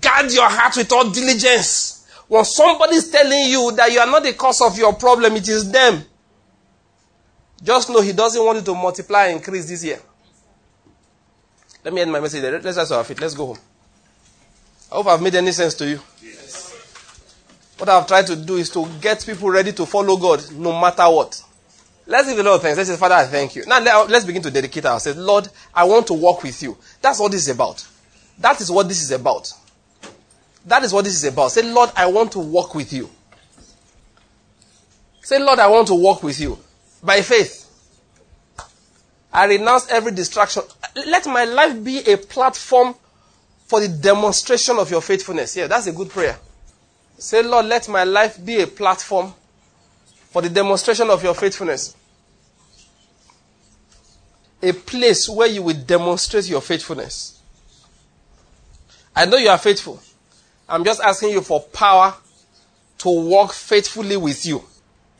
Guard 0.00 0.32
your 0.32 0.48
heart 0.48 0.76
with 0.76 0.90
all 0.92 1.10
diligence. 1.10 2.06
When 2.28 2.44
somebody 2.44 2.96
is 2.96 3.10
telling 3.10 3.48
you 3.48 3.72
that 3.76 3.90
you 3.90 4.00
are 4.00 4.06
not 4.06 4.22
the 4.22 4.32
cause 4.32 4.60
of 4.60 4.76
your 4.78 4.92
problem, 4.94 5.34
it 5.36 5.48
is 5.48 5.70
them. 5.70 6.04
Just 7.62 7.90
know 7.90 8.00
he 8.00 8.12
doesn't 8.12 8.44
want 8.44 8.58
you 8.58 8.64
to 8.64 8.74
multiply 8.74 9.26
and 9.26 9.38
increase 9.38 9.68
this 9.68 9.84
year. 9.84 9.98
Let 11.84 11.94
me 11.94 12.02
end 12.02 12.12
my 12.12 12.20
message. 12.20 12.42
Let's 12.42 12.78
ask 12.78 12.92
our 12.92 13.02
feet. 13.02 13.20
Let's 13.20 13.34
go 13.34 13.46
home. 13.46 13.58
I 14.90 14.94
hope 14.96 15.06
I've 15.06 15.22
made 15.22 15.34
any 15.34 15.52
sense 15.52 15.74
to 15.74 15.88
you. 15.88 16.00
Yes. 16.22 16.72
What 17.78 17.88
I've 17.88 18.06
tried 18.06 18.26
to 18.28 18.36
do 18.36 18.56
is 18.56 18.70
to 18.70 18.88
get 19.00 19.24
people 19.24 19.50
ready 19.50 19.72
to 19.72 19.86
follow 19.86 20.16
God 20.16 20.50
no 20.52 20.78
matter 20.80 21.04
what. 21.04 21.42
Let's 22.06 22.26
give 22.26 22.38
the 22.38 22.42
Lord 22.42 22.62
thanks. 22.62 22.78
Let's 22.78 22.88
say, 22.88 22.96
Father, 22.96 23.16
I 23.16 23.26
thank 23.26 23.54
you. 23.54 23.66
Now 23.66 24.04
let's 24.06 24.24
begin 24.24 24.42
to 24.42 24.50
dedicate 24.50 24.86
ourselves. 24.86 25.18
Lord, 25.18 25.48
I 25.74 25.84
want 25.84 26.06
to 26.06 26.14
walk 26.14 26.42
with 26.42 26.62
you. 26.62 26.78
That's 27.02 27.20
what 27.20 27.32
this 27.32 27.42
is 27.42 27.54
about. 27.54 27.86
That 28.38 28.60
is 28.62 28.70
what 28.70 28.88
this 28.88 29.02
is 29.02 29.10
about. 29.10 29.52
That 30.64 30.82
is 30.84 30.92
what 30.92 31.04
this 31.04 31.14
is 31.14 31.24
about. 31.24 31.52
Say, 31.52 31.70
Lord, 31.70 31.90
I 31.94 32.06
want 32.06 32.32
to 32.32 32.38
walk 32.38 32.74
with 32.74 32.92
you. 32.92 33.10
Say, 35.22 35.38
Lord, 35.38 35.58
I 35.58 35.66
want 35.68 35.88
to 35.88 35.94
walk 35.94 36.22
with 36.22 36.40
you. 36.40 36.58
By 37.02 37.20
faith. 37.20 37.66
I 39.30 39.44
renounce 39.44 39.90
every 39.90 40.12
distraction. 40.12 40.62
Let 40.96 41.26
my 41.26 41.44
life 41.44 41.84
be 41.84 41.98
a 42.10 42.16
platform 42.16 42.94
for 43.68 43.80
the 43.80 43.88
demonstration 43.88 44.78
of 44.78 44.90
your 44.90 45.02
faithfulness. 45.02 45.54
Yeah, 45.54 45.66
that's 45.66 45.86
a 45.86 45.92
good 45.92 46.08
prayer. 46.08 46.38
Say, 47.18 47.42
Lord, 47.42 47.66
let 47.66 47.88
my 47.88 48.04
life 48.04 48.42
be 48.42 48.62
a 48.62 48.66
platform 48.66 49.34
for 50.30 50.40
the 50.40 50.48
demonstration 50.48 51.10
of 51.10 51.22
your 51.22 51.34
faithfulness. 51.34 51.94
A 54.62 54.72
place 54.72 55.28
where 55.28 55.48
you 55.48 55.62
will 55.62 55.76
demonstrate 55.76 56.48
your 56.48 56.62
faithfulness. 56.62 57.40
I 59.14 59.26
know 59.26 59.36
you 59.36 59.48
are 59.48 59.58
faithful. 59.58 60.00
I'm 60.68 60.84
just 60.84 61.00
asking 61.00 61.30
you 61.30 61.42
for 61.42 61.60
power 61.60 62.14
to 62.98 63.08
walk 63.08 63.52
faithfully 63.52 64.16
with 64.16 64.46
you. 64.46 64.62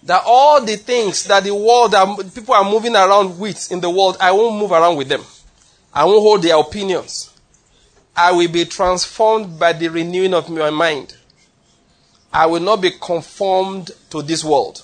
That 0.05 0.23
all 0.25 0.65
the 0.65 0.77
things 0.77 1.25
that 1.25 1.45
the 1.45 1.55
world, 1.55 1.93
that 1.93 2.35
people 2.35 2.55
are 2.55 2.65
moving 2.65 2.95
around 2.95 3.39
with 3.39 3.71
in 3.71 3.81
the 3.81 3.91
world, 3.91 4.17
I 4.21 4.31
won't 4.31 4.57
move 4.57 4.73
around 4.73 4.97
with 4.97 5.09
them. 5.09 5.23
I 5.93 6.05
won't 6.05 6.23
hold 6.23 6.43
their 6.43 6.59
opinions. 6.59 7.28
I 8.19 8.33
will 8.33 8.49
be 8.49 8.65
transformed 8.65 9.59
by 9.59 9.73
the 9.73 9.89
renewing 9.89 10.35
of 10.35 10.51
my 10.51 10.71
mind. 10.71 11.17
I 12.33 12.47
will 12.47 12.61
not 12.61 12.81
be 12.81 12.91
conformed 12.91 13.93
to 14.11 14.23
this 14.23 14.43
world 14.45 14.83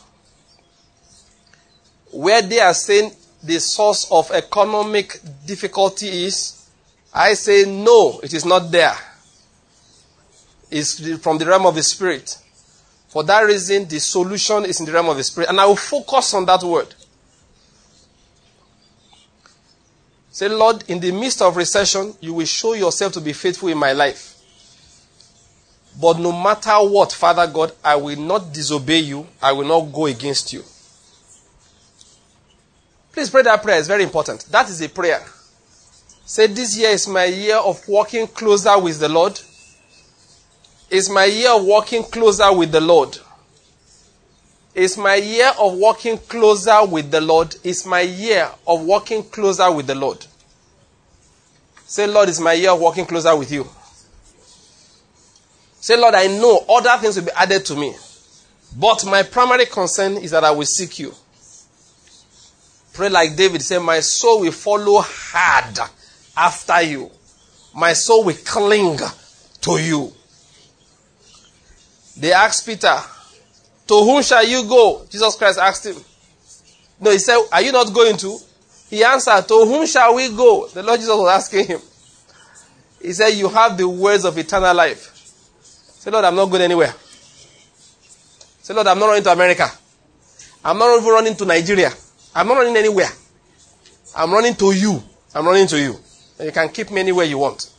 where 2.15 2.43
they 2.43 2.61
are 2.61 2.75
saying 2.75 3.11
the 3.43 3.59
source 3.59 4.11
of 4.11 4.31
economic 4.31 5.19
difficulty 5.45 6.27
is, 6.27 6.69
I 7.13 7.35
say 7.35 7.65
no, 7.67 8.21
it 8.23 8.33
is 8.33 8.45
not 8.45 8.71
there. 8.71 8.95
It's 10.71 11.19
from 11.19 11.39
the 11.39 11.47
realm 11.47 11.67
of 11.67 11.75
the 11.75 11.83
spirit. 11.83 12.39
For 13.09 13.25
that 13.25 13.41
reason, 13.41 13.87
the 13.89 13.99
solution 13.99 14.65
is 14.65 14.81
in 14.81 14.87
the 14.87 14.93
realm 14.93 15.09
of 15.09 15.17
the 15.17 15.25
spirit. 15.25 15.49
And 15.49 15.61
I 15.61 15.67
will 15.67 15.77
focus 15.77 16.35
on 16.35 16.47
that 16.47 16.63
word. 16.63 16.95
Say, 20.35 20.49
Lord, 20.49 20.83
in 20.89 20.99
the 20.99 21.13
midst 21.13 21.41
of 21.43 21.57
recession, 21.57 22.13
you 22.21 22.35
will 22.35 22.45
show 22.45 22.73
yourself 22.73 23.13
to 23.13 23.21
be 23.21 23.33
faithful 23.33 23.69
in 23.69 23.79
my 23.79 23.93
life. 23.93 24.35
But 26.01 26.19
no 26.19 26.33
matter 26.33 26.73
what, 26.73 27.13
Father 27.13 27.47
God, 27.47 27.71
I 27.85 27.95
will 27.95 28.19
not 28.19 28.53
disobey 28.53 28.99
you. 28.99 29.29
I 29.41 29.53
will 29.53 29.65
not 29.65 29.93
go 29.93 30.07
against 30.07 30.53
you. 30.53 30.65
Please 33.13 33.31
pray 33.31 33.43
that 33.43 33.63
prayer. 33.63 33.79
It's 33.79 33.87
very 33.87 34.03
important. 34.03 34.47
That 34.51 34.69
is 34.69 34.83
a 34.83 34.89
prayer. 34.89 35.25
Say, 36.27 36.49
This 36.49 36.77
year 36.77 36.91
is 36.91 37.07
my 37.07 37.27
year 37.27 37.59
of 37.59 37.87
walking 37.87 38.27
closer 38.27 38.77
with 38.77 38.99
the 38.99 39.09
Lord. 39.09 39.39
It's 40.91 41.09
my 41.09 41.27
year 41.27 41.53
of 41.53 41.65
walking 41.65 42.03
closer 42.03 42.53
with 42.53 42.73
the 42.73 42.81
Lord. 42.81 43.17
It's 44.75 44.97
my 44.97 45.15
year 45.15 45.53
of 45.59 45.75
walking 45.75 46.19
closer 46.19 46.85
with 46.85 47.11
the 47.11 47.21
Lord. 47.21 47.55
It's 47.63 47.87
my 47.87 48.01
year 48.01 48.51
of 48.67 48.83
walking 48.83 49.23
closer 49.23 49.71
with 49.71 49.87
the 49.87 49.95
Lord. 49.95 50.27
Say, 51.87 52.09
Lord, 52.09 52.29
it's 52.29 52.41
my 52.41 52.55
year 52.55 52.71
of 52.71 52.81
walking 52.81 53.07
closer 53.07 53.37
with 53.37 53.53
you. 53.53 53.69
Say, 55.81 55.97
Lord, 55.97 56.15
I 56.15 56.27
know 56.27 56.65
other 56.69 56.97
things 57.01 57.17
will 57.17 57.27
be 57.27 57.31
added 57.37 57.65
to 57.67 57.77
me. 57.77 57.95
But 58.77 59.05
my 59.07 59.23
primary 59.23 59.67
concern 59.67 60.17
is 60.17 60.33
that 60.33 60.43
I 60.43 60.51
will 60.51 60.67
seek 60.67 60.99
you. 60.99 61.15
Pray 62.95 63.09
like 63.09 63.37
David. 63.37 63.63
Say, 63.63 63.79
My 63.79 64.01
soul 64.01 64.41
will 64.41 64.51
follow 64.53 65.01
hard 65.03 65.79
after 66.37 66.83
you. 66.83 67.11
My 67.77 67.93
soul 67.93 68.25
will 68.25 68.37
cling 68.45 68.99
to 69.61 69.79
you. 69.79 70.13
They 72.17 72.33
asked 72.33 72.67
Peter, 72.67 72.97
To 73.87 73.95
whom 74.03 74.23
shall 74.23 74.47
you 74.47 74.65
go? 74.65 75.05
Jesus 75.11 75.37
Christ 75.37 75.59
asked 75.59 75.87
him. 75.87 75.97
No, 77.01 77.11
he 77.11 77.19
said, 77.19 77.41
Are 77.53 77.61
you 77.61 77.73
not 77.73 77.93
going 77.93 78.17
to? 78.19 78.39
He 78.89 79.05
answered, 79.05 79.47
To 79.49 79.67
whom 79.67 79.87
shall 79.87 80.15
we 80.15 80.29
go? 80.31 80.69
The 80.69 80.83
Lord 80.83 81.01
Jesus 81.01 81.17
was 81.17 81.29
asking 81.29 81.67
him. 81.67 81.81
He 83.03 83.13
said, 83.13 83.31
You 83.31 83.49
have 83.49 83.77
the 83.77 83.89
words 83.89 84.25
of 84.25 84.39
eternal 84.39 84.75
life. 84.75 85.11
Say, 85.63 86.11
Lord, 86.11 86.25
I'm 86.25 86.35
not 86.35 86.47
going 86.47 86.63
anywhere. 86.63 86.95
Say, 88.63 88.73
Lord, 88.73 88.87
I'm 88.87 88.99
not 88.99 89.07
running 89.07 89.25
to 89.25 89.33
America. 89.33 89.69
I'm 90.65 90.79
not 90.79 90.99
even 90.99 91.11
running 91.11 91.37
to 91.37 91.45
Nigeria. 91.45 91.91
I'm 92.35 92.49
not 92.49 92.55
running 92.55 92.77
anywhere. 92.77 93.09
I'm 94.17 94.33
running 94.33 94.55
to 94.55 94.73
you. 94.73 95.03
I'm 95.35 95.45
running 95.47 95.67
to 95.67 95.79
you. 95.79 95.97
And 96.39 96.47
you 96.47 96.53
can 96.53 96.69
keep 96.71 96.91
me 96.91 97.01
anywhere 97.01 97.27
you 97.27 97.39
want. 97.39 97.71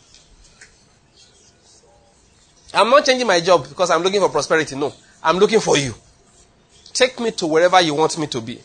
I'm 2.73 2.89
not 2.89 3.05
changing 3.05 3.25
my 3.25 3.39
job 3.39 3.67
because 3.67 3.89
I'm 3.89 4.03
looking 4.03 4.19
for 4.19 4.29
prosperity. 4.29 4.75
No. 4.75 4.93
I'm 5.25 5.39
looking 5.39 5.59
for 5.59 5.75
you. 5.75 5.91
Take 6.93 7.19
me 7.19 7.31
to 7.31 7.47
wherever 7.47 7.81
you 7.81 7.95
want 7.95 8.15
me 8.19 8.27
to 8.27 8.39
be. 8.39 8.61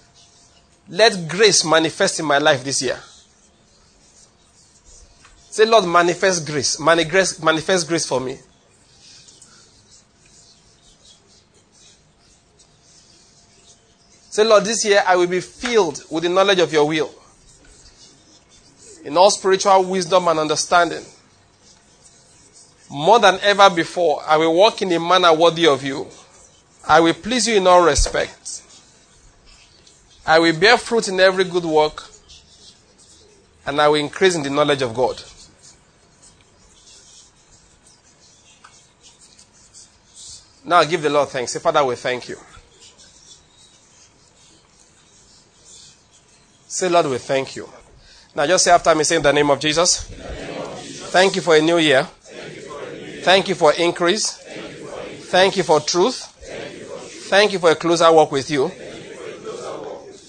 Let 0.91 1.27
grace 1.27 1.65
manifest 1.65 2.21
in 2.21 2.27
my 2.27 2.37
life 2.37 2.63
this 2.63 2.83
year. 2.83 3.01
Say, 5.49 5.65
Lord, 5.65 5.87
manifest 5.87 6.47
grace. 6.47 6.79
Manifest, 6.79 7.43
manifest 7.43 7.89
grace 7.89 8.05
for 8.05 8.21
me. 8.21 8.39
Say, 14.29 14.45
Lord, 14.45 14.65
this 14.65 14.85
year 14.85 15.03
I 15.07 15.17
will 15.17 15.29
be 15.29 15.41
filled 15.41 16.05
with 16.11 16.25
the 16.25 16.29
knowledge 16.29 16.59
of 16.59 16.71
your 16.75 16.87
will. 16.87 17.11
In 19.07 19.17
all 19.17 19.31
spiritual 19.31 19.83
wisdom 19.85 20.29
and 20.29 20.39
understanding. 20.39 21.05
More 22.91 23.19
than 23.19 23.39
ever 23.41 23.71
before, 23.71 24.23
I 24.27 24.37
will 24.37 24.55
walk 24.55 24.83
in 24.83 24.93
a 24.93 25.01
manner 25.01 25.33
worthy 25.33 25.67
of 25.67 25.83
you. 25.83 26.07
I 26.91 26.99
will 26.99 27.15
please 27.15 27.47
you 27.47 27.57
in 27.59 27.69
all 27.69 27.85
respects. 27.85 28.67
I 30.27 30.41
will 30.41 30.59
bear 30.59 30.77
fruit 30.77 31.07
in 31.07 31.21
every 31.21 31.45
good 31.45 31.65
work. 31.65 32.03
And 33.65 33.81
I 33.81 33.87
will 33.87 34.01
increase 34.01 34.35
in 34.35 34.43
the 34.43 34.51
knowledge 34.51 34.83
of 34.83 34.93
God. 34.93 35.23
Now 40.65 40.83
give 40.83 41.03
the 41.03 41.11
Lord 41.11 41.29
thanks. 41.29 41.53
Say, 41.53 41.61
Father, 41.61 41.85
we 41.85 41.95
thank 41.95 42.29
you. 42.29 42.37
Say, 46.67 46.89
Lord, 46.89 47.07
we 47.07 47.19
thank 47.19 47.55
you. 47.55 47.69
Now 48.35 48.49
just 48.49 48.65
say 48.65 48.73
after 48.73 48.93
me, 48.97 49.05
say 49.05 49.15
in 49.15 49.23
the 49.23 49.33
name 49.33 49.51
of 49.51 49.61
Jesus. 49.61 50.03
Thank 51.13 51.37
you 51.37 51.43
for 51.43 51.55
a 51.55 51.61
new 51.63 51.79
year. 51.79 52.03
Thank 53.23 53.49
you 53.49 53.55
for 53.55 53.73
increase. 53.75 54.33
Thank 55.31 55.57
you 55.57 55.63
for 55.63 55.79
truth. 55.79 56.27
Thank 57.31 57.53
you 57.53 57.61
for 57.61 57.71
a 57.71 57.77
closer 57.77 58.11
walk 58.11 58.33
with 58.33 58.51
you. 58.51 58.69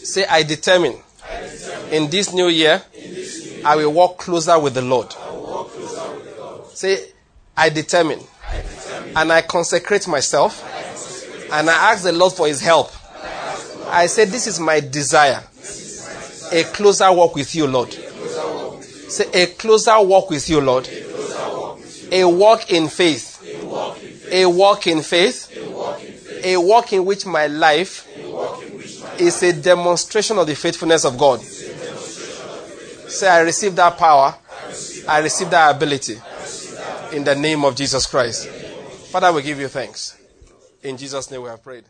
Say, 0.04 0.24
I 0.26 0.44
determine 0.44 0.96
in 1.92 2.12
this 2.12 2.32
new 2.32 2.48
year, 2.48 2.80
I 3.66 3.76
will 3.76 3.92
walk 3.92 4.20
closer 4.20 4.60
with 4.60 4.76
the 4.76 4.84
Lord. 4.84 5.12
Say, 6.76 7.04
I 7.58 7.70
determine 7.70 8.20
and 9.16 9.34
I 9.34 9.42
consecrate 9.42 10.08
myself 10.08 10.64
and 11.52 11.72
I 11.72 11.92
ask 11.92 12.04
the 12.04 12.12
Lord 12.12 12.34
for 12.34 12.48
his 12.48 12.62
help. 12.62 12.92
I 13.88 14.06
say, 14.06 14.26
This 14.26 14.46
is 14.46 14.60
my 14.60 14.80
desire 14.80 15.44
a 16.52 16.64
closer 16.66 17.12
walk 17.12 17.34
with 17.36 17.56
you, 17.56 17.66
Lord. 17.66 17.92
Say, 17.94 19.26
a 19.34 19.48
closer 19.48 20.00
walk 20.02 20.30
with 20.30 20.48
you, 20.50 20.62
Lord. 20.62 20.88
A 22.12 22.26
walk 22.26 22.70
in 22.72 22.90
faith. 22.90 23.42
A 24.32 24.46
walk 24.46 24.88
in 24.88 25.02
faith. 25.02 25.51
A 26.44 26.58
walk 26.58 26.94
in 26.94 27.06
which 27.06 27.26
my 27.26 27.48
life 27.48 28.08
is 29.20 29.44
a 29.44 29.54
demonstration 29.54 30.38
of 30.38 30.48
the 30.48 30.56
faithfulness 30.56 31.06
of 31.06 31.18
God. 31.18 31.42
Say, 31.42 33.28
I 33.28 33.42
receive 33.42 33.76
that 33.76 33.98
power. 33.98 34.36
I 35.08 35.20
receive 35.20 35.50
that 35.50 35.76
ability. 35.76 36.20
In 37.14 37.24
the 37.24 37.36
name 37.36 37.66
of 37.66 37.76
Jesus 37.76 38.08
Christ. 38.08 38.48
Father, 38.48 39.34
we 39.34 39.42
give 39.42 39.60
you 39.60 39.68
thanks. 39.68 40.18
In 40.82 40.98
Jesus' 40.98 41.30
name 41.30 41.42
we 41.42 41.50
have 41.50 41.62
prayed. 41.62 41.84